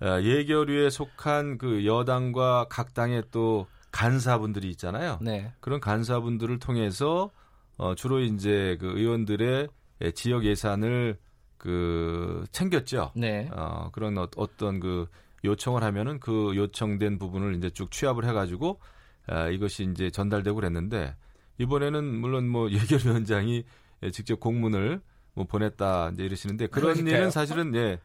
어, 0.02 0.22
예결위에 0.22 0.90
속한 0.90 1.58
그 1.58 1.86
여당과 1.86 2.68
각 2.70 2.94
당의 2.94 3.24
또 3.32 3.68
간사분들이 3.92 4.70
있잖아요. 4.72 5.20
네. 5.22 5.52
그런 5.62 5.80
간사분들을 5.80 6.60
통해서 6.60 7.32
어, 7.78 7.96
주로 7.96 8.20
이제 8.20 8.78
그 8.80 8.88
의원들의 8.88 9.70
지역 10.14 10.46
예산을 10.46 11.18
그 11.58 12.44
챙겼죠. 12.52 13.12
네. 13.16 13.50
어, 13.54 13.90
그런 13.94 14.18
어, 14.18 14.28
어떤 14.36 14.80
그 14.80 15.08
요청을 15.44 15.84
하면은 15.84 16.20
그 16.20 16.54
요청된 16.56 17.20
부분을 17.20 17.56
이제 17.56 17.70
쭉 17.70 17.92
취합을 17.92 18.26
해가지고 18.26 18.80
아, 19.28 19.48
이것이 19.50 19.88
이제 19.92 20.10
전달되고 20.10 20.56
그랬는데 20.56 21.16
이번에는 21.58 22.04
물론 22.04 22.48
뭐 22.48 22.70
예결위원장이 22.72 23.64
직접 24.12 24.40
공문을 24.40 25.02
뭐 25.34 25.46
보냈다 25.46 26.12
이제 26.14 26.24
이러시는데 26.24 26.68
그런 26.68 26.94
그러니까요. 26.94 27.18
일은 27.18 27.32
사실은 27.32 27.76
예 27.76 28.00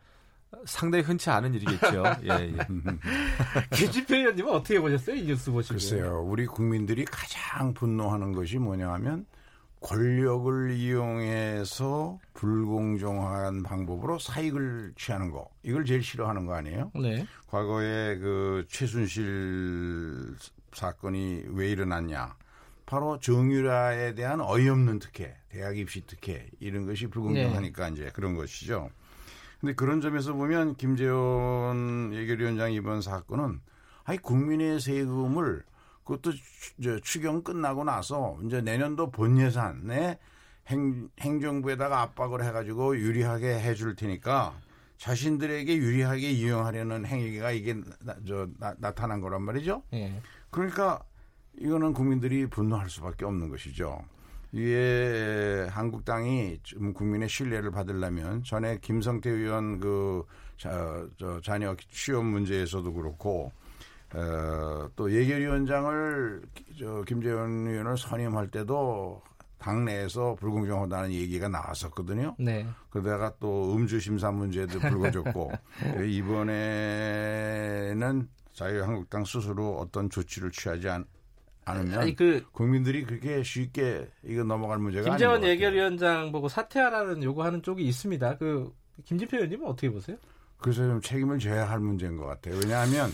상당히 0.64 1.05
흔치 1.05 1.28
않은 1.30 1.55
일이겠죠. 1.55 2.03
예, 2.24 2.28
예. 2.30 2.57
김진표 3.76 4.14
의원님은 4.14 4.53
어떻게 4.53 4.80
보셨어요? 4.80 5.16
이 5.16 5.22
뉴스 5.24 5.51
보시고. 5.51 5.74
글쎄요. 5.74 6.24
우리 6.26 6.47
국민들이 6.47 7.05
가장 7.05 7.74
분노하는 7.74 8.32
것이 8.32 8.59
뭐냐 8.59 8.91
하면 8.95 9.26
권력을 9.80 10.72
이용해서 10.72 12.18
불공정한 12.34 13.62
방법으로 13.62 14.18
사익을 14.18 14.92
취하는 14.96 15.30
거. 15.30 15.48
이걸 15.62 15.84
제일 15.84 16.02
싫어하는 16.02 16.46
거 16.46 16.54
아니에요? 16.54 16.90
네. 17.00 17.26
과거에 17.46 18.18
그 18.18 18.66
최순실 18.68 20.34
사건이 20.72 21.44
왜 21.48 21.70
일어났냐. 21.70 22.36
바로 22.86 23.18
정유라에 23.20 24.14
대한 24.14 24.40
어이없는 24.40 24.98
특혜, 24.98 25.36
대학 25.50 25.76
입시 25.76 26.06
특혜 26.06 26.48
이런 26.58 26.86
것이 26.86 27.06
불공정하니까 27.06 27.90
네. 27.90 27.92
이제 27.92 28.10
그런 28.14 28.34
것이죠. 28.34 28.90
근데 29.60 29.74
그런 29.74 30.00
점에서 30.00 30.32
보면 30.34 30.76
김재원 30.76 32.12
예결위원장 32.14 32.72
이번 32.72 33.02
사건은 33.02 33.60
아니 34.04 34.18
국민의 34.18 34.80
세금을 34.80 35.64
그것도 36.09 36.32
이제 36.78 36.98
추경 37.02 37.42
끝나고 37.42 37.84
나서 37.84 38.38
이제 38.46 38.62
내년도 38.62 39.11
본 39.11 39.38
예산에 39.38 40.18
행, 40.68 41.11
행정부에다가 41.20 42.00
압박을 42.00 42.42
해가지고 42.44 42.96
유리하게 42.96 43.59
해줄 43.61 43.94
테니까 43.94 44.59
자신들에게 44.96 45.76
유리하게 45.76 46.30
이용하려는 46.30 47.04
행위가 47.04 47.50
이게 47.50 47.74
나, 48.00 48.16
저, 48.26 48.48
나, 48.59 48.90
타난 48.92 49.20
거란 49.20 49.42
말이죠. 49.42 49.82
예. 49.92 50.20
그러니까 50.50 51.02
이거는 51.59 51.92
국민들이 51.92 52.46
분노할 52.46 52.88
수밖에 52.88 53.26
없는 53.26 53.50
것이죠. 53.50 54.02
이게 54.52 55.66
한국당이 55.70 56.59
좀 56.62 56.94
국민의 56.94 57.28
신뢰를 57.28 57.70
받으려면 57.70 58.42
전에 58.44 58.78
김성태 58.80 59.28
의원 59.28 59.78
그 59.78 60.24
자, 60.56 61.06
저 61.18 61.38
자녀 61.42 61.76
취업 61.90 62.24
문제에서도 62.24 62.92
그렇고 62.94 63.52
어, 64.14 64.88
또 64.96 65.12
예결위원장을 65.12 66.42
저 66.78 67.02
김재원 67.02 67.66
의원을 67.66 67.98
선임할 67.98 68.50
때도 68.50 69.22
당내에서 69.59 70.36
불공정하다는 70.36 71.12
얘기가 71.12 71.48
나왔었거든요. 71.48 72.36
네. 72.38 72.66
그러다가 72.90 73.34
또 73.40 73.74
음주 73.74 74.00
심사 74.00 74.30
문제도 74.30 74.78
불거졌고 74.78 75.52
이번에는 76.09 77.18
자유한국당 78.52 79.24
스스로 79.24 79.78
어떤 79.78 80.09
조치를 80.11 80.52
취하지 80.52 80.88
않, 80.88 81.04
않으면 81.64 81.98
아니, 81.98 82.14
그 82.14 82.44
국민들이 82.52 83.04
그렇게 83.04 83.42
쉽게 83.42 84.09
이거 84.24 84.44
넘어갈 84.44 84.78
문제가 84.78 85.11
김재원 85.11 85.44
예결위원장 85.44 86.32
보고 86.32 86.48
사퇴하라는 86.48 87.22
요구하는 87.22 87.62
쪽이 87.62 87.84
있습니다. 87.84 88.38
그 88.38 88.72
김진표 89.04 89.36
의원님은 89.36 89.66
어떻게 89.66 89.90
보세요? 89.90 90.16
그래서 90.61 90.82
좀 90.82 91.00
책임을 91.00 91.38
져야 91.38 91.70
할 91.70 91.78
문제인 91.78 92.16
것 92.16 92.26
같아요. 92.26 92.56
왜냐하면 92.56 93.11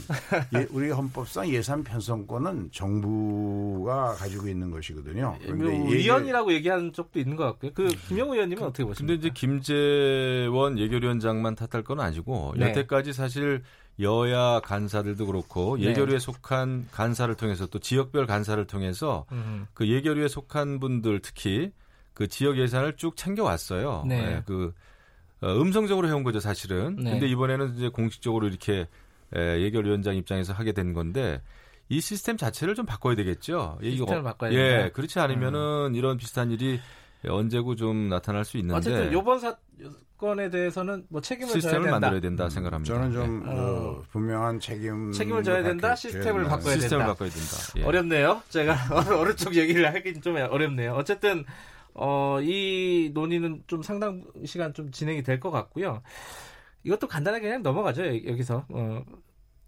예, 0.54 0.66
우리 0.70 0.90
헌법상 0.90 1.48
예산 1.50 1.84
편성권은 1.84 2.70
정부가 2.72 4.14
가지고 4.14 4.48
있는 4.48 4.70
것이거든요. 4.70 5.36
예, 5.42 5.46
그런데 5.46 5.78
뭐 5.78 5.90
위원이라고 5.90 6.52
얘기하는 6.54 6.92
쪽도 6.94 7.18
있는 7.18 7.36
것 7.36 7.44
같고요. 7.44 7.72
그 7.74 7.88
김영우 8.08 8.32
의원님은 8.34 8.62
그, 8.62 8.66
어떻게 8.66 8.84
보십니까? 8.84 9.12
근데 9.12 9.14
이제 9.14 9.30
김재원 9.34 10.78
예결위원장만 10.78 11.54
탓할 11.54 11.84
건 11.84 12.00
아니고 12.00 12.54
네. 12.56 12.70
여태까지 12.70 13.12
사실 13.12 13.62
여야 14.00 14.60
간사들도 14.60 15.26
그렇고 15.26 15.76
네. 15.76 15.88
예결위에 15.88 16.14
네. 16.14 16.18
속한 16.18 16.88
간사를 16.92 17.34
통해서 17.34 17.66
또 17.66 17.78
지역별 17.78 18.26
간사를 18.26 18.66
통해서 18.66 19.26
음. 19.32 19.66
그 19.74 19.86
예결위에 19.86 20.28
속한 20.28 20.80
분들 20.80 21.20
특히 21.20 21.72
그 22.14 22.26
지역 22.26 22.56
예산을 22.56 22.96
쭉 22.96 23.16
챙겨왔어요. 23.16 24.04
네. 24.08 24.26
네. 24.26 24.42
그 24.46 24.72
어, 24.72 24.72
음성적으로 25.42 26.08
해온 26.08 26.22
거죠, 26.22 26.40
사실은. 26.40 26.96
네. 26.96 27.10
근데 27.12 27.26
이번에는 27.26 27.74
이제 27.76 27.88
공식적으로 27.88 28.46
이렇게 28.48 28.86
에, 29.34 29.60
예결위원장 29.62 30.16
입장에서 30.16 30.52
하게 30.52 30.72
된 30.72 30.92
건데 30.92 31.42
이 31.88 32.00
시스템 32.00 32.36
자체를 32.36 32.74
좀 32.74 32.86
바꿔야 32.86 33.14
되겠죠. 33.14 33.78
시스템을 33.82 34.20
이거, 34.20 34.22
바꿔야 34.22 34.52
예, 34.52 34.56
된다. 34.56 34.88
그렇지 34.94 35.18
않으면은 35.20 35.88
음. 35.90 35.94
이런 35.94 36.16
비슷한 36.16 36.50
일이 36.50 36.80
언제고 37.28 37.74
좀 37.74 38.08
나타날 38.08 38.44
수 38.44 38.56
있는데 38.58 38.76
어쨌든 38.76 39.18
이번 39.18 39.38
사건에 39.40 40.50
대해서는 40.50 41.06
뭐 41.08 41.20
책임을 41.20 41.52
시스템을 41.52 41.82
져야 41.84 41.92
만들어야 41.92 42.20
된다 42.20 42.48
생각합니다. 42.48 42.94
저는 42.94 43.12
좀 43.12 43.44
네. 43.44 43.50
어, 43.50 44.02
분명한 44.10 44.60
책임 44.60 45.12
책임을 45.12 45.42
져야 45.42 45.62
된다. 45.62 45.94
시스템을 45.94 46.44
바꿔야 46.44 46.74
시스템을 46.74 47.04
된다. 47.04 47.06
바꿔야 47.06 47.28
된다. 47.30 47.56
예. 47.76 47.82
어렵네요. 47.84 48.42
제가 48.50 48.76
어느 49.20 49.34
쪽 49.36 49.54
얘기를 49.54 49.86
하긴 49.94 50.20
좀 50.22 50.36
어렵네요. 50.36 50.92
어쨌든 50.94 51.44
어, 51.94 52.38
이 52.42 53.10
논의는 53.14 53.62
좀 53.66 53.82
상당 53.82 54.24
시간 54.44 54.74
좀 54.74 54.90
진행이 54.90 55.22
될 55.22 55.40
것 55.40 55.50
같고요. 55.50 56.02
이것도 56.84 57.08
간단하게 57.08 57.46
그냥 57.46 57.62
넘어가죠. 57.62 58.04
여기서 58.26 58.66
어, 58.68 59.02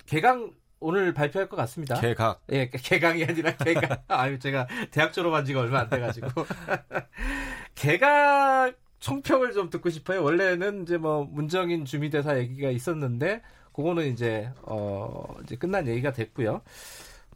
개강 0.06 0.52
오늘 0.80 1.14
발표할 1.14 1.48
것 1.48 1.56
같습니다. 1.56 1.98
개각. 2.00 2.42
예, 2.52 2.68
개강이 2.68 3.24
아니라 3.24 3.56
개각. 3.56 4.04
아유, 4.08 4.38
제가 4.38 4.66
대학 4.90 5.12
졸업한 5.12 5.44
지가 5.44 5.60
얼마 5.60 5.80
안 5.80 5.88
돼가지고. 5.88 6.28
개각 7.74 8.74
총평을 9.00 9.52
좀 9.52 9.70
듣고 9.70 9.90
싶어요. 9.90 10.22
원래는 10.22 10.82
이제 10.82 10.96
뭐 10.98 11.24
문정인 11.24 11.84
주미대사 11.84 12.38
얘기가 12.38 12.70
있었는데, 12.70 13.42
그거는 13.72 14.06
이제, 14.12 14.50
어, 14.62 15.34
이제 15.44 15.56
끝난 15.56 15.86
얘기가 15.86 16.12
됐고요. 16.12 16.62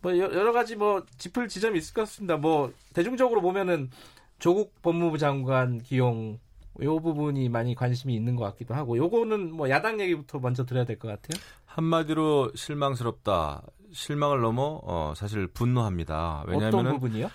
뭐 0.03 0.17
여러 0.17 0.53
가지 0.53 0.77
뭐 0.77 1.05
짚을 1.19 1.49
지점이 1.49 1.79
있을 1.79 1.93
것 1.95 2.03
같습니다. 2.03 2.37
뭐 2.37 2.73
대중적으로 2.95 3.41
보면은 3.43 3.91
조국 4.41 4.81
법무부 4.83 5.19
장관 5.19 5.79
기용 5.79 6.39
요 6.83 6.99
부분이 7.01 7.49
많이 7.49 7.75
관심이 7.75 8.15
있는 8.15 8.37
것 8.37 8.45
같기도 8.45 8.75
하고 8.75 8.97
요거는 8.97 9.53
뭐 9.53 9.69
야당 9.71 10.01
얘기부터 10.01 10.39
먼저 10.39 10.65
들어야 10.65 10.85
될 10.85 10.99
것 10.99 11.09
같아요. 11.09 11.41
한마디로 11.67 12.53
실망스럽다. 12.55 13.63
실망을 13.93 14.41
넘어 14.41 14.81
어, 14.85 15.13
사실 15.17 15.47
분노합니다. 15.47 16.45
왜냐하면 16.47 16.81
어떤 16.81 16.93
부분이요? 16.95 17.31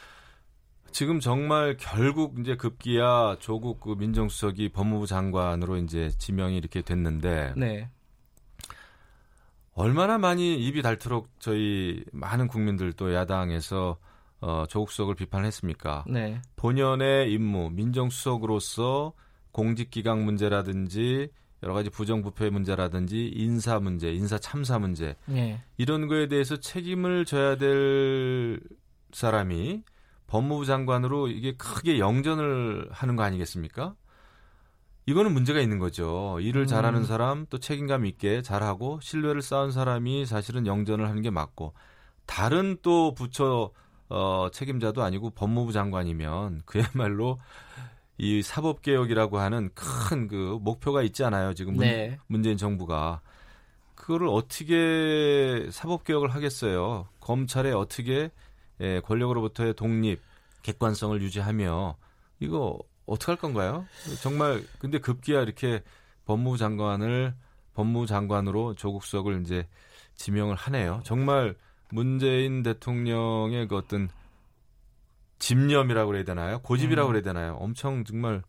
지금 0.92 1.20
정말 1.20 1.76
결국 1.78 2.40
이제 2.40 2.56
급기야 2.56 3.36
조국 3.40 3.82
그 3.82 3.96
민정수석이 3.98 4.70
법무부 4.70 5.06
장관으로 5.08 5.76
이제 5.78 6.10
지명이 6.18 6.56
이렇게 6.58 6.82
됐는데 6.82 7.54
네. 7.58 7.90
얼마나 9.74 10.18
많이 10.18 10.56
입이 10.56 10.82
닳도록 10.82 11.30
저희 11.40 12.04
많은 12.14 12.48
국민들 12.48 12.94
또 12.94 13.14
야당에서 13.14 13.98
어, 14.42 14.66
조국 14.68 14.92
수석을 14.92 15.16
비판했습니까? 15.16 16.06
네. 16.08 16.42
본연의 16.56 17.32
임무, 17.32 17.72
민정수석으로서 17.72 19.14
공직기강 19.52 20.26
문제라든지 20.26 21.30
여러 21.64 21.74
가지 21.74 21.90
부정부패 21.90 22.50
문제라든지 22.50 23.28
인사 23.34 23.80
문제, 23.80 24.12
인사 24.12 24.38
참사 24.38 24.78
문제 24.78 25.16
네. 25.26 25.62
이런 25.78 26.08
거에 26.08 26.28
대해서 26.28 26.58
책임을 26.58 27.26
져야 27.26 27.58
될 27.58 28.60
사람이 29.14 29.84
법무부 30.28 30.66
장관으로 30.66 31.28
이게 31.30 31.56
크게 31.56 32.00
영전을 32.00 32.90
하는 32.92 33.16
거 33.16 33.24
아니겠습니까? 33.24 33.96
이거는 35.08 35.34
문제가 35.34 35.60
있는 35.60 35.80
거죠. 35.80 36.38
일을 36.42 36.62
음. 36.64 36.68
잘하는 36.68 37.06
사람 37.06 37.46
또 37.50 37.60
책임감 37.60 38.06
있게 38.06 38.42
잘하고 38.42 39.00
신뢰를 39.02 39.42
쌓은 39.42 39.72
사람이 39.72 40.26
사실은 40.26 40.66
영전을 40.66 41.08
하는 41.08 41.22
게 41.22 41.30
맞고 41.30 41.74
다른 42.26 42.78
또 42.82 43.14
부처 43.14 43.72
어, 44.10 44.50
책임자도 44.52 45.04
아니고 45.04 45.32
법무부 45.32 45.72
장관이면 45.72 46.62
그야말로 46.66 47.40
이 48.18 48.42
사법 48.42 48.82
개혁이라고 48.82 49.40
하는 49.40 49.70
큰 49.74 50.28
그 50.28 50.58
목표가 50.62 51.02
있잖아요. 51.04 51.54
지금 51.54 51.74
문, 51.74 51.82
네. 51.86 52.18
문재인 52.28 52.58
정부가. 52.58 53.22
그거를 53.96 54.28
어떻게 54.28 55.68
사법 55.72 56.04
개혁을 56.04 56.30
하겠어요. 56.34 57.08
검찰에 57.20 57.72
어떻게 57.72 58.30
예, 58.82 59.00
권력으로부터의 59.02 59.74
독립, 59.74 60.22
객관성을 60.64 61.22
유지하며 61.22 61.96
이거 62.40 62.78
어떻게 63.06 63.32
할 63.32 63.38
건가요? 63.40 63.86
정말 64.22 64.64
근데 64.80 65.00
급기야 65.00 65.42
이렇게 65.42 65.82
법무부 66.26 66.58
장관을 66.58 67.34
법무부 67.74 68.06
장관으로 68.08 68.74
조국 68.76 69.04
수석을 69.04 69.42
이제 69.42 69.68
지명을 70.16 70.56
하네요. 70.56 71.02
정말 71.04 71.56
문재인 71.92 72.64
대통령의 72.64 73.68
그 73.68 73.76
어떤 73.76 74.10
집념이라고 75.40 76.08
그래야 76.12 76.24
되나요? 76.24 76.60
고집이라고 76.60 77.10
음. 77.10 77.12
그래야 77.12 77.24
되나요? 77.24 77.56
엄청 77.60 78.04
정말 78.04 78.42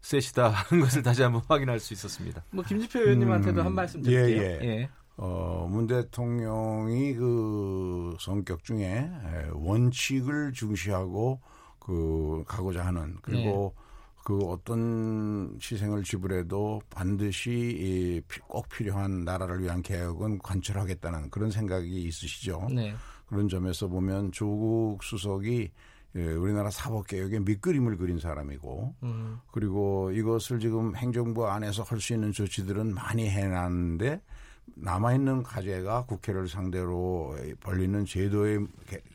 세시다 0.00 0.48
하는 0.50 0.82
것을 0.82 1.02
다시 1.02 1.22
한번 1.22 1.42
확인할 1.48 1.80
수 1.80 1.92
있었습니다. 1.92 2.44
뭐 2.50 2.64
김지표 2.64 3.00
의원님한테도 3.00 3.60
음, 3.60 3.66
한 3.66 3.74
말씀 3.74 4.02
드릴게요. 4.02 4.42
예, 4.42 4.58
예. 4.62 4.66
예. 4.66 4.90
어, 5.16 5.66
문 5.70 5.86
대통령이 5.86 7.14
그 7.14 8.16
성격 8.20 8.64
중에 8.64 9.10
원칙을 9.52 10.52
중시하고 10.52 11.40
그 11.78 12.44
가고자 12.46 12.84
하는 12.84 13.16
그리고 13.22 13.74
네. 13.74 13.85
그 14.26 14.40
어떤 14.46 15.56
희생을 15.62 16.02
지불해도 16.02 16.80
반드시 16.90 18.20
꼭 18.48 18.68
필요한 18.68 19.20
나라를 19.20 19.62
위한 19.62 19.82
개혁은 19.82 20.40
관철하겠다는 20.40 21.30
그런 21.30 21.52
생각이 21.52 22.02
있으시죠. 22.02 22.66
네. 22.74 22.92
그런 23.26 23.48
점에서 23.48 23.86
보면 23.86 24.32
조국 24.32 25.04
수석이 25.04 25.70
예, 26.16 26.26
우리나라 26.32 26.70
사법개혁의 26.70 27.40
밑그림을 27.42 27.98
그린 27.98 28.18
사람이고, 28.18 28.96
음. 29.04 29.38
그리고 29.52 30.10
이것을 30.10 30.58
지금 30.58 30.96
행정부 30.96 31.46
안에서 31.46 31.84
할 31.84 32.00
수 32.00 32.12
있는 32.12 32.32
조치들은 32.32 32.94
많이 32.94 33.30
해놨는데, 33.30 34.20
남아있는 34.74 35.44
과제가 35.44 36.06
국회를 36.06 36.48
상대로 36.48 37.36
벌리는 37.60 38.04
제도의 38.04 38.66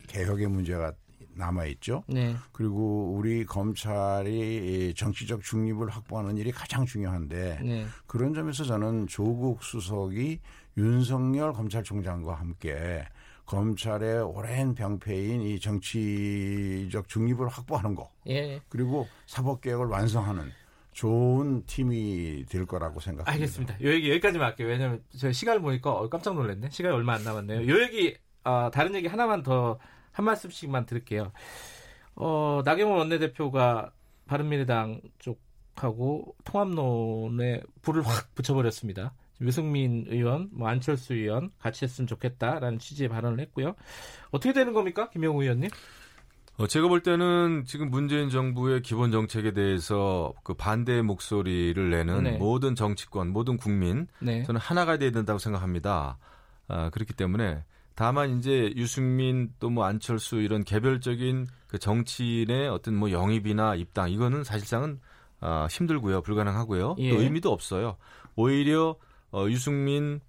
개혁의 0.08 0.48
문제가 0.48 0.94
남아 1.36 1.66
있죠. 1.68 2.04
네. 2.08 2.36
그리고 2.52 3.14
우리 3.14 3.46
검찰이 3.46 4.94
정치적 4.96 5.42
중립을 5.42 5.90
확보하는 5.90 6.38
일이 6.38 6.52
가장 6.52 6.86
중요한데, 6.86 7.60
네. 7.64 7.86
그런 8.08 8.34
점에서 8.34 8.64
저는 8.64 9.08
조국 9.08 9.64
수석이 9.64 10.40
윤석열 10.78 11.54
검찰총장과 11.54 12.36
함께 12.36 13.04
검찰의 13.46 14.22
오랜 14.22 14.76
병폐인 14.76 15.42
이 15.42 15.60
정치적 15.60 17.08
중립을 17.10 17.50
확보하는 17.50 17.96
거. 17.96 18.10
예. 18.28 18.62
그리고 18.70 19.08
사법개혁을 19.26 19.88
완성하는 19.88 20.52
좋은 20.94 21.66
팀이 21.66 22.46
될 22.50 22.66
거라고 22.66 23.00
생각합니다. 23.00 23.32
알겠습니다. 23.32 23.82
요 23.82 23.92
얘기 23.92 24.10
여기까지만 24.10 24.50
할게요. 24.50 24.68
왜냐하면 24.68 25.04
제가 25.18 25.34
시간을 25.34 25.62
보니까 25.62 25.92
어, 25.92 26.10
깜짝 26.10 26.36
놀랐네. 26.36 26.70
시간이 26.70 26.96
얼마 26.96 27.14
안 27.14 27.24
남았네요. 27.24 27.68
요 27.68 27.82
얘기 27.82 28.16
어, 28.44 28.70
다른 28.74 28.96
얘기 28.96 29.08
하나만 29.08 29.44
더 29.44 29.78
한 30.12 30.26
말씀씩만 30.26 30.86
들을게요. 30.86 31.32
어, 32.16 32.62
나경원 32.66 33.00
원내대표가 33.00 33.92
바른미래당 34.28 35.02
쪽하고 35.20 36.36
통합론에 36.44 37.62
불을 37.82 38.06
확 38.06 38.34
붙여버렸습니다. 38.36 39.14
유승민 39.42 40.06
의원, 40.08 40.50
뭐 40.52 40.68
안철수 40.68 41.14
의원 41.16 41.52
같이 41.60 41.84
했으면 41.84 42.08
좋겠다라는 42.08 42.80
취지의 42.80 43.10
발언을 43.10 43.40
했고요. 43.40 43.76
어떻게 44.30 44.54
되는 44.54 44.74
겁니까, 44.74 45.10
김영우 45.10 45.42
의원님? 45.42 45.70
어, 46.58 46.68
제가 46.68 46.88
볼 46.88 47.02
때는 47.02 47.64
지금 47.66 47.90
문재인 47.90 48.30
정부의 48.30 48.84
기본 48.84 49.12
정책에 49.12 49.52
대해서 49.52 50.34
그 50.44 50.54
반대의 50.54 51.02
목소리를 51.02 51.90
내는 51.90 52.24
네. 52.24 52.32
모든 52.38 52.76
정치권, 52.76 53.30
모든 53.30 53.58
국민, 53.58 54.08
네. 54.20 54.44
저는 54.44 54.62
하나가 54.62 54.98
돼야 54.98 55.12
된다고 55.12 55.40
생각합니다. 55.40 56.20
아, 56.68 56.90
그렇기 56.92 57.14
때문에 57.14 57.64
다만 57.96 58.38
이제 58.38 58.74
유승민 58.76 59.54
또 59.60 59.70
뭐 59.70 59.86
안철수 59.86 60.38
이런 60.38 60.64
개별적인 60.64 61.48
그 61.68 61.78
정치인의 61.80 62.68
어떤 62.70 62.96
뭐 62.96 63.12
영입이나 63.12 63.76
입당 63.76 64.10
이거는 64.12 64.44
사실상은 64.44 65.00
아, 65.40 65.68
힘들고요, 65.72 66.22
불가능하고요. 66.22 66.96
예. 67.00 67.10
또 67.10 67.22
의미도 67.22 67.52
없어요. 67.52 67.98
오히려 68.36 68.96
어, 69.32 69.48
유승민 69.50 70.20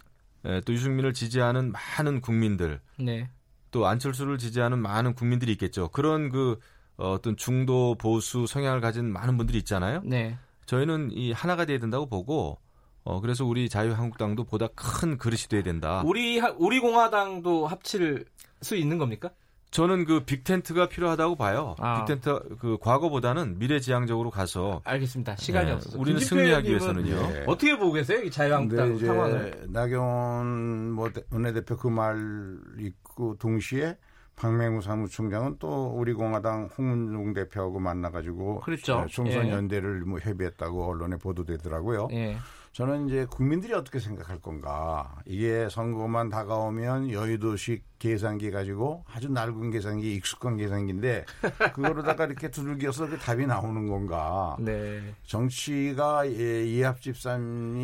에, 0.44 0.60
또 0.62 0.72
유승민을 0.72 1.12
지지하는 1.12 1.72
많은 1.72 2.20
국민들, 2.20 2.80
네. 2.98 3.28
또 3.70 3.86
안철수를 3.86 4.38
지지하는 4.38 4.78
많은 4.78 5.14
국민들이 5.14 5.52
있겠죠. 5.52 5.88
그런 5.88 6.30
그 6.30 6.58
어, 6.96 7.12
어떤 7.12 7.36
중도 7.36 7.94
보수 7.96 8.46
성향을 8.46 8.80
가진 8.80 9.12
많은 9.12 9.36
분들이 9.36 9.58
있잖아요. 9.58 10.02
네. 10.04 10.36
저희는 10.66 11.10
이 11.12 11.32
하나가 11.32 11.64
돼야 11.64 11.78
된다고 11.78 12.06
보고 12.06 12.58
어 13.05 13.20
그래서 13.20 13.44
우리 13.44 13.68
자유한국당도 13.68 14.44
보다 14.44 14.68
큰 14.74 15.18
그릇이 15.18 15.42
돼야 15.48 15.62
된다. 15.62 16.03
우리 16.05 16.40
우리 16.59 16.78
공화당도 16.80 17.66
합칠 17.66 18.24
수 18.61 18.76
있는 18.76 18.98
겁니까? 18.98 19.30
저는 19.72 20.05
그 20.05 20.20
빅텐트가 20.24 20.88
필요하다고 20.88 21.36
봐요. 21.36 21.74
아. 21.78 22.05
빅텐트 22.05 22.57
그 22.61 22.76
과거보다는 22.78 23.59
미래지향적으로 23.59 24.30
가서 24.30 24.82
알겠습니다. 24.84 25.36
시간이 25.36 25.66
네. 25.66 25.72
없어서 25.72 25.98
우리는 25.98 26.20
승리하기 26.20 26.68
위해서는요. 26.68 27.32
네. 27.32 27.44
어떻게 27.46 27.76
보고 27.78 27.92
계세요? 27.92 28.20
이 28.22 28.30
자유한국당 28.30 28.98
상황을? 28.98 29.66
나경원 29.70 30.92
뭐 30.92 31.11
원내대표 31.30 31.76
그 31.76 31.88
말 31.88 32.59
있고 32.78 33.36
동시에 33.38 33.96
박맹우 34.36 34.80
사무총장은 34.82 35.57
또 35.59 35.86
우리 35.96 36.12
공화당 36.12 36.68
홍문종 36.76 37.32
대표하고 37.34 37.78
만나가지고 37.80 38.61
그렇죠. 38.61 39.07
총선 39.11 39.46
예. 39.46 39.50
연대를 39.53 40.00
뭐 40.05 40.18
협의했다고 40.18 40.84
언론에 40.86 41.16
보도되더라고요. 41.16 42.09
예. 42.12 42.36
저는 42.72 43.06
이제 43.06 43.26
국민들이 43.26 43.74
어떻게 43.74 43.98
생각할 43.98 44.40
건가. 44.40 45.14
이게 45.26 45.68
선거만 45.68 46.30
다가오면 46.30 47.10
여의도식 47.10 47.84
계산기 47.98 48.50
가지고 48.50 49.04
아주 49.12 49.28
낡은 49.28 49.70
계산기, 49.70 50.14
익숙한 50.14 50.56
계산기인데 50.56 51.26
그거로다가 51.74 52.24
이렇게 52.24 52.50
두들겨서 52.50 53.08
그 53.08 53.18
답이 53.18 53.46
나오는 53.46 53.86
건가. 53.86 54.56
네. 54.58 55.14
정치가 55.24 56.26
예, 56.26 56.64
이합집산이 56.64 57.82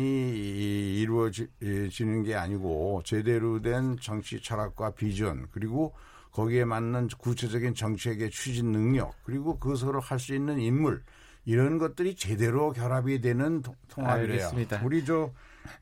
이루어지는 0.99 2.23
게 2.23 2.35
아니고 2.35 3.03
제대로 3.05 3.61
된 3.61 3.95
정치 4.01 4.41
철학과 4.41 4.89
비전 4.91 5.47
그리고 5.51 5.93
거기에 6.31 6.65
맞는 6.65 7.09
구체적인 7.17 7.75
정책의 7.75 8.31
추진 8.31 8.71
능력 8.71 9.13
그리고 9.23 9.59
그것으로 9.59 9.99
할 9.99 10.19
수 10.19 10.33
있는 10.33 10.59
인물 10.59 11.03
이런 11.49 11.79
것들이 11.79 12.13
제대로 12.13 12.71
결합이 12.71 13.21
되는 13.21 13.63
통합이래요. 13.87 14.51
우리 14.83 15.03
저 15.03 15.31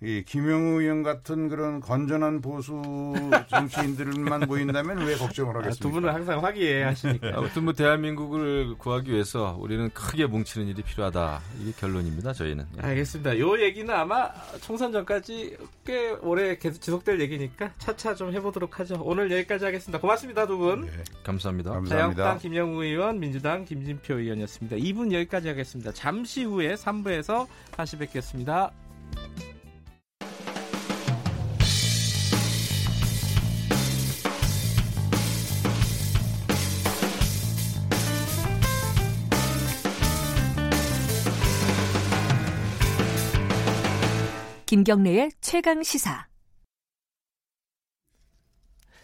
이 0.01 0.23
김영우 0.25 0.81
의원 0.81 1.03
같은 1.03 1.49
그런 1.49 1.79
건전한 1.79 2.41
보수 2.41 2.81
정치인들만 3.49 4.41
모인다면 4.47 4.99
왜 5.05 5.15
걱정을 5.15 5.55
아, 5.55 5.59
하겠습니까? 5.59 5.81
두 5.81 5.91
분은 5.91 6.13
항상 6.13 6.43
화기애애하시니까. 6.43 7.31
아무튼 7.35 7.63
뭐 7.63 7.73
대한민국을 7.73 8.75
구하기 8.77 9.11
위해서 9.11 9.57
우리는 9.59 9.89
크게 9.91 10.25
뭉치는 10.27 10.67
일이 10.67 10.81
필요하다. 10.83 11.41
이게 11.61 11.71
결론입니다. 11.79 12.33
저희는. 12.33 12.65
예. 12.77 12.81
알겠습니다. 12.81 13.39
요 13.39 13.59
얘기는 13.61 13.93
아마 13.93 14.29
총선 14.61 14.91
전까지 14.91 15.57
꽤 15.85 16.09
오래 16.21 16.57
계속 16.57 16.81
지속될 16.81 17.19
얘기니까 17.21 17.71
차차 17.77 18.15
좀 18.15 18.33
해보도록 18.33 18.79
하죠. 18.79 18.99
오늘 19.03 19.31
여기까지 19.31 19.65
하겠습니다. 19.65 19.99
고맙습니다, 19.99 20.45
두 20.47 20.57
분. 20.57 20.81
네, 20.81 20.91
감사합니다. 21.23 21.71
감사합니다. 21.71 21.95
자유한국당 21.95 22.37
김영우 22.39 22.83
의원, 22.83 23.19
민주당 23.19 23.65
김진표 23.65 24.15
의원이었습니다. 24.15 24.77
2분 24.77 25.13
여기까지 25.13 25.47
하겠습니다. 25.47 25.91
잠시 25.93 26.43
후에 26.43 26.75
3부에서 26.75 27.47
다시 27.75 27.97
뵙겠습니다. 27.97 28.71
김경래의 44.77 45.31
최강 45.41 45.81
시사. 45.81 46.27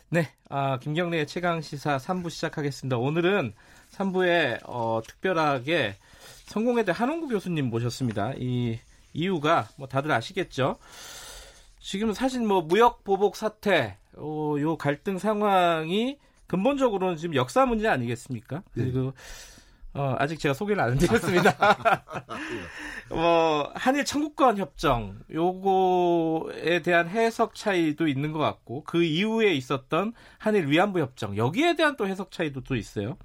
네, 0.09 0.29
아, 0.47 0.77
김경래의 0.77 1.25
최강 1.25 1.61
시사 1.61 1.97
3부 1.97 2.29
시작하겠습니다. 2.29 2.97
오늘은 2.97 3.55
3부에 3.89 4.59
어, 4.65 5.01
특별하게 5.03 5.95
성공회대 6.45 6.91
한홍구 6.91 7.27
교수님 7.29 7.71
모셨습니다. 7.71 8.33
이 8.37 8.77
이유가 9.13 9.67
뭐 9.75 9.87
다들 9.87 10.11
아시겠죠? 10.11 10.77
지금 11.79 12.13
사실 12.13 12.41
뭐 12.41 12.61
무역 12.61 13.03
보복 13.03 13.35
사태, 13.35 13.97
어, 14.15 14.55
요 14.59 14.77
갈등 14.77 15.17
상황이 15.17 16.19
근본적으로는 16.45 17.17
지금 17.17 17.33
역사 17.33 17.65
문제 17.65 17.87
아니겠습니까? 17.87 18.57
네. 18.75 18.83
그리고 18.83 19.13
어, 19.93 20.15
아직 20.17 20.39
제가 20.39 20.53
소개를 20.53 20.81
안 20.81 20.97
드렸습니다. 20.97 21.55
뭐 23.09 23.71
한일 23.75 24.05
청구권 24.05 24.57
협정 24.57 25.19
요거에 25.31 26.81
대한 26.81 27.07
해석 27.07 27.53
차이도 27.53 28.07
있는 28.07 28.31
것 28.31 28.39
같고 28.39 28.83
그 28.85 29.03
이후에 29.03 29.53
있었던 29.53 30.13
한일 30.39 30.67
위안부 30.67 30.99
협정 30.99 31.37
여기에 31.37 31.75
대한 31.75 31.95
또 31.95 32.07
해석 32.07 32.31
차이도 32.31 32.61
또 32.61 32.75
있어요. 32.75 33.17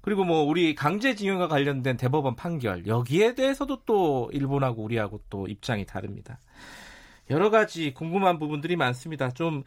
그리고 0.00 0.24
뭐 0.24 0.42
우리 0.42 0.76
강제징용과 0.76 1.48
관련된 1.48 1.96
대법원 1.96 2.36
판결 2.36 2.86
여기에 2.86 3.34
대해서도 3.34 3.82
또 3.84 4.30
일본하고 4.32 4.82
우리하고 4.82 5.20
또 5.28 5.48
입장이 5.48 5.84
다릅니다. 5.84 6.38
여러 7.30 7.50
가지 7.50 7.92
궁금한 7.92 8.38
부분들이 8.38 8.76
많습니다. 8.76 9.30
좀 9.32 9.64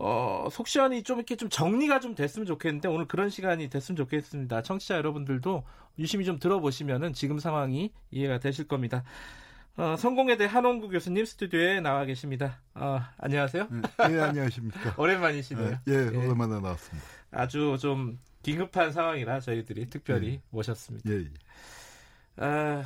어, 0.00 0.48
속 0.50 0.66
시원이 0.66 1.02
좀 1.02 1.18
이렇게 1.18 1.36
좀 1.36 1.48
정리가 1.48 2.00
좀 2.00 2.14
됐으면 2.14 2.46
좋겠는데 2.46 2.88
오늘 2.88 3.06
그런 3.06 3.30
시간이 3.30 3.70
됐으면 3.70 3.96
좋겠습니다. 3.96 4.62
청취자 4.62 4.96
여러분들도 4.96 5.64
유심히 5.98 6.24
좀 6.24 6.38
들어보시면은 6.38 7.12
지금 7.12 7.38
상황이 7.38 7.92
이해가 8.10 8.40
되실 8.40 8.66
겁니다. 8.66 9.04
어, 9.76 9.96
성공에 9.96 10.36
대해 10.36 10.48
한홍구 10.48 10.88
교수님 10.88 11.24
스튜디오에 11.24 11.80
나와 11.80 12.04
계십니다. 12.04 12.60
어, 12.74 13.00
안녕하세요. 13.18 13.68
네, 13.70 14.08
네 14.08 14.20
안녕하십니까. 14.20 14.94
오랜만이시네요. 14.98 15.70
네, 15.70 15.80
예, 15.88 16.10
예, 16.12 16.16
오랜만에 16.16 16.60
나왔습니다. 16.60 17.06
아주 17.32 17.76
좀 17.80 18.18
긴급한 18.42 18.92
상황이라 18.92 19.40
저희들이 19.40 19.90
특별히 19.90 20.34
예. 20.34 20.42
모셨습니다. 20.50 21.10
예, 21.10 21.20
예. 21.20 21.30
아, 22.36 22.84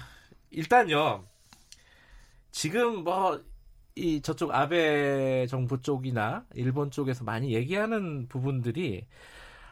일단요. 0.50 1.24
지금 2.50 3.04
뭐 3.04 3.42
이 3.98 4.20
저쪽 4.22 4.54
아베 4.54 5.46
정부 5.46 5.80
쪽이나 5.80 6.44
일본 6.54 6.90
쪽에서 6.90 7.24
많이 7.24 7.52
얘기하는 7.54 8.28
부분들이 8.28 9.06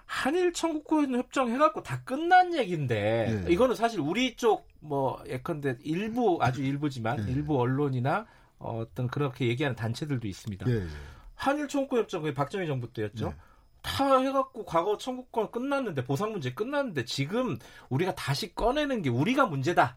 한일 0.04 0.52
청구권 0.52 1.14
협정 1.14 1.50
해갖고 1.50 1.82
다 1.82 2.02
끝난 2.04 2.54
얘기인데 2.54 3.44
예. 3.46 3.52
이거는 3.52 3.74
사실 3.74 4.00
우리 4.00 4.36
쪽 4.36 4.66
뭐 4.86 5.22
예컨대 5.26 5.76
일부 5.82 6.38
아주 6.40 6.62
일부지만 6.62 7.28
예. 7.28 7.32
일부 7.32 7.60
언론이나 7.60 8.26
어떤 8.58 9.08
그렇게 9.08 9.46
얘기하는 9.48 9.76
단체들도 9.76 10.26
있습니다. 10.26 10.68
예. 10.68 10.74
예. 10.74 10.86
한일 11.34 11.68
청구권 11.68 12.00
협정 12.00 12.34
박정희 12.34 12.66
정부 12.66 12.92
때였죠. 12.92 13.26
예. 13.26 13.34
다 13.82 14.18
해갖고 14.18 14.64
과거 14.64 14.96
청구권 14.96 15.50
끝났는데 15.52 16.04
보상 16.04 16.32
문제 16.32 16.52
끝났는데 16.52 17.04
지금 17.04 17.56
우리가 17.88 18.14
다시 18.14 18.52
꺼내는 18.54 19.02
게 19.02 19.10
우리가 19.10 19.46
문제다. 19.46 19.96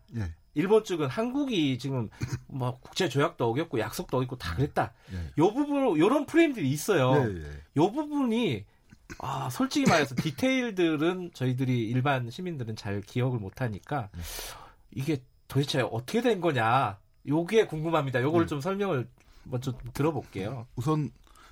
예. 0.55 0.59
일본 0.61 0.83
쪽은 0.83 1.07
한국이 1.07 1.77
지금 1.77 2.09
뭐 2.47 2.79
국제 2.79 3.07
조약도 3.09 3.49
어겼고 3.49 3.79
약속도 3.79 4.17
어겼고 4.17 4.37
다 4.37 4.55
그랬다. 4.55 4.93
예. 5.13 5.17
요 5.37 5.53
부분 5.53 5.97
요런 5.97 6.25
프레임들이 6.25 6.69
있어요. 6.69 7.13
예, 7.15 7.43
예. 7.43 7.63
요 7.77 7.91
부분이 7.91 8.65
아, 9.19 9.49
솔직히 9.49 9.89
말해서 9.89 10.15
디테일들은 10.15 11.31
저희들이 11.33 11.89
일반 11.89 12.29
시민들은 12.29 12.75
잘 12.75 13.01
기억을 13.01 13.39
못 13.39 13.61
하니까 13.61 14.09
이게 14.91 15.21
도대체 15.47 15.81
어떻게 15.81 16.21
된 16.21 16.41
거냐. 16.41 16.99
요게 17.27 17.67
궁금합니다. 17.67 18.21
요걸 18.21 18.43
네. 18.43 18.47
좀 18.47 18.61
설명을 18.61 19.07
먼저 19.43 19.73
들어볼게요. 19.93 20.67
우선 20.75 21.11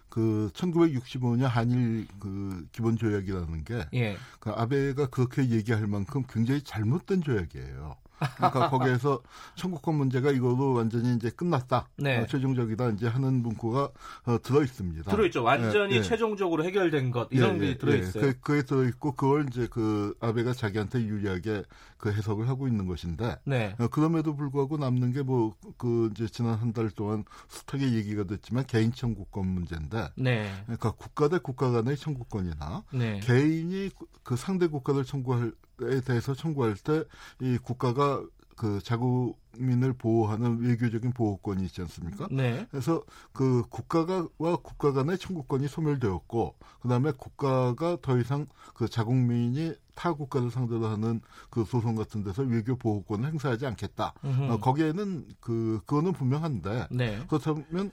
그 0.09 0.49
1965년 0.53 1.47
한일 1.47 2.07
그 2.19 2.65
기본 2.71 2.95
조약이라는 2.95 3.63
게 3.63 3.85
예. 3.93 4.17
그 4.39 4.51
아베가 4.51 5.07
그렇게 5.07 5.49
얘기할 5.49 5.87
만큼 5.87 6.23
굉장히 6.29 6.61
잘못된 6.63 7.21
조약이에요. 7.21 7.97
그러니까 8.35 8.69
거기에서 8.69 9.21
청구권 9.55 9.95
문제가 9.95 10.31
이거로 10.31 10.73
완전히 10.73 11.15
이제 11.15 11.29
끝났다. 11.29 11.87
네. 11.97 12.19
어, 12.19 12.25
최종적이다 12.27 12.89
이제 12.91 13.07
하는 13.07 13.41
문구가 13.41 13.89
어, 14.25 14.37
들어 14.41 14.63
있습니다. 14.63 15.11
들어 15.11 15.25
있죠. 15.27 15.43
완전히 15.43 15.95
네, 15.95 16.01
네. 16.01 16.03
최종적으로 16.03 16.63
해결된 16.63 17.11
것 17.11 17.27
이런 17.31 17.59
게 17.59 17.77
들어 17.77 17.95
있어요. 17.95 18.23
그, 18.23 18.39
그게 18.39 18.61
들어 18.63 18.83
있고 18.85 19.13
그걸 19.13 19.45
이제 19.49 19.67
그 19.69 20.15
아베가 20.19 20.53
자기한테 20.53 21.01
유리하게 21.03 21.63
그 21.97 22.11
해석을 22.11 22.47
하고 22.47 22.67
있는 22.67 22.85
것인데 22.87 23.37
네. 23.45 23.75
어, 23.79 23.87
그럼에도 23.87 24.35
불구하고 24.35 24.77
남는 24.77 25.13
게 25.13 25.21
뭐 25.21 25.51
그 25.77 26.09
이제 26.11 26.27
지난 26.27 26.55
한 26.55 26.73
달 26.73 26.89
동안 26.89 27.23
숱하게 27.49 27.93
얘기가 27.93 28.25
됐지만 28.25 28.65
개인 28.65 28.91
청구권 28.91 29.47
문제인데 29.47 30.09
네. 30.15 30.51
그러니까 30.65 30.91
국가 30.91 31.27
대 31.27 31.37
국가 31.39 31.71
간의 31.71 31.97
청구권이나 31.97 32.83
네. 32.93 33.19
개인이 33.21 33.89
그 34.23 34.35
상대 34.35 34.67
국가를 34.67 35.03
청구할 35.05 35.53
에 35.81 36.01
대해서 36.01 36.33
청구할 36.33 36.75
때 36.75 37.03
이 37.41 37.57
국가가 37.61 38.23
그 38.55 38.81
자국민을 38.81 39.93
보호하는 39.93 40.59
외교적인 40.61 41.11
보호권이 41.13 41.63
있지 41.65 41.81
않습니까? 41.81 42.27
네. 42.31 42.65
그래서 42.71 43.03
그 43.31 43.61
국가가와 43.69 44.55
국가 44.63 44.91
간의 44.93 45.19
청구권이 45.19 45.67
소멸되었고 45.67 46.55
그다음에 46.81 47.11
국가가 47.11 47.97
더 48.01 48.17
이상 48.17 48.47
그 48.73 48.87
자국민이 48.89 49.75
타 49.93 50.13
국가를 50.13 50.49
상대로 50.49 50.87
하는 50.87 51.21
그 51.51 51.65
소송 51.65 51.95
같은 51.95 52.23
데서 52.23 52.41
외교 52.43 52.75
보호권을 52.75 53.29
행사하지 53.29 53.65
않겠다. 53.67 54.13
어, 54.23 54.57
거기에는 54.59 55.27
그 55.39 55.79
그거는 55.85 56.13
분명한데 56.13 56.87
네. 56.91 57.23
그렇다면 57.27 57.91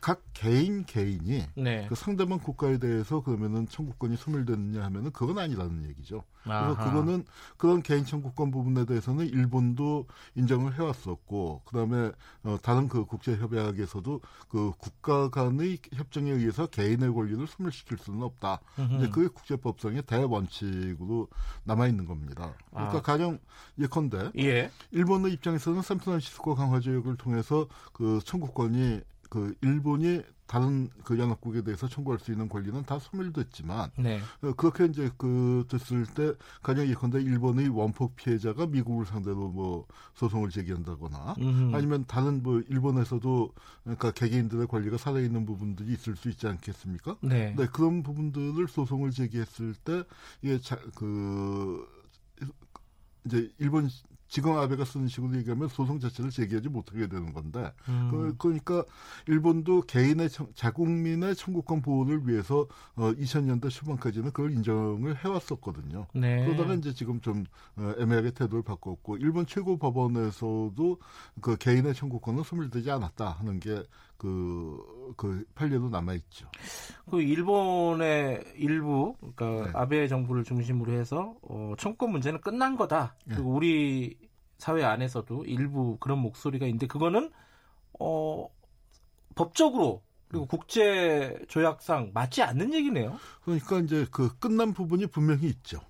각 0.00 0.22
개인 0.32 0.84
개인이 0.84 1.46
네. 1.56 1.86
그 1.88 1.94
상대방 1.94 2.38
국가에 2.38 2.78
대해서 2.78 3.22
그러면은 3.22 3.66
청구권이 3.68 4.16
소멸됐느냐 4.16 4.84
하면은 4.84 5.10
그건 5.12 5.38
아니라는 5.38 5.84
얘기죠. 5.88 6.24
아하. 6.44 6.74
그래서 6.74 6.90
그거는 6.90 7.24
그런 7.56 7.82
개인 7.82 8.04
청구권 8.04 8.50
부분에 8.50 8.84
대해서는 8.84 9.26
일본도 9.26 10.06
인정을 10.36 10.74
해왔었고 10.74 11.62
그다음에 11.64 12.12
어, 12.44 12.56
다른 12.62 12.88
그 12.88 13.04
국제 13.04 13.36
협약에서도 13.36 14.20
그 14.48 14.72
국가 14.78 15.28
간의 15.28 15.78
협정에 15.92 16.30
의해서 16.30 16.66
개인의 16.66 17.12
권리를 17.12 17.46
소멸시킬 17.46 17.98
수는 17.98 18.22
없다. 18.22 18.60
이제 18.96 19.08
그게 19.08 19.28
국제법상의 19.28 20.02
대원칙으로 20.02 21.28
남아 21.64 21.88
있는 21.88 22.06
겁니다. 22.06 22.54
그러니까 22.70 22.98
아. 22.98 23.02
가령 23.02 23.38
예컨대 23.78 24.30
예. 24.38 24.70
일본의 24.90 25.32
입장에서는 25.34 25.82
샌프란시스코 25.82 26.54
강화 26.54 26.80
조약을 26.80 27.16
통해서 27.16 27.66
그 27.92 28.20
청구권이 28.24 29.00
그 29.28 29.54
일본이 29.62 30.22
다른 30.46 30.88
그 31.02 31.18
연합국에 31.18 31.62
대해서 31.62 31.88
청구할 31.88 32.20
수 32.20 32.30
있는 32.30 32.48
권리는 32.48 32.80
다 32.84 32.98
소멸됐지만 32.98 33.90
네. 33.98 34.20
어, 34.42 34.52
그렇게 34.52 34.84
이제 34.84 35.10
그 35.18 35.66
됐을 35.68 36.06
때 36.06 36.34
가령 36.62 36.86
예컨대 36.86 37.20
일본의 37.20 37.68
원폭 37.68 38.14
피해자가 38.16 38.66
미국을 38.66 39.06
상대로 39.06 39.48
뭐 39.48 39.86
소송을 40.14 40.50
제기한다거나 40.50 41.34
음흠. 41.38 41.74
아니면 41.74 42.04
다른 42.06 42.42
뭐 42.42 42.60
일본에서도 42.68 43.52
그러니까 43.82 44.12
개개인들의 44.12 44.68
권리가 44.68 44.98
살아 44.98 45.18
있는 45.18 45.44
부분들이 45.46 45.92
있을 45.92 46.14
수 46.16 46.28
있지 46.28 46.46
않겠습니까? 46.46 47.16
네. 47.22 47.54
네 47.56 47.66
그런 47.66 48.02
부분들을 48.02 48.68
소송을 48.68 49.10
제기했을 49.10 49.74
때 49.74 50.04
이게 50.42 50.60
자, 50.60 50.78
그 50.94 51.84
이제 53.24 53.50
일본 53.58 53.88
지금 54.28 54.56
아베가 54.56 54.84
쓰는 54.84 55.08
식으로 55.08 55.36
얘기하면 55.36 55.68
소송 55.68 56.00
자체를 56.00 56.30
제기하지 56.30 56.68
못하게 56.68 57.06
되는 57.06 57.32
건데 57.32 57.72
음. 57.88 58.08
그, 58.10 58.34
그러니까 58.38 58.84
일본도 59.26 59.82
개인의 59.82 60.30
청, 60.30 60.48
자국민의 60.54 61.36
청구권 61.36 61.82
보호를 61.82 62.26
위해서 62.28 62.66
어, 62.96 63.12
2000년대 63.12 63.70
초반까지는 63.70 64.32
그걸 64.32 64.52
인정을 64.52 65.16
해왔었거든요. 65.24 66.06
네. 66.14 66.44
그러다가 66.44 66.74
이제 66.74 66.92
지금 66.92 67.20
좀 67.20 67.44
어, 67.76 67.94
애매하게 67.98 68.32
태도를 68.32 68.62
바꿨고 68.62 69.18
일본 69.18 69.46
최고 69.46 69.78
법원에서도 69.78 70.98
그 71.40 71.56
개인의 71.56 71.94
청구권은 71.94 72.42
소멸되지 72.42 72.90
않았다 72.90 73.30
하는 73.30 73.60
게 73.60 73.82
그, 74.16 75.14
그 75.16 75.44
판례도 75.54 75.88
남아있죠. 75.88 76.48
그 77.10 77.20
일본의 77.22 78.54
일부, 78.56 79.14
그러니까 79.18 79.66
네. 79.66 79.70
아베 79.74 80.08
정부를 80.08 80.44
중심으로 80.44 80.92
해서, 80.92 81.36
어, 81.42 81.74
청구권 81.78 82.12
문제는 82.12 82.40
끝난 82.40 82.76
거다. 82.76 83.14
네. 83.24 83.34
그리고 83.34 83.54
우리 83.54 84.18
사회 84.58 84.84
안에서도 84.84 85.44
일부 85.44 85.96
그런 85.98 86.18
목소리가 86.18 86.66
있는데, 86.66 86.86
그거는, 86.86 87.30
어, 88.00 88.48
법적으로 89.34 90.02
그리고 90.28 90.46
국제 90.46 91.38
조약상 91.48 92.10
맞지 92.12 92.42
않는 92.42 92.74
얘기네요. 92.74 93.18
그러니까 93.44 93.78
이제 93.78 94.06
그 94.10 94.36
끝난 94.38 94.72
부분이 94.72 95.06
분명히 95.06 95.46
있죠. 95.48 95.80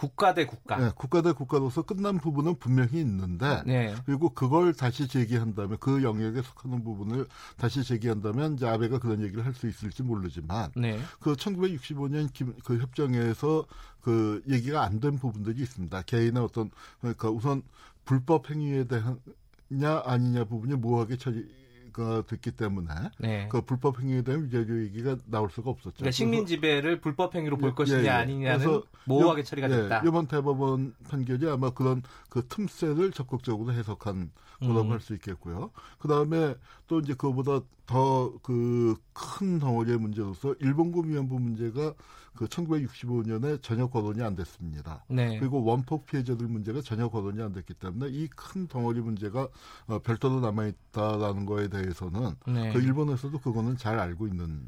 국가 0.00 0.32
대 0.32 0.46
국가. 0.46 0.78
네, 0.78 0.90
국가 0.96 1.20
대 1.20 1.32
국가로서 1.32 1.82
끝난 1.82 2.16
부분은 2.16 2.54
분명히 2.58 3.00
있는데 3.00 3.62
네. 3.66 3.94
그리고 4.06 4.30
그걸 4.30 4.72
다시 4.72 5.06
제기한다면 5.06 5.76
그 5.78 6.02
영역에 6.02 6.40
속하는 6.40 6.82
부분을 6.82 7.26
다시 7.58 7.84
제기한다면 7.84 8.54
이제 8.54 8.66
아베가 8.66 8.98
그런 8.98 9.20
얘기를 9.20 9.44
할 9.44 9.52
수 9.52 9.68
있을지 9.68 10.02
모르지만 10.02 10.72
네. 10.74 10.98
그 11.20 11.34
1965년 11.34 12.32
김, 12.32 12.54
그 12.64 12.78
협정에서 12.78 13.66
그 14.00 14.42
얘기가 14.48 14.82
안 14.82 15.00
된 15.00 15.18
부분들이 15.18 15.60
있습니다. 15.60 16.00
개인의 16.02 16.42
어떤 16.42 16.70
그러니까 17.00 17.28
우선 17.30 17.62
불법 18.06 18.48
행위에 18.48 18.84
대한 18.84 19.20
냐 19.68 20.02
아니냐 20.06 20.44
부분이 20.44 20.76
모호하게 20.76 21.16
처리 21.18 21.46
가 21.92 22.22
됐기 22.26 22.52
때문에 22.52 22.88
네. 23.18 23.48
그 23.50 23.62
불법 23.62 24.00
행위에 24.00 24.22
대한 24.22 24.44
위자료 24.44 24.80
얘기가 24.82 25.16
나올 25.26 25.50
수가 25.50 25.70
없었죠. 25.70 25.94
그러니까 25.96 26.10
식민 26.12 26.46
지배를 26.46 27.00
불법 27.00 27.34
행위로 27.34 27.56
볼 27.56 27.70
예, 27.70 27.74
것이냐 27.74 27.98
예, 28.00 28.04
예. 28.04 28.08
아니냐는 28.10 28.82
모호하게 29.04 29.42
처리가 29.42 29.68
됐다. 29.68 30.02
예, 30.04 30.08
이번 30.08 30.26
대법원 30.26 30.94
판결이 31.08 31.48
아마 31.48 31.70
그런 31.70 32.02
그 32.28 32.46
틈새를 32.48 33.12
적극적으로 33.12 33.72
해석한 33.72 34.30
거라고 34.60 34.82
음. 34.82 34.92
할수 34.92 35.14
있겠고요. 35.14 35.70
그 35.98 36.08
다음에 36.08 36.54
또 36.86 37.00
이제 37.00 37.14
그거보다 37.14 37.60
더 37.86 38.32
그 38.42 38.94
큰 39.12 39.58
덩어리의 39.58 39.98
문제로서 39.98 40.54
일본군 40.60 41.08
위안부 41.08 41.38
문제가 41.38 41.94
그 42.36 42.46
1965년에 42.46 43.62
전혀 43.62 43.86
거론이 43.88 44.22
안 44.22 44.34
됐습니다. 44.36 45.04
네. 45.08 45.38
그리고 45.38 45.62
원폭 45.64 46.06
피해자들 46.06 46.46
문제가 46.48 46.80
전혀 46.80 47.08
거론이 47.08 47.42
안 47.42 47.52
됐기 47.52 47.74
때문에 47.74 48.08
이 48.10 48.28
큰 48.36 48.66
덩어리 48.68 49.00
문제가 49.00 49.48
어, 49.86 49.98
별도로 49.98 50.40
남아 50.40 50.66
있다라는 50.66 51.44
거에 51.46 51.68
대해서는 51.68 52.34
네. 52.46 52.72
그 52.72 52.80
일본에서도 52.80 53.38
그거는 53.40 53.76
잘 53.76 53.98
알고 53.98 54.26
있는 54.28 54.62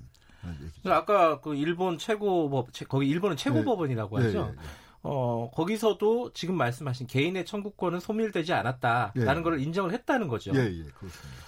얘기죠. 0.61 0.93
아까 0.93 1.41
그 1.41 1.55
일본 1.55 1.99
최고법 1.99 2.69
거기 2.89 3.09
일본은 3.09 3.37
최고법원이라고 3.37 4.19
네. 4.19 4.25
하죠. 4.27 4.47
네, 4.47 4.53
네, 4.53 4.59
어, 5.05 5.51
거기서도 5.55 6.33
지금 6.33 6.57
말씀하신 6.57 7.07
개인의 7.07 7.47
청구권은 7.47 8.01
소멸되지 8.01 8.53
않았다라는 8.53 9.41
예. 9.41 9.43
걸 9.43 9.61
인정을 9.61 9.93
했다는 9.93 10.29
거죠. 10.29 10.53
예, 10.55 10.59
예, 10.61 10.83
그렇습니다. 10.85 11.43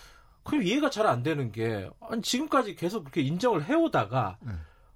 그럼 0.45 0.63
이해가 0.63 0.91
잘 0.91 1.07
안 1.07 1.23
되는 1.23 1.51
게 1.53 1.89
아니 2.09 2.23
지금까지 2.23 2.75
계속 2.77 3.01
그렇게 3.05 3.21
인정을 3.23 3.65
해오다가 3.65 4.39
예. 4.47 4.53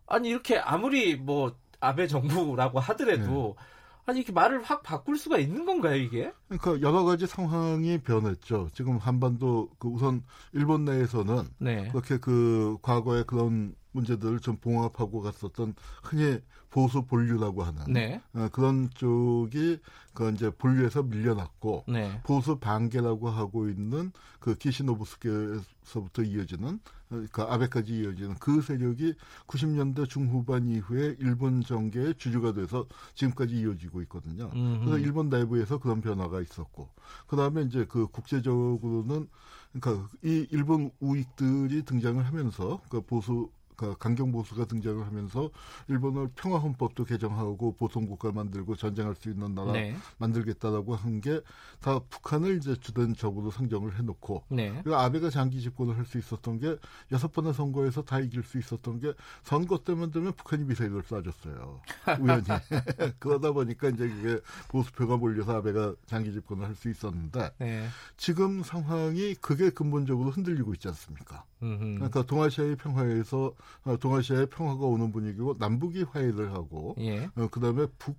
아니 0.09 0.29
이렇게 0.29 0.59
아무리 0.59 1.17
뭐 1.17 1.57
아베 1.81 2.07
정부라고 2.07 2.81
하더라도 2.81 3.57
예. 3.59 3.63
아니 4.07 4.21
이렇게 4.21 4.33
말을 4.33 4.63
확 4.63 4.83
바꿀 4.83 5.19
수가 5.19 5.39
있는 5.39 5.67
건가요 5.67 5.97
이게? 5.97 6.33
그러니까 6.49 6.81
여러 6.81 7.05
가지 7.05 7.27
상황이 7.27 7.99
변했죠. 7.99 8.69
지금 8.73 8.97
한반도 8.97 9.69
그 9.79 9.89
우선 9.89 10.23
일본 10.53 10.87
내에서는 10.87 11.45
네. 11.59 11.89
그렇게 11.89 12.17
그 12.17 12.79
과거에 12.81 13.25
그런 13.25 13.75
문제들을 13.93 14.41
좀 14.41 14.57
봉합하고 14.57 15.21
갔었던 15.21 15.75
흔히 16.03 16.41
보수 16.71 17.03
본류라고 17.03 17.63
하는 17.63 17.85
네. 17.93 18.21
어, 18.35 18.49
그런 18.53 18.89
쪽이 18.95 19.79
그 20.15 20.31
이제 20.31 20.51
본류에서 20.51 21.03
밀려났고 21.03 21.85
네. 21.89 22.21
보수 22.25 22.59
반개라고 22.59 23.29
하고 23.29 23.69
있는 23.69 24.13
그 24.41 24.55
기시노부스케에서부터 24.55 26.23
이어지는 26.23 26.69
어, 26.69 26.98
그 27.33 27.43
아베까지 27.43 28.01
이어지는 28.01 28.35
그 28.39 28.61
세력이 28.61 29.15
90년대 29.47 30.09
중후반 30.09 30.69
이후에 30.69 31.17
일본 31.19 31.63
정계의 31.63 32.15
주주가 32.19 32.53
돼서 32.53 32.87
지금까지 33.15 33.59
이어지고 33.59 34.03
있거든요. 34.03 34.51
음흠. 34.55 34.85
그래서 34.85 34.99
일본 34.99 35.29
내부에서 35.29 35.79
그런 35.79 36.01
변화가 36.01 36.41
있었고 36.41 36.89
그 37.27 37.37
다음에 37.37 37.63
이제 37.63 37.87
그 37.89 38.07
국제적으로는 38.09 39.29
그러니까 39.73 40.09
이 40.23 40.47
일본 40.51 40.91
우익들이 41.01 41.85
등장을 41.85 42.25
하면서 42.25 42.81
그 42.89 43.01
보수 43.01 43.51
그 43.51 43.58
강경 43.99 44.33
보수가 44.33 44.65
등장을 44.67 45.07
하면서 45.07 45.51
일본을 45.89 46.31
평화 46.35 46.59
헌법도 46.59 47.05
개정하고 47.05 47.73
보통 47.77 48.07
국가 48.07 48.33
만들고 48.33 48.77
전쟁할 48.77 49.15
수 49.15 49.31
있는 49.31 49.55
나라 49.55 49.73
네. 49.73 49.97
만들겠다라고 50.19 50.97
한 50.97 51.21
게 51.21 51.41
다 51.81 52.01
북한을 52.11 52.57
이제 52.57 52.75
주된 52.75 53.15
적으로 53.15 53.51
상정을 53.53 53.99
해놓고 53.99 54.45
네. 54.49 54.71
그리고 54.83 54.97
아베가 54.97 55.31
장기 55.31 55.61
집권을 55.61 55.97
할 55.97 56.05
수 56.09 56.19
있었던 56.19 56.59
게 56.59 56.77
여섯 57.13 57.33
번의 57.33 57.53
선거에서 57.53 58.03
다 58.03 58.19
이길 58.19 58.43
수 58.43 58.59
있었던 58.59 58.99
게 58.99 59.13
선거 59.43 59.79
때만 59.79 60.11
되면 60.11 60.33
북한이 60.33 60.65
미사일을 60.65 61.03
쏴줬어요 61.03 61.79
우연히 62.21 62.45
그러다 63.21 63.53
보니까 63.53 63.89
이제 63.91 64.09
그게 64.09 64.41
보수표가 64.69 65.19
몰려서 65.19 65.57
아베가 65.59 65.95
장기 66.07 66.33
집권을 66.33 66.67
할 66.67 66.75
수 66.75 66.89
있었는데 66.89 67.51
네. 67.59 67.87
지금 68.17 68.63
상황이 68.63 69.35
그게 69.35 69.71
근본적으로 69.71 70.31
흔들리고 70.31 70.73
있지 70.75 70.89
않습니까? 70.89 71.45
그러니까 71.61 72.23
동아시아의 72.23 72.77
평화에서 72.77 73.47
어, 73.47 73.53
동아시아의 74.01 74.47
평화가 74.47 74.85
오는 74.85 75.13
분위기고 75.13 75.57
남북이 75.59 76.05
화해를 76.05 76.53
하고 76.53 76.95
예. 76.99 77.25
어, 77.37 77.49
그다음에 77.51 77.87
북 77.99 78.17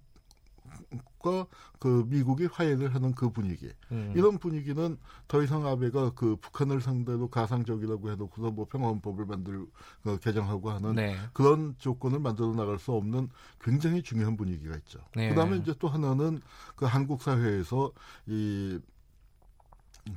과 1.19 1.45
그 1.79 2.05
미국이 2.07 2.45
화해를 2.45 2.93
하는 2.93 3.13
그 3.13 3.29
분위기 3.29 3.71
음. 3.91 4.13
이런 4.15 4.37
분위기는 4.37 4.97
더 5.27 5.41
이상 5.41 5.65
아베가 5.65 6.11
그 6.11 6.35
북한을 6.37 6.81
상대로 6.81 7.29
가상적이라고 7.29 8.11
해도 8.11 8.27
그래서 8.27 8.51
뭐 8.51 8.65
평화헌법을 8.69 9.25
만들 9.25 9.65
어, 10.05 10.17
개정하고 10.17 10.71
하는 10.71 10.95
네. 10.95 11.15
그런 11.33 11.75
조건을 11.77 12.19
만들어 12.19 12.53
나갈 12.53 12.79
수 12.79 12.91
없는 12.91 13.29
굉장히 13.61 14.01
중요한 14.03 14.35
분위기가 14.35 14.75
있죠. 14.77 14.99
네. 15.15 15.29
그다음에 15.29 15.57
이제 15.57 15.73
또 15.79 15.87
하나는 15.87 16.41
그 16.75 16.85
한국 16.85 17.21
사회에서 17.21 17.91
이 18.27 18.79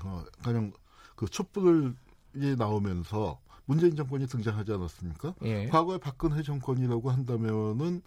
어, 0.03 0.25
가령 0.43 0.73
그 1.15 1.27
촛불을 1.27 1.95
이 2.35 2.57
나오면서 2.59 3.39
문재인 3.65 3.95
정권이 3.97 4.27
등장하지 4.27 4.73
않았습니까? 4.73 5.35
예. 5.43 5.67
과거에 5.69 5.99
박근혜 5.99 6.43
정권이라고 6.43 7.11
한다면은 7.11 8.03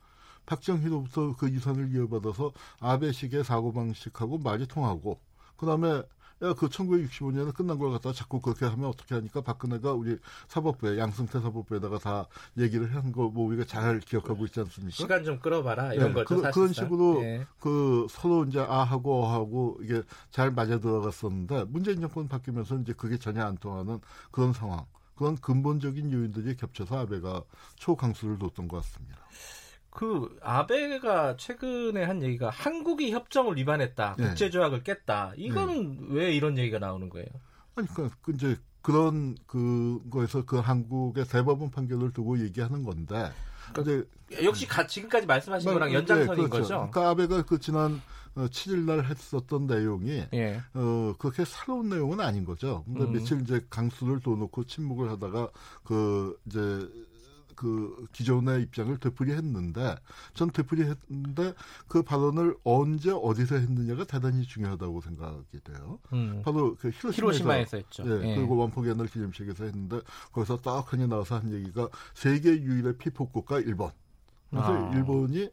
박정희로부터 0.45 1.35
그 1.37 1.49
유산을 1.49 1.93
이어받아서 1.95 2.51
아베식의 2.79 3.43
사고방식하고 3.43 4.37
말이 4.39 4.67
통하고 4.67 5.19
그다음에 5.57 6.03
야, 6.43 6.53
그 6.53 6.67
1965년에 6.67 7.53
끝난 7.55 7.79
걸 7.79 7.91
갖다가 7.91 8.13
자꾸 8.13 8.41
그렇게 8.41 8.65
하면 8.65 8.87
어떻게 8.89 9.15
하니까 9.15 9.39
박근혜가 9.41 9.93
우리 9.93 10.17
사법부에 10.49 10.97
양승태 10.99 11.39
사법부에다가 11.39 11.97
다 11.99 12.27
얘기를 12.57 12.93
한 12.93 13.13
거 13.13 13.29
뭐 13.29 13.47
우리가 13.47 13.63
잘 13.65 14.01
기억하고 14.01 14.45
있지 14.45 14.59
않습니까? 14.59 14.93
시간 14.93 15.23
좀 15.23 15.39
끌어봐라 15.39 15.93
이런 15.93 16.09
네, 16.13 16.23
거죠. 16.25 16.41
그, 16.51 16.59
런 16.59 16.73
식으로 16.73 17.21
네. 17.21 17.47
그 17.59 18.05
서로 18.09 18.43
이제 18.43 18.59
아 18.59 18.83
하고 18.83 19.23
어 19.23 19.31
하고 19.33 19.77
이게 19.81 20.03
잘 20.29 20.51
맞아 20.51 20.77
들어갔었는데 20.77 21.63
문재인 21.69 22.01
정권 22.01 22.27
바뀌면서 22.27 22.79
이제 22.79 22.91
그게 22.93 23.17
전혀 23.17 23.43
안 23.45 23.55
통하는 23.57 23.99
그런 24.31 24.51
상황. 24.51 24.85
그런 25.15 25.35
근본적인 25.37 26.11
요인들이 26.11 26.55
겹쳐서 26.57 26.99
아베가 26.99 27.43
초강수를 27.77 28.37
뒀던 28.37 28.67
것 28.67 28.77
같습니다. 28.77 29.17
그 29.89 30.37
아베가 30.41 31.37
최근에 31.37 32.03
한 32.03 32.21
얘기가 32.21 32.49
한국이 32.49 33.11
협정을 33.11 33.55
위반했다, 33.55 34.15
네. 34.17 34.27
국제조약을 34.27 34.83
깼다. 34.83 35.33
이거는 35.37 36.09
네. 36.09 36.15
왜 36.15 36.35
이런 36.35 36.57
얘기가 36.57 36.79
나오는 36.79 37.09
거예요? 37.09 37.27
아니 37.75 37.87
그러니까 37.87 38.17
그 38.21 38.33
이제 38.33 38.57
그런 38.81 39.35
그거에서 39.47 40.45
그 40.45 40.59
한국의 40.59 41.25
대법원 41.25 41.71
판결을 41.71 42.11
두고 42.11 42.39
얘기하는 42.39 42.83
건데. 42.83 43.31
근데 43.73 44.03
역시 44.43 44.67
가, 44.67 44.85
지금까지 44.85 45.25
말씀하신 45.25 45.73
거랑 45.73 45.89
네, 45.89 45.95
연장선인 45.95 46.43
네, 46.43 46.49
그렇죠. 46.49 46.49
거죠. 46.49 46.89
그러니까 46.91 47.09
아베가 47.09 47.41
그 47.43 47.59
지난 47.59 48.01
7일 48.35 48.89
어, 48.89 48.95
날 48.95 49.05
했었던 49.05 49.65
내용이 49.67 50.25
예. 50.33 50.61
어 50.73 51.15
그렇게 51.17 51.45
새로운 51.45 51.89
내용은 51.89 52.19
아닌 52.19 52.45
거죠. 52.45 52.83
근데 52.85 53.03
음. 53.05 53.13
며칠 53.13 53.41
이제 53.41 53.65
강수를 53.69 54.19
둬놓고 54.19 54.65
침묵을 54.65 55.09
하다가 55.09 55.49
그 55.83 56.37
이제 56.45 56.89
그 57.55 58.05
기존의 58.11 58.63
입장을 58.63 58.95
되풀이했는데 58.97 59.95
전 60.33 60.51
되풀이했는데 60.51 61.53
그 61.87 62.03
발언을 62.03 62.55
언제 62.63 63.11
어디서 63.11 63.55
했느냐가 63.55 64.03
대단히 64.03 64.43
중요하다고 64.43 65.01
생각이 65.01 65.59
돼요. 65.63 65.99
음. 66.13 66.41
바로 66.43 66.75
그 66.75 66.89
히로시마에서, 66.89 67.13
히로시마에서 67.13 67.77
했죠. 67.77 68.03
예, 68.05 68.31
예. 68.31 68.35
그리고 68.35 68.57
원폭연을 68.57 69.07
기념식에서 69.07 69.63
했는데 69.63 70.01
거기서 70.33 70.57
딱하니 70.57 71.07
나와서 71.07 71.35
한 71.35 71.51
얘기가 71.51 71.89
세계 72.13 72.49
유일의 72.49 72.97
피폭 72.97 73.31
국가 73.31 73.59
일본. 73.59 73.91
그래서 74.49 74.73
아. 74.73 74.93
일본이 74.93 75.49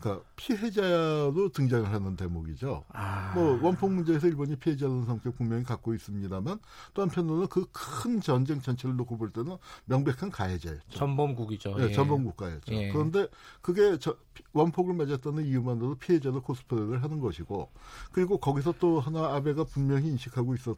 그러니까 0.00 0.24
피해자로 0.36 1.50
등장을 1.52 1.92
하는 1.92 2.16
대목이죠. 2.16 2.84
아. 2.92 3.32
뭐 3.34 3.58
원폭 3.62 3.92
문제에서 3.92 4.26
일본이 4.28 4.56
피해자는 4.56 5.06
성격 5.06 5.36
분명히 5.36 5.64
갖고 5.64 5.94
있습니다만 5.94 6.58
또 6.94 7.02
한편으로는 7.02 7.48
그 7.48 7.66
큰 7.78 8.20
전쟁 8.20 8.60
전체를 8.60 8.96
놓고 8.96 9.16
볼 9.18 9.30
때는 9.30 9.56
명백한 9.86 10.30
가해자였죠. 10.30 10.90
전범국이죠. 10.90 11.76
네, 11.76 11.88
예. 11.88 11.92
전범국가였죠. 11.92 12.74
예. 12.74 12.92
그런데 12.92 13.28
그게 13.60 13.98
저, 13.98 14.16
원폭을 14.52 14.94
맞았다는 14.94 15.44
이유만으로도 15.44 15.96
피해자도 15.96 16.42
코스프레를 16.42 17.02
하는 17.02 17.20
것이고 17.20 17.70
그리고 18.12 18.38
거기서 18.38 18.74
또 18.78 19.00
하나 19.00 19.34
아베가 19.34 19.64
분명히 19.64 20.08
인식하고 20.08 20.54
있었. 20.54 20.76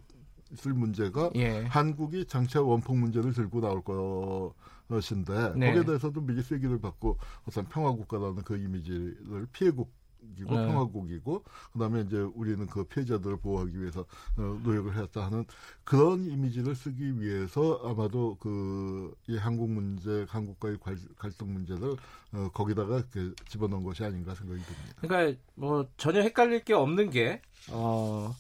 있을 0.53 0.73
문제가 0.73 1.31
예. 1.37 1.65
한국이 1.65 2.27
장차 2.27 2.63
원폭 2.63 2.97
문제를 2.97 3.33
들고 3.33 3.61
나올 3.61 3.83
거 3.83 4.55
것인데 4.89 5.53
네. 5.55 5.69
거기에 5.69 5.85
대해서도 5.85 6.21
미리 6.21 6.43
쐐기를 6.43 6.81
받고 6.81 7.17
어떤 7.47 7.65
평화국가라는 7.67 8.43
그 8.43 8.57
이미지를 8.57 9.47
피해국 9.53 9.93
이고 10.39 10.55
네. 10.55 10.67
평화국이고 10.67 11.45
그다음에 11.73 12.03
이제 12.03 12.19
우리는 12.19 12.67
그 12.67 12.85
피해자들을 12.85 13.39
보호하기 13.39 13.81
위해서 13.81 14.01
어, 14.37 14.61
노력을 14.63 14.95
했다 14.95 15.25
하는 15.25 15.47
그런 15.85 16.25
이미지를 16.25 16.75
쓰기 16.75 17.21
위해서 17.21 17.81
아마도 17.85 18.37
그 18.39 18.91
이 19.29 19.37
한국 19.37 19.71
문제, 19.71 20.27
한국과의 20.29 20.79
갈등 21.17 21.53
문제를 21.53 21.97
어, 22.33 22.51
거기다가 22.53 22.99
이렇게 22.99 23.33
집어넣은 23.49 23.85
것이 23.85 24.05
아닌가 24.05 24.35
생각이 24.35 24.61
듭니다. 24.61 24.95
그러니까 25.01 25.41
뭐 25.55 25.89
전혀 25.97 26.21
헷갈릴 26.21 26.65
게 26.65 26.75
없는 26.75 27.11
게 27.11 27.41
어. 27.71 28.35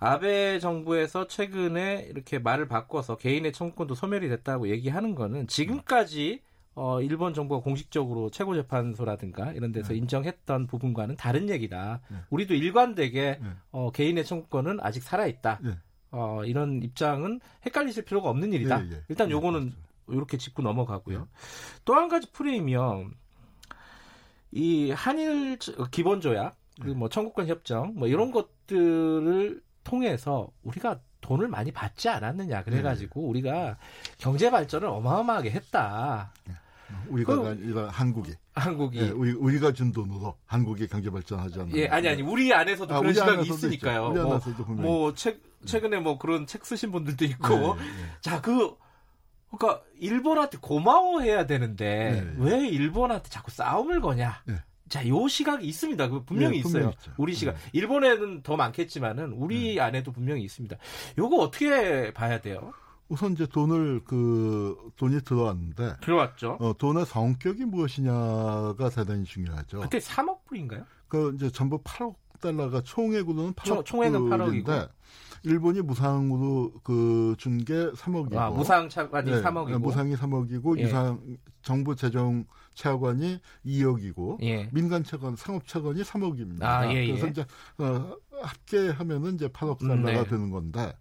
아베 0.00 0.58
정부에서 0.60 1.26
최근에 1.26 2.06
이렇게 2.10 2.38
말을 2.38 2.68
바꿔서 2.68 3.16
개인의 3.16 3.52
청구권도 3.52 3.94
소멸이 3.94 4.28
됐다고 4.28 4.68
얘기하는 4.68 5.14
거는 5.14 5.48
지금까지 5.48 6.40
어, 6.74 7.02
일본 7.02 7.34
정부가 7.34 7.60
공식적으로 7.60 8.30
최고재판소라든가 8.30 9.52
이런 9.52 9.72
데서 9.72 9.88
네. 9.88 9.96
인정했던 9.96 10.68
부분과는 10.68 11.16
다른 11.16 11.50
얘기다. 11.50 12.00
네. 12.08 12.18
우리도 12.30 12.54
일관되게 12.54 13.40
네. 13.42 13.48
어, 13.72 13.90
개인의 13.90 14.24
청구권은 14.24 14.78
아직 14.80 15.02
살아있다. 15.02 15.58
네. 15.60 15.76
어, 16.12 16.42
이런 16.44 16.80
입장은 16.84 17.40
헷갈리실 17.66 18.04
필요가 18.04 18.30
없는 18.30 18.52
일이다. 18.52 18.84
예, 18.84 18.90
예. 18.92 19.04
일단 19.08 19.26
네, 19.28 19.32
요거는 19.32 19.72
이렇게 20.10 20.36
짚고 20.36 20.62
넘어가고요. 20.62 21.18
네. 21.18 21.24
또한 21.84 22.08
가지 22.08 22.30
프레임이요. 22.30 23.10
이 24.52 24.92
한일 24.92 25.58
기본조약, 25.90 26.56
그뭐 26.80 27.08
청구권 27.08 27.48
협정, 27.48 27.94
뭐 27.96 28.06
이런 28.06 28.30
것들을 28.30 29.60
통해서 29.88 30.48
우리가 30.62 31.00
돈을 31.20 31.48
많이 31.48 31.72
받지 31.72 32.08
않았느냐 32.08 32.62
그래가지고 32.64 33.20
네. 33.20 33.26
우리가 33.28 33.76
경제 34.18 34.50
발전을 34.50 34.86
어마어마하게 34.88 35.50
했다. 35.50 36.32
네. 36.46 36.54
우리가 37.08 37.32
아니라 37.34 37.88
한국이. 37.88 38.34
한국이. 38.54 39.00
네, 39.00 39.10
우리, 39.10 39.32
우리 39.32 39.58
가 39.60 39.72
준 39.72 39.92
돈으로 39.92 40.36
한국이 40.46 40.86
경제 40.88 41.10
발전하지 41.10 41.60
않나. 41.60 41.70
예, 41.74 41.86
아니, 41.88 42.08
아니, 42.08 42.22
우리 42.22 42.52
안에서도 42.52 42.94
아, 42.94 42.98
그런 43.00 43.12
시각이 43.12 43.48
있으니까요. 43.48 44.08
우리 44.08 44.20
뭐, 44.20 44.40
뭐, 44.68 45.14
책, 45.14 45.42
최근에 45.66 45.98
뭐 46.00 46.18
그런 46.18 46.46
책 46.46 46.64
쓰신 46.64 46.90
분들도 46.92 47.24
있고. 47.26 47.48
네, 47.48 47.82
네. 47.82 48.06
자, 48.22 48.40
그, 48.40 48.76
그러니까 49.50 49.82
일본한테 49.98 50.58
고마워해야 50.62 51.46
되는데, 51.46 52.22
네. 52.22 52.34
왜 52.38 52.68
일본한테 52.68 53.28
자꾸 53.28 53.50
싸움을 53.50 54.00
거냐. 54.00 54.42
자, 54.88 55.06
요 55.08 55.28
시각이 55.28 55.66
있습니다. 55.66 56.08
그 56.08 56.24
분명히 56.24 56.62
네, 56.62 56.68
있어요. 56.68 56.90
있죠. 56.90 57.12
우리 57.16 57.34
시각. 57.34 57.52
네. 57.54 57.58
일본에는 57.72 58.42
더 58.42 58.56
많겠지만은 58.56 59.32
우리 59.32 59.74
네. 59.74 59.80
안에도 59.80 60.12
분명히 60.12 60.42
있습니다. 60.42 60.76
요거 61.18 61.36
어떻게 61.36 62.12
봐야 62.12 62.40
돼요? 62.40 62.72
우선 63.08 63.32
이제 63.32 63.46
돈을 63.46 64.02
그 64.04 64.76
돈이 64.96 65.22
들어왔는데 65.22 65.96
들어왔죠. 66.02 66.58
어, 66.60 66.74
돈의 66.76 67.06
성격이 67.06 67.64
무엇이냐가 67.64 68.90
대단히 68.94 69.24
중요하죠. 69.24 69.80
그때 69.80 69.98
3억 69.98 70.44
불인가요? 70.44 70.84
그 71.08 71.32
이제 71.34 71.50
전부 71.50 71.78
8억 71.82 72.14
달러가 72.40 72.82
총액으로는 72.82 73.54
8억 73.54 73.84
총액은 73.84 74.20
8억인데 74.28 74.88
일본이 75.44 75.80
무상으로 75.80 76.72
그 76.82 77.34
준 77.38 77.64
게 77.64 77.72
3억이고 77.92 78.36
아, 78.36 78.50
무상 78.50 78.88
차관이 78.88 79.30
네, 79.30 79.42
3억이고 79.42 79.78
무상이 79.78 80.14
3억이고 80.14 80.78
예. 80.78 80.82
유상 80.82 81.20
정부 81.62 81.96
재정 81.96 82.44
차관이 82.78 83.40
2억이고 83.66 84.40
예. 84.42 84.68
민간 84.72 85.02
차관 85.02 85.34
상업 85.34 85.66
차관이 85.66 86.02
3억입니다. 86.02 86.62
아, 86.62 86.94
예, 86.94 87.06
그래서 87.08 87.26
예. 87.26 87.30
이제 87.30 87.44
어, 87.78 88.16
합계하면은 88.40 89.34
이제 89.34 89.48
8억 89.48 89.80
달러가 89.80 90.10
음, 90.10 90.14
네. 90.14 90.24
되는 90.24 90.50
건데 90.50 90.92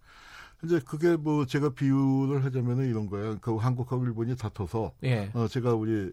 이제 0.64 0.80
그게 0.84 1.16
뭐 1.16 1.46
제가 1.46 1.70
비유를 1.70 2.44
하자면은 2.44 2.90
이런 2.90 3.08
거예요. 3.08 3.38
그 3.42 3.56
한국하고 3.56 4.04
일본이 4.06 4.36
다퉈서 4.36 4.94
예. 5.04 5.30
어, 5.36 5.48
제가 5.48 5.76
우리 5.76 6.12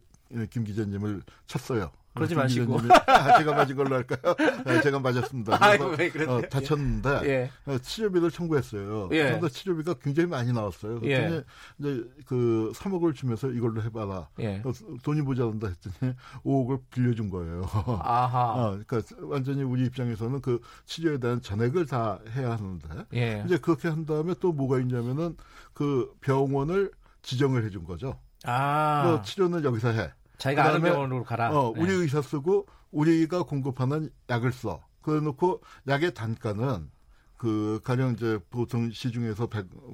김 0.50 0.64
기자님을 0.64 1.22
쳤어요. 1.46 1.90
그러지 2.14 2.34
마시고. 2.34 2.78
아, 3.06 3.38
제가 3.38 3.54
맞은 3.54 3.74
걸로 3.76 3.96
할까요? 3.96 4.34
네, 4.64 4.80
제가 4.80 5.00
맞았습니다. 5.00 5.58
아이고, 5.62 5.94
왜 5.98 6.10
어, 6.26 6.40
다쳤는데 6.42 7.20
예. 7.24 7.50
어, 7.66 7.76
치료비를 7.78 8.30
청구했어요. 8.30 9.08
예. 9.12 9.24
그런데 9.24 9.48
치료비가 9.48 9.94
굉장히 9.94 10.28
많이 10.28 10.52
나왔어요. 10.52 11.00
그랬더니 11.00 11.36
예. 11.36 11.44
이제 11.78 12.04
그 12.26 12.72
3억을 12.76 13.14
주면서 13.14 13.50
이걸로 13.50 13.82
해봐라. 13.82 14.28
예. 14.40 14.62
돈이 15.02 15.22
모자란다 15.22 15.68
했더니 15.68 16.14
5억을 16.44 16.80
빌려준 16.90 17.30
거예요. 17.30 17.68
아하. 18.02 18.52
어, 18.54 18.78
그러니까 18.86 19.16
완전히 19.22 19.64
우리 19.64 19.84
입장에서는 19.86 20.40
그 20.40 20.60
치료에 20.86 21.18
대한 21.18 21.42
전액을 21.42 21.86
다 21.86 22.20
해야 22.36 22.52
하는데 22.52 22.88
예. 23.14 23.42
이제 23.44 23.58
그렇게 23.58 23.88
한 23.88 24.06
다음에 24.06 24.34
또 24.40 24.52
뭐가 24.52 24.78
있냐면은 24.78 25.36
그 25.72 26.14
병원을 26.20 26.92
지정을 27.22 27.64
해준 27.64 27.84
거죠. 27.84 28.20
아. 28.44 29.02
너 29.04 29.22
치료는 29.22 29.64
여기서 29.64 29.88
해. 29.90 30.12
자기가 30.38 30.64
아는 30.64 30.82
병원으로 30.82 31.24
가라. 31.24 31.50
어, 31.50 31.70
우리 31.70 31.88
네. 31.88 31.92
의사 31.94 32.22
쓰고 32.22 32.66
우리가 32.90 33.44
공급하는 33.44 34.10
약을 34.28 34.52
써. 34.52 34.82
그래 35.02 35.20
놓고 35.20 35.60
약의 35.86 36.14
단가는 36.14 36.90
그 37.36 37.78
가령 37.84 38.12
이제 38.12 38.38
보통 38.48 38.90
시중에서 38.90 39.48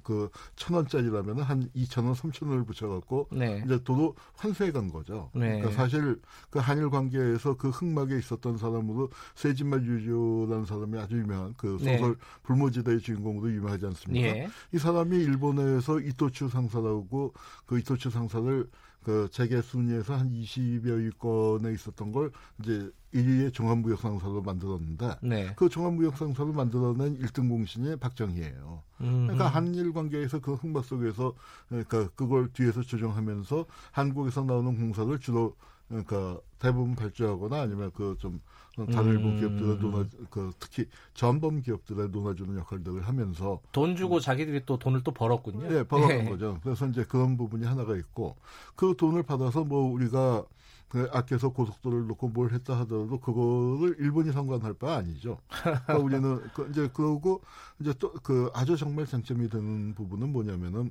그천 0.04 0.76
원짜리라면은 0.76 1.42
한 1.42 1.68
이천 1.74 2.04
원, 2.04 2.14
삼천 2.14 2.48
원을 2.48 2.64
붙여 2.64 2.86
갖고 2.86 3.28
네. 3.32 3.60
이제 3.64 3.82
도로 3.82 4.14
환수해 4.36 4.70
간 4.70 4.88
거죠. 4.88 5.30
네. 5.34 5.58
그러니까 5.58 5.70
사실 5.72 6.20
그 6.50 6.60
한일 6.60 6.90
관계에서 6.90 7.56
그 7.56 7.70
흑막에 7.70 8.16
있었던 8.18 8.56
사람으로 8.56 9.10
세진말 9.34 9.84
유조라는 9.84 10.64
사람이 10.64 10.96
아주 10.96 11.16
유명한 11.16 11.54
그 11.56 11.76
네. 11.80 11.96
소설 11.96 12.12
네. 12.12 12.20
불모지대의 12.44 13.00
주인공으로 13.00 13.50
유명하지 13.50 13.86
않습니까? 13.86 14.28
예. 14.28 14.48
이 14.72 14.78
사람이 14.78 15.16
일본에서 15.16 15.98
이토추 15.98 16.50
상사라고 16.50 17.34
그 17.66 17.80
이토추 17.80 18.10
상사를 18.10 18.68
그 19.02 19.28
재계 19.30 19.62
순위에서 19.62 20.14
한 20.14 20.30
20여 20.30 20.98
위권에 20.98 21.72
있었던 21.72 22.12
걸 22.12 22.30
이제 22.60 22.90
1위의 23.14 23.52
종합무역상사로 23.52 24.42
만들었는데 24.42 25.16
네. 25.22 25.52
그 25.56 25.68
종합무역상사로 25.68 26.52
만들어낸 26.52 27.18
1등 27.18 27.48
공신이 27.48 27.96
박정희예요. 27.96 28.82
음흠. 29.00 29.10
그러니까 29.22 29.48
한일 29.48 29.92
관계에서 29.92 30.40
그 30.40 30.54
흑막 30.54 30.84
속에서 30.84 31.34
그러니까 31.68 32.08
그걸 32.14 32.52
뒤에서 32.52 32.82
조정하면서 32.82 33.66
한국에서 33.92 34.44
나오는 34.44 34.76
공사를 34.76 35.18
주로 35.18 35.56
그러니까 35.88 36.38
대부분 36.58 36.94
발주하거나 36.94 37.62
아니면 37.62 37.90
그좀 37.92 38.40
다른 38.86 39.10
일본 39.10 39.32
음. 39.32 39.38
기업들의 39.38 39.76
논아 39.78 40.06
그 40.30 40.52
특히 40.58 40.86
전범 41.14 41.62
기업들의 41.62 42.08
논아주는 42.10 42.56
역할들을 42.58 43.02
하면서 43.06 43.60
돈 43.72 43.96
주고 43.96 44.20
자기들이 44.20 44.62
또 44.66 44.78
돈을 44.78 45.02
또 45.02 45.12
벌었군요. 45.12 45.68
네, 45.68 45.82
벌었던 45.84 46.24
네. 46.24 46.30
거죠. 46.30 46.58
그래서 46.62 46.86
이제 46.86 47.04
그런 47.04 47.36
부분이 47.36 47.66
하나가 47.66 47.96
있고 47.96 48.36
그 48.76 48.94
돈을 48.96 49.22
받아서 49.22 49.64
뭐 49.64 49.90
우리가 49.92 50.44
그 50.88 51.08
아껴서 51.12 51.50
고속도로를 51.50 52.08
놓고 52.08 52.30
뭘 52.30 52.52
했다 52.52 52.76
하더라도 52.80 53.20
그거를 53.20 53.94
일본이 54.00 54.32
상관할 54.32 54.74
바 54.74 54.96
아니죠. 54.96 55.38
그러니까 55.48 55.98
우리는 55.98 56.40
그 56.52 56.68
이제 56.70 56.88
그러고 56.92 57.42
이제 57.80 57.92
또 57.94 58.12
그 58.22 58.50
아주 58.54 58.76
정말 58.76 59.06
장점이 59.06 59.48
되는 59.48 59.94
부분은 59.94 60.32
뭐냐면은 60.32 60.90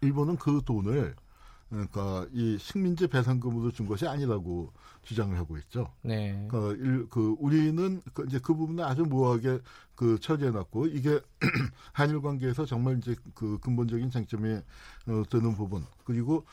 일본은 0.00 0.36
그 0.36 0.60
돈을 0.64 1.14
그러니까 1.70 2.26
이 2.32 2.58
식민지 2.58 3.06
배상금으로 3.06 3.70
준 3.70 3.86
것이 3.86 4.06
아니라고 4.06 4.72
주장을 5.02 5.36
하고 5.38 5.56
있죠. 5.58 5.92
네. 6.02 6.46
그러니까 6.48 6.84
일, 6.84 7.08
그 7.08 7.36
우리는 7.38 8.02
그 8.12 8.24
이제 8.26 8.38
그 8.42 8.54
부분을 8.54 8.84
아주 8.84 9.04
모호하게 9.04 9.60
그 9.94 10.18
처리해놨고 10.18 10.88
이게 10.88 11.20
한일 11.92 12.20
관계에서 12.20 12.66
정말 12.66 12.98
이제 12.98 13.14
그 13.34 13.58
근본적인 13.60 14.10
장점이 14.10 14.54
어, 14.54 15.22
되는 15.30 15.54
부분 15.54 15.84
그리고 16.04 16.44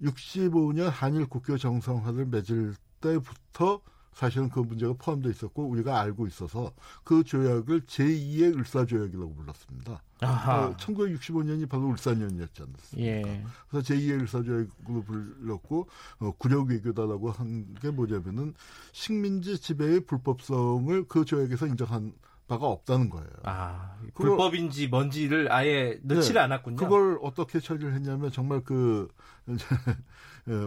65년 0.00 0.88
한일 0.88 1.26
국교 1.26 1.58
정상화를 1.58 2.26
맺을 2.26 2.74
때부터 3.00 3.80
사실은 4.12 4.48
그 4.50 4.60
문제가 4.60 4.92
포함되어 4.92 5.30
있었고 5.30 5.64
우리가 5.68 6.00
알고 6.00 6.26
있어서 6.26 6.72
그 7.02 7.24
조약을 7.24 7.82
제2의 7.82 8.58
을사조약이라고 8.58 9.34
불렀습니다. 9.34 10.02
아하. 10.20 10.66
어, 10.66 10.76
1965년이 10.76 11.68
바로 11.68 11.88
울산년이었지 11.88 12.62
않습니까? 12.62 13.02
예. 13.28 13.44
그래서 13.68 13.92
제2의 13.94 14.20
을사조약으로 14.20 15.02
불렀고 15.04 15.88
어, 16.20 16.30
구력 16.38 16.68
외교다라고 16.68 17.30
한 17.30 17.74
게 17.80 17.90
뭐냐면은 17.90 18.54
식민지 18.92 19.58
지배의 19.58 20.00
불법성을 20.06 21.04
그 21.08 21.24
조약에서 21.24 21.66
인정한 21.66 22.12
바가 22.48 22.66
없다는 22.66 23.08
거예요. 23.08 23.28
아, 23.44 23.96
불법인지 24.14 24.88
뭔지를 24.88 25.50
아예 25.50 25.98
넣지를 26.02 26.34
네, 26.34 26.44
않았군요. 26.44 26.76
그걸 26.76 27.18
어떻게 27.22 27.60
처리를 27.60 27.94
했냐면 27.94 28.30
정말 28.30 28.62
그 28.62 29.08
어, 29.46 29.54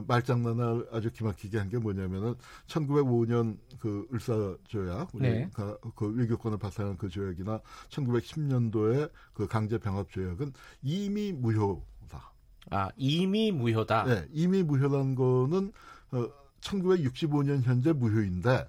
말장난을 0.08 0.88
아주 0.92 1.12
기막히게 1.12 1.58
한 1.58 1.70
게 1.70 1.78
뭐냐면은 1.78 2.36
1905년 2.68 3.58
그 3.80 4.08
을사 4.14 4.56
조약, 4.68 5.10
네. 5.16 5.50
그, 5.54 5.78
그 5.96 6.14
외교권을 6.16 6.58
발생한 6.58 6.98
그 6.98 7.10
조약이나 7.10 7.60
1910년도에 7.90 9.12
그 9.34 9.48
강제 9.48 9.78
병합 9.78 10.10
조약은 10.12 10.54
이미 10.82 11.34
무효다. 11.34 12.34
아, 12.72 12.90
이미 12.96 13.52
무효다. 13.52 14.04
네, 14.06 14.28
이미 14.32 14.64
무효라는 14.64 15.16
거는 15.16 15.72
어, 16.12 16.28
1965년 16.62 17.62
현재 17.64 17.92
무효인데 17.94 18.68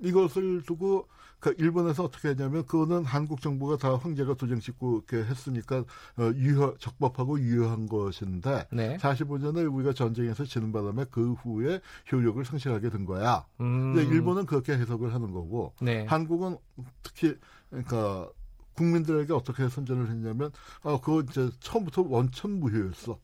이것을 0.00 0.62
두고 0.62 1.08
그 1.40 1.54
일본에서 1.58 2.04
어떻게 2.04 2.28
했냐면 2.28 2.64
그거는 2.66 3.04
한국 3.04 3.40
정부가 3.40 3.76
다 3.78 3.96
황제가 3.96 4.34
도장 4.34 4.60
찍고 4.60 5.04
이렇게 5.08 5.28
했으니까 5.28 5.78
어, 5.78 6.32
유효 6.36 6.76
적법하고 6.78 7.40
유효한 7.40 7.88
것인데 7.88 8.68
네. 8.70 8.96
45년에 8.98 9.72
우리가 9.72 9.92
전쟁에서 9.94 10.44
지는 10.44 10.70
바람에 10.70 11.06
그 11.10 11.32
후에 11.32 11.80
효력을 12.12 12.44
상실하게 12.44 12.90
된 12.90 13.06
거야. 13.06 13.44
음. 13.60 13.94
근데 13.94 14.08
일본은 14.14 14.46
그렇게 14.46 14.74
해석을 14.74 15.14
하는 15.14 15.32
거고 15.32 15.72
네. 15.80 16.04
한국은 16.04 16.58
특히 17.02 17.34
그러니까 17.70 18.28
국민들에게 18.80 19.32
어떻게 19.34 19.68
선전을 19.68 20.08
했냐면, 20.08 20.50
아, 20.82 20.98
그거 21.02 21.20
이제 21.20 21.50
처음부터 21.60 22.02
원천 22.08 22.58
무효였어. 22.60 23.18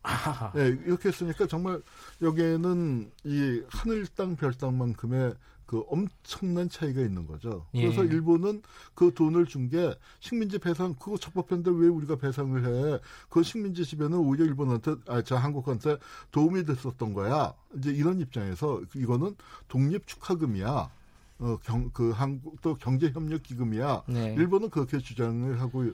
네, 0.54 0.76
이렇게 0.84 1.08
했으니까 1.08 1.46
정말 1.46 1.80
여기에는 2.20 3.10
이 3.24 3.62
하늘 3.68 4.06
땅, 4.08 4.36
별 4.36 4.52
땅만큼의 4.52 5.34
그 5.66 5.82
엄청난 5.88 6.68
차이가 6.68 7.00
있는 7.00 7.26
거죠. 7.26 7.66
그래서 7.72 8.04
예. 8.04 8.08
일본은 8.08 8.62
그 8.94 9.12
돈을 9.12 9.46
준 9.46 9.68
게 9.68 9.94
식민지 10.20 10.58
배상 10.58 10.94
그거 10.94 11.18
적법한데 11.18 11.70
왜 11.72 11.88
우리가 11.88 12.16
배상을 12.16 12.64
해? 12.64 13.00
그 13.28 13.42
식민지 13.42 13.84
지배는 13.84 14.16
오히려 14.16 14.44
일본한테 14.44 14.94
아저 15.08 15.34
한국한테 15.36 15.96
도움이 16.30 16.64
됐었던 16.64 17.12
거야. 17.12 17.52
이제 17.76 17.90
이런 17.90 18.20
입장에서 18.20 18.80
이거는 18.94 19.34
독립 19.66 20.06
축하금이야. 20.06 20.90
어, 21.38 21.58
경, 21.64 21.90
그 21.92 22.10
한국 22.12 22.60
또 22.62 22.74
경제협력 22.76 23.42
기금이야. 23.42 24.04
네. 24.08 24.34
일본은 24.38 24.70
그렇게 24.70 24.98
주장을 24.98 25.60
하고 25.60 25.84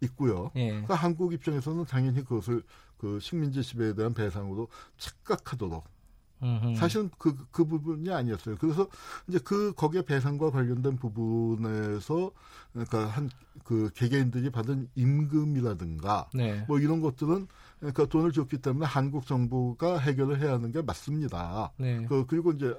있고요. 0.00 0.50
예. 0.56 0.70
그러니까 0.70 0.94
한국 0.94 1.34
입장에서는 1.34 1.84
당연히 1.84 2.24
그것을 2.24 2.62
그 2.96 3.20
식민지 3.20 3.62
지배에 3.62 3.94
대한 3.94 4.14
배상으로 4.14 4.68
착각하도록 4.96 5.84
사실은 6.76 7.10
그, 7.18 7.36
그 7.50 7.64
부분이 7.64 8.10
아니었어요. 8.10 8.56
그래서 8.58 8.88
이제 9.26 9.38
그, 9.42 9.72
거기에 9.72 10.02
배상과 10.02 10.50
관련된 10.50 10.96
부분에서, 10.96 12.30
그러니까 12.72 13.06
한, 13.06 13.30
그 13.64 13.90
개개인들이 13.94 14.50
받은 14.50 14.88
임금이라든가, 14.94 16.30
네. 16.34 16.64
뭐 16.68 16.78
이런 16.78 17.00
것들은, 17.00 17.48
그러니까 17.80 18.06
돈을 18.06 18.32
줬기 18.32 18.58
때문에 18.58 18.86
한국 18.86 19.26
정부가 19.26 19.98
해결을 19.98 20.40
해야 20.40 20.54
하는 20.54 20.72
게 20.72 20.82
맞습니다. 20.82 21.72
네. 21.76 22.04
그, 22.08 22.26
그리고 22.26 22.52
이제 22.52 22.74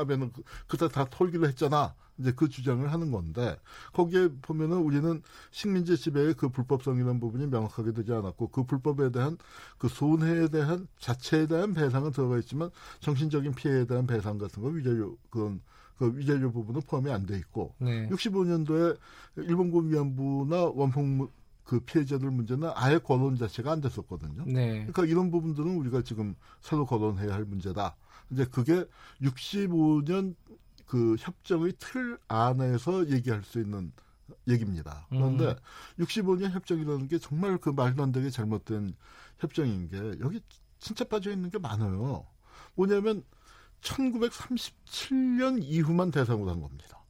아베는 0.00 0.32
그, 0.32 0.42
그때 0.66 0.88
다 0.88 1.06
털기로 1.08 1.46
했잖아. 1.48 1.94
이제 2.18 2.32
그 2.32 2.48
주장을 2.50 2.90
하는 2.92 3.10
건데 3.10 3.56
거기에 3.94 4.28
보면은 4.42 4.76
우리는 4.76 5.22
식민지 5.50 5.96
지배의 5.96 6.34
그 6.34 6.50
불법성이라는 6.50 7.18
부분이 7.18 7.46
명확하게 7.46 7.92
되지 7.92 8.12
않았고 8.12 8.48
그 8.48 8.64
불법에 8.64 9.10
대한 9.10 9.38
그 9.78 9.88
손해에 9.88 10.48
대한 10.48 10.86
자체에 10.98 11.46
대한 11.46 11.72
배상은 11.72 12.12
들어가 12.12 12.36
있지만 12.38 12.70
정신적인 13.00 13.54
피해에 13.54 13.86
대한 13.86 14.06
배상 14.06 14.36
같은 14.36 14.62
거 14.62 14.68
위자료 14.68 15.16
그건 15.30 15.62
그 15.96 16.16
위자료 16.16 16.52
부분은 16.52 16.82
포함이 16.82 17.10
안 17.10 17.24
돼 17.26 17.38
있고 17.38 17.74
네. 17.78 18.06
65년도에 18.10 18.98
일본군 19.36 19.90
위안부나 19.90 20.64
원폭 20.74 21.32
그 21.64 21.78
피해자들 21.80 22.30
문제는 22.30 22.70
아예 22.74 22.98
거론 22.98 23.36
자체가 23.36 23.70
안 23.70 23.80
됐었거든요. 23.80 24.44
네. 24.44 24.86
그러니까 24.86 25.04
이런 25.04 25.30
부분들은 25.30 25.76
우리가 25.76 26.02
지금 26.02 26.34
새로 26.60 26.84
거론해야 26.84 27.32
할 27.32 27.44
문제다. 27.44 27.94
이제 28.30 28.44
그게 28.44 28.84
65년 29.22 30.34
그 30.86 31.16
협정의 31.18 31.72
틀 31.78 32.18
안에서 32.28 33.08
얘기할 33.08 33.42
수 33.44 33.60
있는 33.60 33.92
얘기입니다. 34.48 35.06
그런데 35.08 35.56
음. 35.98 36.04
65년 36.04 36.50
협정이라는 36.50 37.08
게 37.08 37.18
정말 37.18 37.58
그 37.58 37.70
말도 37.70 38.02
안 38.02 38.12
되게 38.12 38.30
잘못된 38.30 38.94
협정인 39.38 39.88
게 39.88 39.96
여기 40.20 40.40
진짜 40.78 41.04
빠져 41.04 41.30
있는 41.30 41.50
게 41.50 41.58
많아요. 41.58 42.26
뭐냐면 42.74 43.24
1937년 43.82 45.62
이후만 45.62 46.10
대상으로 46.10 46.50
한 46.50 46.60
겁니다. 46.60 47.04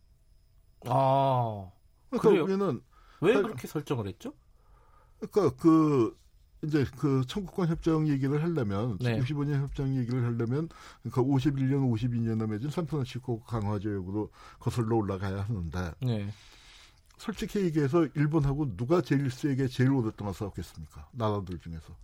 아, 0.86 1.70
그러니까 2.10 2.42
우리는 2.44 2.80
왜 3.20 3.34
그렇게 3.34 3.66
설정을 3.66 4.06
했죠? 4.08 4.32
그러니까 5.18 5.56
그 5.56 6.18
이제 6.62 6.84
그 6.98 7.24
청구권 7.26 7.68
협정 7.68 8.08
얘기를 8.08 8.42
하려면 8.42 8.98
네. 8.98 9.18
65년 9.18 9.62
협정 9.62 9.96
얘기를 9.96 10.24
하려면 10.24 10.68
그 11.04 11.22
51년, 11.22 11.90
52년에 11.90 12.48
맺은 12.48 12.70
산프란시스코 12.70 13.42
강화 13.44 13.78
조약으로 13.78 14.30
거슬러 14.58 14.96
올라가야 14.96 15.42
하는데 15.42 15.92
네. 16.02 16.28
솔직히 17.16 17.60
얘기해서 17.60 18.06
일본하고 18.14 18.76
누가 18.76 19.00
제일 19.00 19.30
세게 19.30 19.68
제일 19.68 19.90
오랫동안 19.92 20.32
싸웠겠습니까? 20.34 21.08
나라들 21.12 21.58
중에서 21.58 21.94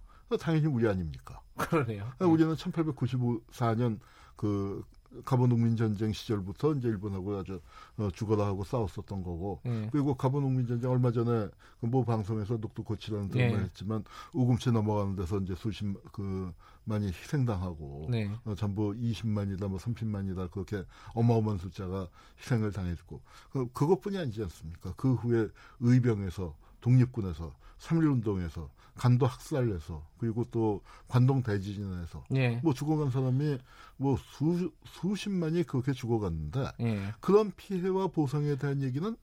당연히 0.41 0.67
우리 0.67 0.89
아닙니까? 0.89 1.41
그러네요. 1.57 2.13
우리는 2.21 2.55
1894년 2.55 3.99
그 4.37 4.83
가보농민 5.25 5.77
전쟁 5.77 6.13
시절부터 6.13 6.75
이제 6.75 6.89
일본하고 6.89 7.37
아주 7.37 7.61
어, 7.99 8.09
죽어라 8.13 8.47
하고 8.47 8.65
싸웠었던 8.65 9.23
거고 9.23 9.61
네. 9.65 9.89
그리고 9.93 10.15
가보농민 10.15 10.67
전쟁 10.67 10.91
얼마 10.91 11.11
전에 11.11 11.49
그모 11.81 12.05
방송에서 12.05 12.59
녹두 12.59 12.83
고치라는 12.85 13.29
드라마 13.29 13.57
네. 13.57 13.65
했지만 13.65 14.05
우금치 14.33 14.73
넘어가는 14.73 15.17
데서 15.17 15.39
이제 15.39 15.55
수십 15.55 15.85
그 16.13 16.53
많이 16.85 17.09
희생당하고 17.09 18.09
네. 18.11 18.31
어, 18.45 18.55
전부 18.55 18.93
20만이다 18.93 19.69
뭐 19.69 19.79
30만이다 19.79 20.51
그렇게 20.51 20.85
어마어마한 21.15 21.59
숫자가 21.59 22.09
희생을 22.39 22.73
당했고 22.73 23.21
그, 23.51 23.69
그것뿐이 23.73 24.17
아니지 24.19 24.43
않습니까? 24.43 24.95
그 24.97 25.15
후에 25.15 25.49
의병에서 25.81 26.55
독립군에서 26.81 27.53
3.1운동에서 27.79 28.69
간도 28.95 29.27
학살에서 29.27 30.07
그리고 30.19 30.45
또 30.51 30.81
관동 31.07 31.43
대지진에서 31.43 32.25
예. 32.35 32.61
뭐 32.63 32.73
죽어간 32.73 33.11
사람이 33.11 33.59
뭐 33.99 34.17
수, 34.17 34.73
수십만이 34.87 35.65
그렇게 35.65 35.93
죽어갔는데 35.93 36.73
예. 36.81 37.15
그런 37.21 37.53
피해와 37.57 38.09
보상에 38.09 38.57
대한 38.57 38.83
얘기는 38.83 39.17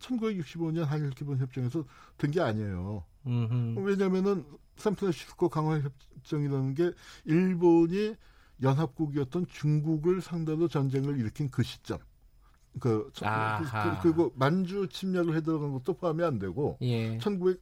1965년 0.00 0.84
한일 0.84 1.10
기본 1.10 1.38
협정에서 1.38 1.84
된 2.16 2.30
게 2.30 2.40
아니에요. 2.40 3.04
음흠. 3.26 3.80
왜냐면은 3.80 4.44
샌프란시스코 4.76 5.48
강화 5.48 5.80
협정이라는 5.80 6.74
게 6.74 6.92
일본이 7.24 8.14
연합국이었던 8.62 9.46
중국을 9.48 10.20
상대로 10.20 10.68
전쟁을 10.68 11.18
일으킨 11.18 11.48
그 11.50 11.62
시점. 11.62 11.98
그, 12.78 13.10
그, 13.14 13.24
그, 13.24 14.02
그리고 14.02 14.32
만주 14.36 14.88
침략을 14.88 15.36
해 15.36 15.40
들어간 15.40 15.72
것도 15.72 15.94
포함이 15.94 16.22
안 16.22 16.38
되고 16.38 16.78
예. 16.82 17.18
1900 17.18 17.60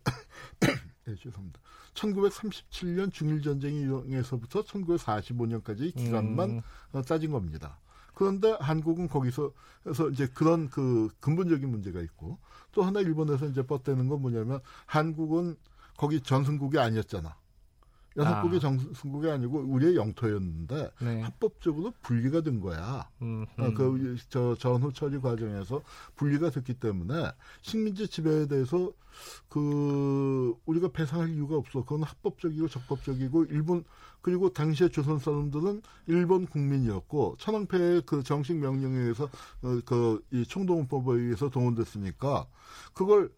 네, 1.05 1.15
죄송합니다. 1.17 1.61
1937년 1.95 3.13
중일 3.13 3.43
전쟁에서부터 3.43 4.63
1945년까지 4.63 5.95
기간만 5.95 6.51
음. 6.51 6.63
어, 6.93 7.03
따진 7.03 7.31
겁니다. 7.31 7.79
그런데 8.15 8.57
한국은 8.61 9.09
거기서 9.09 9.53
그래서 9.83 10.09
이제 10.09 10.27
그런 10.27 10.69
그 10.71 11.09
근본적인 11.21 11.69
문제가 11.69 12.01
있고 12.01 12.39
또 12.73 12.83
하나 12.83 13.01
일본에서 13.01 13.47
이제 13.47 13.63
뻗대는 13.63 14.09
건 14.09 14.23
뭐냐면 14.23 14.61
한국은 14.87 15.57
거기 15.97 16.21
전승국이 16.21 16.79
아니었잖아. 16.79 17.37
연합국이 18.17 18.57
아. 18.57 18.61
정승국이 18.61 19.31
아니고 19.31 19.59
우리의 19.59 19.97
영토였는데 19.97 20.91
네. 21.01 21.21
합법적으로 21.23 21.93
분리가 22.03 22.41
된 22.41 22.61
거야. 22.61 23.09
음, 23.23 23.47
음. 23.59 23.75
그저 23.75 24.57
전후 24.59 24.93
처리 24.93 25.21
과정에서 25.21 25.83
분리가 26.17 26.51
됐기 26.51 26.75
때문에 26.75 27.31
식민지 27.63 28.09
지배에 28.09 28.47
대해서 28.47 28.93
그 29.49 30.55
우리가 30.67 30.89
배상할 30.89 31.31
이유가 31.31 31.57
없어. 31.57 31.83
그건 31.83 32.03
합법적이고 32.03 32.69
적법적이고 32.69 33.45
일본 33.45 33.85
그리고 34.23 34.53
당시에 34.53 34.89
조선 34.89 35.19
사람들은 35.19 35.83
일본 36.09 36.47
국민이었고 36.47 37.37
천황폐의 37.39 38.03
그 38.07 38.23
정식 38.23 38.57
명령에 38.57 38.97
의해서 38.97 39.25
어, 39.63 39.81
그이 39.85 40.45
총동원법에 40.47 41.13
의해서 41.13 41.49
동원됐으니까 41.49 42.47
그걸 42.93 43.31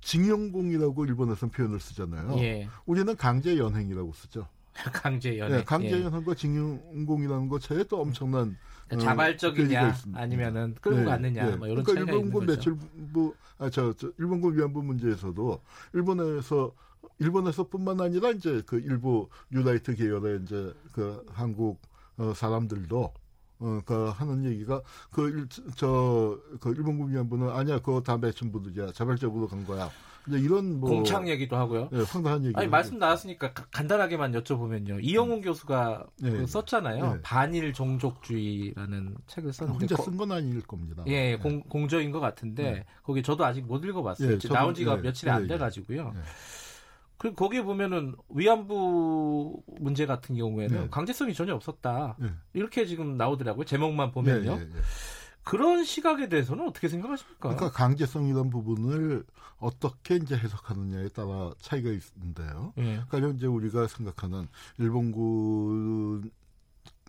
징용공이라고 0.00 1.04
일본에서는 1.04 1.52
표현을 1.52 1.80
쓰잖아요. 1.80 2.36
예. 2.38 2.68
우리는 2.86 3.14
강제 3.16 3.58
연행이라고 3.58 4.12
쓰죠. 4.12 4.48
강제 4.92 5.38
연행. 5.38 5.58
네, 5.58 5.64
강제 5.64 5.98
예. 5.98 6.04
연행과 6.04 6.34
징용공이라는 6.34 7.48
것 7.48 7.60
차에 7.60 7.84
또 7.84 8.00
엄청난 8.00 8.56
그러니까 8.88 9.10
자발적이냐 9.10 9.94
아니면은 10.14 10.74
끌고 10.80 11.00
네, 11.00 11.04
갔느냐 11.04 11.50
네. 11.50 11.56
뭐 11.56 11.68
이런 11.68 11.84
그러니까 11.84 12.06
차이가 12.06 12.12
일본군 12.12 12.46
매춘부 12.46 13.34
아저 13.58 13.94
저 13.96 14.12
일본군 14.18 14.56
위안부 14.56 14.82
문제에서도 14.82 15.60
일본에서 15.92 16.72
일본에서뿐만 17.18 18.00
아니라 18.00 18.30
이제 18.30 18.62
그 18.66 18.78
일부 18.80 19.28
뉴라이트 19.52 19.94
계열의 19.94 20.40
이제 20.42 20.74
그 20.92 21.24
한국 21.30 21.80
어, 22.16 22.32
사람들도 22.34 23.12
어, 23.60 23.80
그 23.84 24.08
하는 24.08 24.44
얘기가 24.44 24.82
그저그 25.10 26.74
일본군 26.76 27.12
위안부는 27.12 27.50
아니야 27.50 27.78
그거 27.78 28.00
다 28.02 28.16
매춘부들이야 28.16 28.92
자발적으로 28.92 29.46
간 29.48 29.64
거야. 29.66 29.90
이제 30.28 30.38
이런 30.38 30.80
뭐 30.80 30.90
공창 30.90 31.26
얘기도 31.28 31.56
하고요. 31.56 31.88
네, 31.90 32.02
황당한 32.02 32.44
얘기. 32.44 32.54
아니 32.54 32.68
말씀 32.68 32.98
나왔으니까 32.98 33.52
간단하게만 33.54 34.32
여쭤보면요. 34.32 35.02
이영훈 35.02 35.38
음. 35.38 35.40
교수가 35.40 36.06
네. 36.20 36.30
그 36.30 36.46
썼잖아요. 36.46 37.14
네. 37.14 37.20
반일 37.22 37.72
종족주의라는 37.72 39.16
책을 39.26 39.52
썼는데 39.52 39.86
혼자 39.86 40.02
쓴 40.02 40.16
건 40.18 40.32
아닐 40.32 40.60
겁니다. 40.60 41.04
예, 41.06 41.32
네. 41.32 41.36
공, 41.38 41.62
공저인 41.62 42.10
것 42.10 42.20
같은데 42.20 42.62
네. 42.62 42.84
거기 43.02 43.22
저도 43.22 43.44
아직 43.46 43.66
못 43.66 43.82
읽어봤어요. 43.84 44.32
예, 44.32 44.38
나온 44.48 44.74
지가 44.74 44.96
네. 44.96 45.02
며칠이 45.02 45.30
안 45.30 45.46
돼가지고요. 45.46 46.12
그리고 47.20 47.36
거기에 47.36 47.62
보면은 47.62 48.14
위안부 48.30 49.62
문제 49.78 50.06
같은 50.06 50.36
경우에는 50.36 50.80
네. 50.84 50.88
강제성이 50.90 51.34
전혀 51.34 51.54
없었다. 51.54 52.16
네. 52.18 52.30
이렇게 52.54 52.86
지금 52.86 53.18
나오더라고요. 53.18 53.66
제목만 53.66 54.10
보면요. 54.10 54.56
네, 54.56 54.66
그런 55.42 55.84
시각에 55.84 56.30
대해서는 56.30 56.66
어떻게 56.66 56.88
생각하십니까? 56.88 57.50
그러니까 57.50 57.72
강제성이란 57.72 58.48
부분을 58.48 59.26
어떻게 59.58 60.16
이제 60.16 60.34
해석하느냐에 60.34 61.10
따라 61.10 61.50
차이가 61.60 61.90
있는데요. 61.90 62.72
네. 62.74 63.02
그러니까 63.10 63.36
이제 63.36 63.46
우리가 63.46 63.86
생각하는 63.86 64.48
일본군 64.78 66.30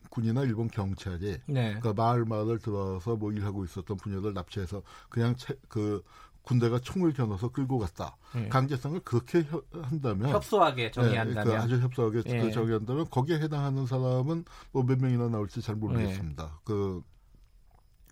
군이나 0.10 0.44
일본 0.44 0.68
경찰이 0.68 1.38
네. 1.46 1.80
그러니까 1.80 1.94
마을 1.94 2.26
마을 2.26 2.60
들어와서 2.60 3.16
뭐 3.16 3.32
일하고 3.32 3.64
있었던 3.64 3.96
분야들 3.96 4.34
납치해서 4.34 4.84
그냥 5.08 5.38
채, 5.38 5.56
그 5.70 6.04
군대가 6.44 6.80
총을 6.80 7.14
겨눠서 7.14 7.50
끌고 7.50 7.78
갔다. 7.80 8.18
예. 8.36 8.48
강제성을 8.50 9.00
그렇게 9.02 9.46
한다면 9.84 10.30
협소하게 10.30 10.84
예, 10.86 10.92
정의한다면 10.92 11.54
예, 11.54 11.58
그 11.58 11.64
아주 11.64 11.80
협소하게 11.80 12.24
예. 12.26 12.52
정의한다면 12.52 13.10
거기에 13.10 13.40
해당하는 13.40 13.86
사람은 13.86 14.46
뭐 14.72 14.84
몇 14.84 15.00
명이나 15.00 15.30
나올지 15.30 15.62
잘 15.62 15.76
모르겠습니다. 15.76 16.44
예. 16.44 16.60
그 16.64 17.04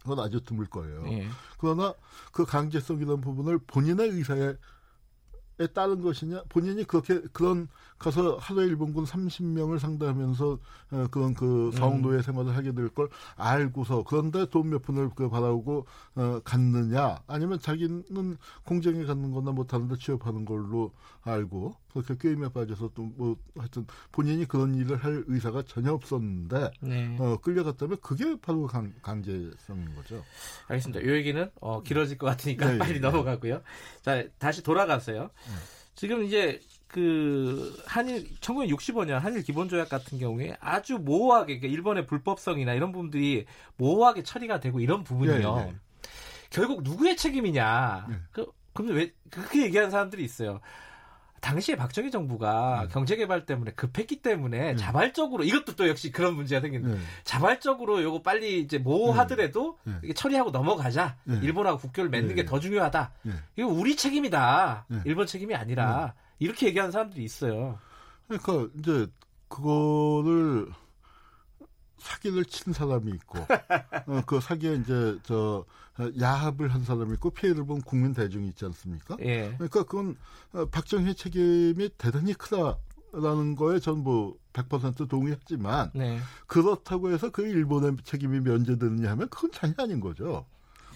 그건 0.01 0.19
아주 0.19 0.41
드물 0.43 0.65
거예요. 0.67 1.03
예. 1.07 1.27
그러나 1.57 1.93
그 2.31 2.45
강제성이라는 2.45 3.21
부분을 3.21 3.59
본인의 3.59 4.09
의사에 4.09 4.39
에 4.41 4.53
따른 5.67 6.01
것이냐 6.01 6.43
본인이 6.49 6.83
그렇게 6.83 7.21
그런 7.33 7.67
가서 7.97 8.37
하루에 8.37 8.65
일본군 8.67 9.03
30명을 9.03 9.77
상대하면서 9.79 10.57
어, 10.91 11.07
그런 11.11 11.33
그 11.33 11.69
성노예 11.75 12.17
음. 12.17 12.21
생활을 12.21 12.55
하게 12.55 12.71
될 12.73 12.89
걸 12.89 13.09
알고서 13.35 14.03
그런데 14.07 14.45
돈 14.49 14.69
몇 14.69 14.81
푼을 14.81 15.09
그 15.15 15.29
받아오고 15.29 15.85
어, 16.15 16.39
갔느냐 16.43 17.19
아니면 17.27 17.59
자기는 17.59 18.37
공정에 18.65 19.03
갖는 19.05 19.31
거나 19.31 19.51
뭐 19.51 19.65
다른 19.65 19.87
데 19.87 19.95
취업하는 19.97 20.45
걸로 20.45 20.91
알고 21.23 21.75
그렇게 21.93 22.15
게임에 22.17 22.49
빠져서 22.49 22.91
또 22.95 23.09
뭐 23.19 23.35
하여튼 23.57 23.85
본인이 24.11 24.45
그런 24.45 24.75
일을 24.75 24.95
할 24.97 25.23
의사가 25.27 25.63
전혀 25.63 25.91
없었는데 25.91 26.71
네. 26.81 27.17
어, 27.19 27.37
끌려갔다면 27.41 27.97
그게 28.01 28.39
바로 28.41 28.65
강, 28.67 28.93
강제성인 29.01 29.93
거죠. 29.95 30.23
알겠습니다. 30.67 31.01
이 31.01 31.09
얘기는 31.15 31.49
어, 31.59 31.83
길어질 31.83 32.17
것 32.17 32.27
같으니까 32.27 32.71
네, 32.71 32.77
빨리 32.77 32.93
네. 32.93 32.99
넘어가고요. 32.99 33.61
자 34.01 34.23
다시 34.37 34.63
돌아가서요. 34.63 35.23
네. 35.23 35.53
지금 35.95 36.23
이제 36.23 36.61
그 36.87 37.75
한일 37.85 38.29
1965년 38.39 39.19
한일 39.19 39.43
기본조약 39.43 39.89
같은 39.89 40.17
경우에 40.17 40.55
아주 40.59 40.97
모호하게 40.97 41.59
그러니까 41.59 41.75
일본의 41.75 42.05
불법성이나 42.05 42.73
이런 42.73 42.91
부분들이 42.91 43.45
모호하게 43.77 44.23
처리가 44.23 44.59
되고 44.59 44.79
이런 44.79 45.03
부분이요. 45.03 45.55
네, 45.55 45.65
네. 45.65 45.75
결국 46.49 46.83
누구의 46.83 47.17
책임이냐? 47.17 48.05
네. 48.09 48.15
그 48.31 48.51
그럼 48.73 48.95
왜 48.95 49.11
그렇게 49.29 49.63
얘기하는 49.63 49.91
사람들이 49.91 50.23
있어요. 50.23 50.61
당시에 51.41 51.75
박정희 51.75 52.11
정부가 52.11 52.83
네. 52.83 52.93
경제개발 52.93 53.45
때문에 53.45 53.71
급했기 53.71 54.21
때문에 54.21 54.59
네. 54.59 54.75
자발적으로 54.75 55.43
이것도 55.43 55.75
또 55.75 55.87
역시 55.87 56.11
그런 56.11 56.35
문제가 56.35 56.61
생기는 56.61 56.95
네. 56.95 56.99
자발적으로 57.23 58.01
요거 58.03 58.21
빨리 58.21 58.59
이제 58.59 58.77
뭐 58.77 59.11
네. 59.13 59.19
하더라도 59.19 59.77
네. 59.83 59.93
이게 60.03 60.13
처리하고 60.13 60.51
넘어가자 60.51 61.17
네. 61.23 61.39
일본하고 61.41 61.77
국교를 61.79 62.09
맺는 62.09 62.35
게 62.35 62.45
더 62.45 62.59
중요하다 62.59 63.11
이거 63.57 63.67
우리 63.67 63.95
책임이다 63.95 64.85
일본 65.05 65.27
책임이 65.27 65.53
아니라 65.55 66.13
이렇게 66.39 66.67
얘기하는 66.67 66.91
사람들이 66.91 67.23
있어요. 67.23 67.77
그러니까 68.27 68.67
이제 68.79 69.07
그거를 69.47 70.67
사기를 71.97 72.45
친 72.45 72.73
사람이 72.73 73.11
있고 73.11 73.39
어, 74.07 74.21
그 74.25 74.39
사기에 74.39 74.75
이제 74.75 75.17
저 75.23 75.65
야합을 76.19 76.69
한 76.69 76.83
사람이 76.83 77.13
있고 77.13 77.31
피해를 77.31 77.65
본 77.65 77.81
국민 77.81 78.13
대중이 78.13 78.47
있지 78.49 78.65
않습니까? 78.65 79.17
예. 79.21 79.53
그러니까 79.55 79.83
그건 79.83 80.15
어, 80.53 80.65
박정희 80.65 81.15
책임이 81.15 81.89
대단히 81.97 82.33
크다라는 82.33 83.55
거에 83.55 83.77
전뭐100% 83.79 85.09
동의하지만 85.09 85.91
네. 85.93 86.19
그렇다고 86.47 87.11
해서 87.11 87.29
그 87.29 87.45
일본의 87.45 87.97
책임이 88.03 88.39
면제되느냐 88.41 89.11
하면 89.11 89.29
그건 89.29 89.51
전혀 89.51 89.73
아닌 89.77 89.99
거죠. 89.99 90.45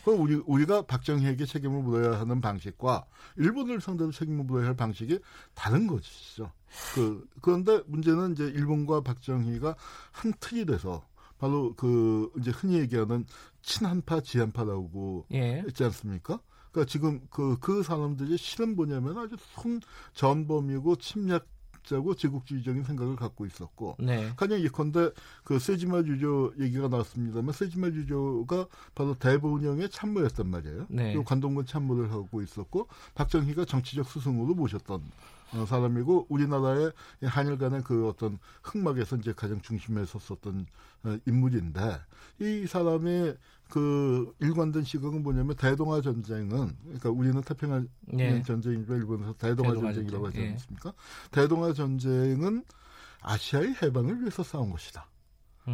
그럼 0.04 0.22
우리 0.22 0.36
우리가 0.46 0.84
박정희에게 0.84 1.46
책임을 1.46 1.82
물어야 1.82 2.20
하는 2.20 2.42
방식과 2.42 3.06
일본을 3.38 3.80
상대로 3.80 4.12
책임을 4.12 4.44
물어야 4.46 4.68
할 4.68 4.76
방식이 4.76 5.20
다른 5.54 5.88
것이죠. 5.88 6.52
그 6.94 7.26
그런데 7.42 7.82
문제는 7.86 8.34
이제 8.34 8.44
일본과 8.46 9.02
박정희가 9.02 9.76
한 10.12 10.34
틀이 10.40 10.66
돼서 10.66 11.06
바로 11.44 11.74
그 11.76 12.32
이제 12.40 12.52
흔히 12.52 12.80
얘기하는 12.80 13.26
친한파 13.62 14.22
지한파라고 14.22 15.26
예. 15.34 15.62
있지 15.68 15.84
않습니까? 15.84 16.40
그러니까 16.72 16.90
지금 16.90 17.20
그, 17.30 17.58
그 17.60 17.84
사람들이 17.84 18.38
실은 18.38 18.78
뭐냐면 18.78 19.18
아주 19.18 19.36
손 19.38 19.82
전범이고 20.14 20.96
침략 20.96 21.46
자고 21.84 22.16
제국주의적인 22.16 22.84
생각을 22.84 23.16
갖고 23.16 23.46
있었고 23.46 23.98
네. 24.00 24.32
가령 24.36 24.60
예컨대 24.62 25.12
그 25.44 25.60
세지마 25.60 26.04
주조 26.04 26.54
얘기가 26.60 26.88
나왔습니다만 26.88 27.54
세지마 27.54 27.92
주조가 27.92 28.68
바로 28.96 29.16
대본령의 29.16 29.90
참모였단 29.90 30.48
말이에요. 30.48 30.86
네. 30.90 31.14
그리고 31.14 31.24
관동군 31.24 31.66
참모를 31.66 32.12
하고 32.12 32.42
있었고 32.42 32.88
박정희가 33.16 33.66
정치적 33.66 34.08
스승으로 34.08 34.54
모셨던 34.56 35.02
어, 35.54 35.66
사람이고 35.66 36.28
우리나라의 36.30 36.92
한일 37.24 37.58
간의 37.58 37.84
그 37.84 38.08
어떤 38.08 38.40
흑막에서 38.64 39.18
이제 39.18 39.34
가장 39.34 39.62
중심에 39.62 40.06
섰었던 40.06 40.66
어, 41.04 41.18
인물인데 41.28 42.00
이 42.40 42.66
사람의 42.68 43.38
그 43.70 44.34
일관된 44.40 44.84
시각은 44.84 45.24
뭐냐면 45.24 45.56
대동아 45.56 46.02
전쟁은 46.02 46.78
그러니까 46.84 47.10
우리는 47.10 47.42
태평양 47.42 47.88
예. 48.18 48.42
전쟁이고 48.44 48.94
일본에서 48.94 49.34
대동아, 49.34 49.70
대동아 49.70 49.94
전쟁이라고 49.94 50.28
하지 50.28 50.40
예. 50.40 50.52
않습니까? 50.52 50.90
예. 50.90 51.30
대동아 51.32 51.74
전쟁은 51.74 52.64
아시아의 53.22 53.76
해방을 53.82 54.22
위해서 54.22 54.44
싸운 54.44 54.70
것이다. 54.70 55.10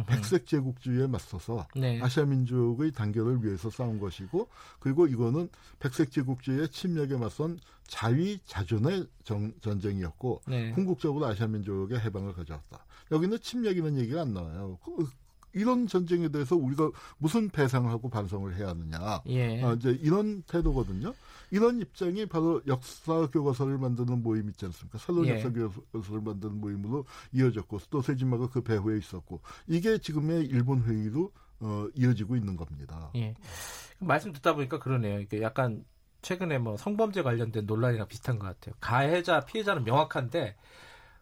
백색 0.06 0.46
제국주의에 0.46 1.08
맞서서 1.08 1.66
네. 1.74 2.00
아시아 2.00 2.24
민족의 2.24 2.92
단결을 2.92 3.42
위해서 3.42 3.70
싸운 3.70 3.98
것이고 3.98 4.48
그리고 4.78 5.06
이거는 5.06 5.48
백색 5.80 6.12
제국주의의 6.12 6.68
침략에 6.68 7.16
맞선 7.16 7.58
자위 7.88 8.38
자존의 8.44 9.08
정, 9.24 9.52
전쟁이었고 9.60 10.42
네. 10.46 10.70
궁극적으로 10.72 11.26
아시아 11.26 11.48
민족의 11.48 11.98
해방을 11.98 12.34
가져왔다. 12.34 12.86
여기는 13.10 13.40
침략이라는 13.40 13.98
얘기가 13.98 14.22
안 14.22 14.32
나와요. 14.32 14.78
그, 15.52 15.58
이런 15.58 15.86
전쟁에 15.86 16.28
대해서 16.28 16.56
우리가 16.56 16.90
무슨 17.18 17.48
배상을 17.48 17.90
하고 17.90 18.08
반성을 18.08 18.54
해야 18.56 18.68
하느냐. 18.68 19.22
예. 19.26 19.62
아, 19.62 19.72
이제 19.72 19.98
이런 20.02 20.42
태도거든요. 20.42 21.14
이런 21.50 21.80
입장이 21.80 22.26
바로 22.26 22.62
역사 22.66 23.26
교과서를 23.26 23.78
만드는 23.78 24.22
모임 24.22 24.48
있지 24.48 24.64
않습니까? 24.66 24.98
살론 24.98 25.26
예. 25.26 25.34
역사 25.34 25.50
교과서를 25.50 26.20
만드는 26.22 26.60
모임으로 26.60 27.04
이어졌고 27.32 27.80
또 27.90 28.02
세진마가 28.02 28.48
그 28.50 28.62
배후에 28.62 28.98
있었고 28.98 29.40
이게 29.66 29.98
지금의 29.98 30.46
일본 30.46 30.82
회의로 30.82 31.32
어, 31.60 31.88
이어지고 31.94 32.36
있는 32.36 32.56
겁니다. 32.56 33.10
예. 33.16 33.34
말씀 33.98 34.32
듣다 34.32 34.54
보니까 34.54 34.78
그러네요. 34.78 35.20
이게 35.20 35.42
약간 35.42 35.84
최근에 36.22 36.58
뭐 36.58 36.76
성범죄 36.76 37.22
관련된 37.22 37.66
논란이랑 37.66 38.08
비슷한 38.08 38.38
것 38.38 38.46
같아요. 38.46 38.74
가해자 38.80 39.40
피해자는 39.40 39.84
명확한데 39.84 40.56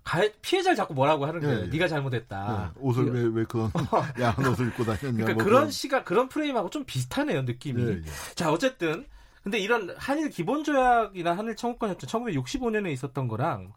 가해, 0.08 0.32
피해자를 0.40 0.74
자꾸 0.74 0.94
뭐라고 0.94 1.26
하는 1.26 1.38
거예요. 1.40 1.68
네, 1.68 1.78
가 1.78 1.86
잘못했다. 1.86 2.72
네, 2.74 2.80
옷을 2.80 3.12
왜왜 3.12 3.44
그런 3.44 3.70
야한 4.18 4.46
옷을 4.46 4.68
입고 4.68 4.84
다녔냐. 4.84 5.12
그러니까 5.12 5.34
뭐 5.34 5.44
그런 5.44 5.70
시각 5.70 6.06
그런 6.06 6.30
프레임하고 6.30 6.70
좀 6.70 6.84
비슷하네요 6.84 7.42
느낌이. 7.42 7.84
네, 7.84 8.02
자 8.34 8.50
어쨌든 8.50 9.06
근데 9.42 9.58
이런 9.58 9.94
한일 9.98 10.30
기본 10.30 10.64
조약이나 10.64 11.36
한일 11.36 11.56
청구권 11.56 11.90
협정 11.90 12.24
1965년에 12.24 12.90
있었던 12.90 13.28
거랑 13.28 13.74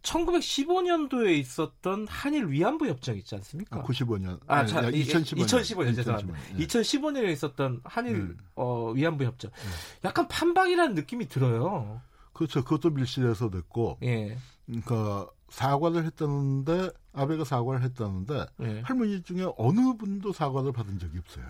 1915년도에 0.00 1.36
있었던 1.38 2.06
한일 2.08 2.48
위안부 2.48 2.86
협정 2.88 3.16
있지 3.18 3.34
않습니까? 3.34 3.80
아, 3.80 3.82
95년. 3.82 4.40
아, 4.46 4.64
자, 4.66 4.82
2015년. 4.82 5.46
2015년, 5.46 5.96
죄송합니다. 5.96 6.38
2015년에 6.58 7.24
예. 7.24 7.32
있었던 7.32 7.80
한일 7.84 8.14
음. 8.16 8.38
어, 8.54 8.90
위안부 8.90 9.24
협정. 9.24 9.50
음. 9.54 9.70
약간 10.04 10.28
판박이라는 10.28 10.94
느낌이 10.94 11.28
들어요. 11.28 12.02
그렇죠. 12.34 12.62
그것도 12.64 12.90
밀실에서 12.90 13.48
됐고. 13.48 13.98
예. 14.02 14.36
그러니까 14.66 15.28
사과를 15.48 16.04
했다는데 16.04 16.90
아베가 17.12 17.44
사과를 17.44 17.82
했다는데 17.82 18.46
예. 18.62 18.80
할머니 18.84 19.22
중에 19.22 19.46
어느 19.56 19.96
분도 19.96 20.32
사과를 20.32 20.72
받은 20.72 20.98
적이 20.98 21.18
없어요. 21.18 21.44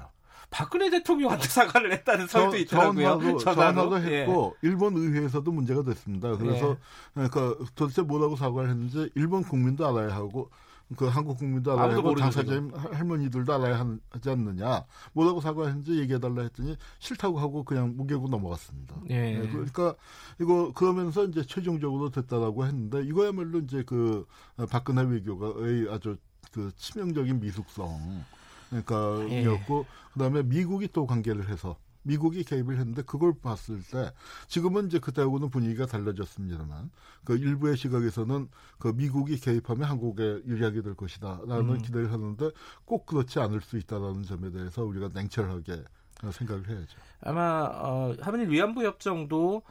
박근혜 0.51 0.91
대통령한테 0.91 1.49
사과를 1.49 1.93
했다는 1.93 2.27
설도 2.29 2.57
있더라고요. 2.59 3.19
전화도, 3.19 3.39
전화도 3.39 3.99
했고 3.99 4.57
예. 4.63 4.69
일본 4.69 4.97
의회에서도 4.97 5.51
문제가 5.51 5.83
됐습니다. 5.83 6.37
그래서 6.37 6.71
예. 6.71 6.77
그러니까 7.15 7.57
도대체 7.75 8.03
뭐라고 8.03 8.37
사과를 8.37 8.71
했는지 8.71 9.11
일본 9.15 9.43
국민도 9.43 9.87
알아야 9.87 10.15
하고 10.15 10.51
그 10.97 11.07
한국 11.07 11.39
국민도 11.39 11.73
알아야 11.73 11.97
하고 11.97 12.15
당사자인 12.15 12.71
할머니들도 12.75 13.53
알아야 13.53 13.87
하지 14.11 14.31
않느냐 14.31 14.85
뭐라고 15.13 15.41
사과했는지 15.41 15.99
얘기해달라 15.99 16.43
했더니 16.43 16.77
싫다고 16.99 17.39
하고 17.39 17.65
그냥 17.65 17.95
무게고 17.97 18.29
넘어갔습니다. 18.29 18.97
예. 19.11 19.39
네, 19.39 19.49
그러니까 19.49 19.95
이거 20.41 20.73
그러면서 20.75 21.25
이제 21.25 21.45
최종적으로 21.45 22.11
됐다라고 22.11 22.67
했는데 22.67 23.03
이거야말로 23.05 23.61
이제 23.61 23.83
그 23.85 24.27
박근혜 24.71 25.03
외교가의 25.03 25.89
아주 25.91 26.17
그 26.53 26.71
치명적인 26.77 27.41
미숙성 27.41 28.25
그러니까였고 28.71 29.87
예. 29.89 30.13
그다음에 30.13 30.43
미국이 30.43 30.89
또 30.93 31.07
관계를 31.07 31.49
해서 31.49 31.77
미국이 32.05 32.45
개입을 32.45 32.79
했는데 32.79 33.03
그걸 33.03 33.35
봤을 33.43 33.83
때 33.83 34.13
지금은 34.47 34.87
이제 34.87 34.99
그때하고는 34.99 35.51
분위기가 35.51 35.87
달라졌습니다만 35.87 36.91
그 37.25 37.37
일부의 37.37 37.77
시각에서는 37.77 38.49
그 38.79 38.89
미국이 38.89 39.39
개입하면 39.41 39.89
한국에 39.89 40.43
유리하게 40.47 40.83
될 40.83 40.95
것이다라는 40.95 41.71
음. 41.71 41.79
기대를 41.79 42.13
하는데 42.13 42.51
꼭 42.85 43.07
그렇지 43.07 43.41
않을 43.41 43.61
수 43.63 43.79
있다라는 43.79 44.23
점에 44.23 44.51
대해서 44.51 44.85
우리가 44.85 45.11
냉철하게 45.13 45.83
생각을 46.31 46.69
해야죠. 46.69 46.99
아마 47.23 47.69
어, 47.73 48.15
한일 48.21 48.51
위안부 48.51 48.85
협정도 48.85 49.63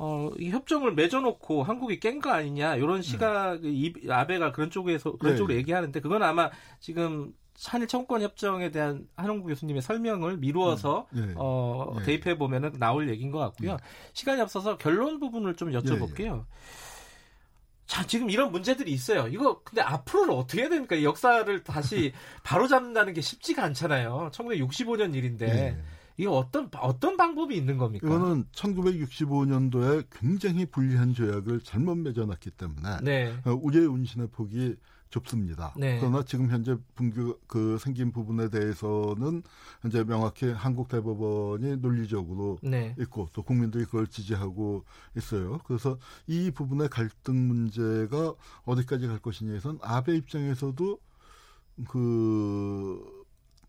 어, 0.00 0.30
이 0.38 0.50
협정을 0.50 0.94
맺어놓고 0.94 1.64
한국이 1.64 1.98
깬 1.98 2.20
거 2.20 2.30
아니냐 2.30 2.76
이런 2.76 3.02
시각 3.02 3.60
네. 3.60 3.68
이 3.70 3.92
아베가 4.08 4.52
그런 4.52 4.70
쪽에서 4.70 5.16
그런 5.16 5.34
네. 5.34 5.38
쪽으로 5.38 5.56
얘기하는데 5.56 6.00
그건 6.00 6.22
아마 6.22 6.50
지금 6.78 7.32
한일 7.66 7.88
청구권 7.88 8.22
협정에 8.22 8.70
대한 8.70 9.08
한홍구 9.16 9.48
교수님의 9.48 9.82
설명을 9.82 10.36
미루어서 10.36 11.08
음, 11.14 11.30
예, 11.30 11.34
어, 11.36 11.96
예. 12.00 12.04
대입해 12.04 12.38
보면은 12.38 12.72
나올 12.78 13.08
얘기인 13.08 13.30
것 13.30 13.38
같고요. 13.38 13.72
예. 13.72 13.76
시간이 14.12 14.40
없어서 14.40 14.78
결론 14.78 15.18
부분을 15.18 15.56
좀 15.56 15.72
여쭤볼게요. 15.72 16.20
예, 16.20 16.38
예. 16.38 16.42
자, 17.86 18.06
지금 18.06 18.30
이런 18.30 18.52
문제들이 18.52 18.92
있어요. 18.92 19.26
이거 19.28 19.62
근데 19.64 19.80
앞으로는 19.80 20.34
어떻게 20.34 20.62
해야 20.62 20.68
됩니까? 20.68 21.02
역사를 21.02 21.64
다시 21.64 22.12
바로 22.44 22.68
잡는다는 22.68 23.14
게 23.14 23.20
쉽지가 23.20 23.64
않잖아요. 23.64 24.30
1965년 24.32 25.14
일인데. 25.14 25.48
예. 25.48 25.82
이거 26.20 26.32
어떤 26.32 26.68
어떤 26.80 27.16
방법이 27.16 27.56
있는 27.56 27.78
겁니까? 27.78 28.06
이거는 28.06 28.44
1965년도에 28.52 30.04
굉장히 30.10 30.66
불리한 30.66 31.14
조약을 31.14 31.60
잘못 31.60 31.94
맺어놨기 31.94 32.50
때문에 32.50 32.96
네. 33.02 33.32
어, 33.44 33.52
우리의 33.52 33.86
운신의 33.86 34.28
폭이 34.32 34.74
좁습니다. 35.10 35.74
네. 35.76 35.98
그러나 35.98 36.22
지금 36.22 36.50
현재 36.50 36.76
분규 36.94 37.38
그 37.46 37.78
생긴 37.78 38.12
부분에 38.12 38.50
대해서는 38.50 39.42
현재 39.80 40.04
명확히 40.04 40.46
한국 40.46 40.88
대법원이 40.88 41.76
논리적으로 41.78 42.58
네. 42.62 42.94
있고 42.98 43.28
또 43.32 43.42
국민들이 43.42 43.84
그걸 43.84 44.06
지지하고 44.06 44.84
있어요. 45.16 45.58
그래서 45.64 45.98
이 46.26 46.50
부분의 46.50 46.88
갈등 46.88 47.48
문제가 47.48 48.34
어디까지 48.64 49.06
갈 49.06 49.18
것이냐에선 49.18 49.78
아베 49.82 50.16
입장에서도 50.16 50.98
그 51.88 53.17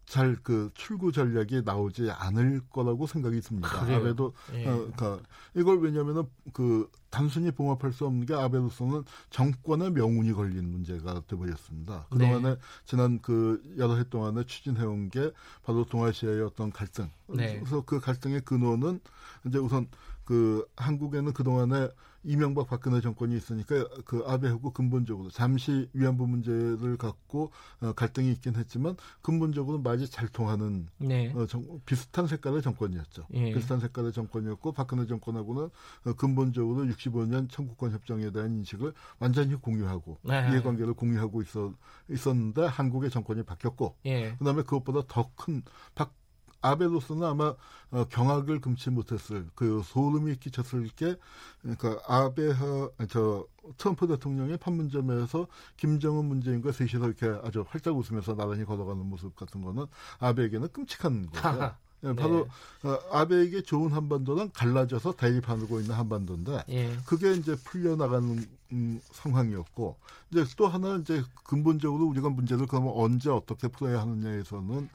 잘 0.10 0.36
그 0.41 0.72
출구 0.73 1.11
전략이 1.11 1.61
나오지 1.64 2.10
않을 2.10 2.61
거라고 2.72 3.06
생각이 3.06 3.41
듭니다. 3.41 3.81
그래요. 3.81 3.99
아베도 3.99 4.34
예. 4.53 4.68
어, 4.68 4.77
그러니까 4.77 5.19
이걸 5.53 5.80
왜냐하면은 5.80 6.23
그 6.52 6.90
단순히 7.11 7.52
봉합할 7.52 7.94
수 7.94 8.07
없는 8.07 8.26
게 8.26 8.34
아베로서는 8.34 9.03
정권의 9.30 9.91
명운이 9.91 10.34
걸린 10.34 10.72
문제가 10.72 11.22
되버렸습니다. 11.27 12.07
그동안에 12.10 12.56
네. 12.56 12.57
지난 12.86 13.19
그 13.22 13.61
여러 13.77 13.95
해 13.98 14.03
동안에 14.03 14.45
추진해온 14.45 15.11
게 15.11 15.31
바로 15.64 15.86
동아시아의 15.86 16.41
어떤 16.41 16.72
갈등. 16.72 17.11
네. 17.27 17.60
그래서 17.60 17.81
그 17.81 17.99
갈등의 17.99 18.41
근원은 18.41 19.02
이제 19.45 19.60
우선 19.60 19.88
그 20.26 20.68
한국에는 20.76 21.34
그동안에 21.34 21.90
이명박 22.24 22.68
박근혜 22.68 23.02
정권이 23.02 23.36
있으니까 23.36 23.88
그 24.06 24.24
아베하고 24.28 24.72
근본적으로 24.72 25.30
잠시 25.30 25.90
위안부 25.94 26.28
문제를 26.28 26.98
갖고 26.98 27.52
어, 27.82 27.94
갈등이 27.94 28.32
있긴 28.34 28.56
했지만 28.56 28.96
근본적으로 29.22 29.80
많이 29.80 30.08
잘 30.08 30.28
통하는 30.28 30.88
네. 30.98 31.32
어, 31.36 31.46
정, 31.46 31.64
비슷한 31.86 32.28
색깔의 32.28 32.62
정권이었죠. 32.62 33.26
예. 33.34 33.54
비슷한 33.54 33.80
색깔의 33.80 34.12
정권이었고 34.14 34.74
박근혜 34.74 35.06
정권하고는 35.08 35.64
어, 35.64 36.14
근본적으로 36.18 36.84
65년 36.86 37.50
청구권 37.50 37.91
협정에 37.91 38.32
대한 38.32 38.52
인식을 38.58 38.94
완전히 39.20 39.56
공유하고 39.56 40.20
네. 40.24 40.50
이해관계를 40.52 40.94
공유하고 40.94 41.41
있었, 41.41 41.74
있었는데 42.10 42.66
한국의 42.66 43.10
정권이 43.10 43.44
바뀌었고 43.44 43.96
예. 44.06 44.36
그다음에 44.38 44.64
그것보다 44.64 45.02
더 45.08 45.30
큰 45.36 45.62
박 45.96 46.14
아베로서는 46.61 47.23
아마 47.23 47.56
어, 47.91 48.06
경악을 48.10 48.61
금치 48.61 48.90
못했을 48.90 49.48
그 49.56 49.81
소름이 49.84 50.36
끼쳤을 50.36 50.88
게 50.90 51.15
그러니까 51.61 51.99
아베하 52.07 52.90
저 53.10 53.45
트럼프 53.77 54.07
대통령의 54.07 54.57
판문점에서 54.57 55.48
김정은 55.77 56.26
문재인과 56.26 56.72
셋이서 56.72 57.06
이렇게 57.06 57.27
아주 57.44 57.65
활짝 57.68 57.98
웃으면서 57.98 58.36
나란히 58.36 58.65
걸어가는 58.65 59.06
모습 59.06 59.36
같은 59.36 59.61
거는 59.61 59.86
아베에게는 60.19 60.69
끔찍한 60.69 61.30
거예요. 61.31 61.76
예, 62.06 62.14
바로 62.14 62.48
네. 62.81 62.90
어, 62.90 62.99
아베에게 63.11 63.64
좋은 63.64 63.91
한반도는 63.91 64.52
갈라져서 64.53 65.18
대립하고 65.18 65.81
있는 65.81 65.95
한반도인데 65.95 66.64
예. 66.69 66.98
그게 67.06 67.34
이제 67.34 67.56
풀려나가는 67.56 68.48
음, 68.72 69.02
상황이었고 69.11 69.98
이제 70.31 70.45
또 70.56 70.68
하나 70.68 70.95
이제 70.95 71.22
근본적으로 71.44 72.06
우리가 72.06 72.30
문제를 72.30 72.68
그러면 72.68 72.94
언제 72.95 73.30
어떻게 73.30 73.68
풀어야 73.68 73.99
하느냐에서는 74.02 74.90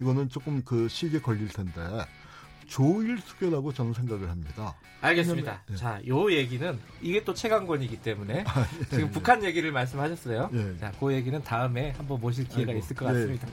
이거는 0.00 0.28
조금 0.28 0.62
그 0.64 0.88
시기에 0.88 1.20
걸릴 1.20 1.48
텐데 1.48 1.80
조일 2.66 3.18
수교라고 3.18 3.72
저는 3.72 3.92
생각을 3.92 4.28
합니다. 4.30 4.74
알겠습니다. 5.00 5.62
네. 5.68 5.76
자, 5.76 6.00
요 6.08 6.32
얘기는 6.32 6.78
이게 7.02 7.22
또 7.24 7.34
최강권이기 7.34 7.98
때문에 7.98 8.44
아, 8.46 8.66
예, 8.80 8.84
지금 8.84 9.06
예. 9.06 9.10
북한 9.10 9.44
얘기를 9.44 9.70
말씀하셨어요. 9.70 10.50
예. 10.52 10.78
자, 10.78 10.92
그 10.98 11.12
얘기는 11.12 11.42
다음에 11.42 11.90
한번 11.92 12.20
모실 12.20 12.48
기회가 12.48 12.72
아이고, 12.72 12.82
있을 12.84 12.96
것 12.96 13.06
같습니다. 13.06 13.46
네, 13.46 13.52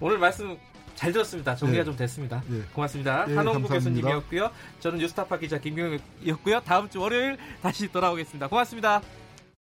오늘 0.00 0.18
말씀 0.18 0.56
잘 0.94 1.12
들었습니다. 1.12 1.56
정리가 1.56 1.78
네. 1.80 1.84
좀 1.84 1.96
됐습니다. 1.96 2.42
네. 2.46 2.60
고맙습니다. 2.74 3.24
네, 3.24 3.34
한홍구 3.34 3.68
교수님이었고요. 3.68 4.50
저는 4.80 4.98
뉴스타파 4.98 5.38
기자 5.38 5.58
김경혁이었고요. 5.58 6.60
다음 6.60 6.90
주 6.90 7.00
월요일 7.00 7.38
다시 7.62 7.90
돌아오겠습니다. 7.90 8.48
고맙습니다. 8.48 9.00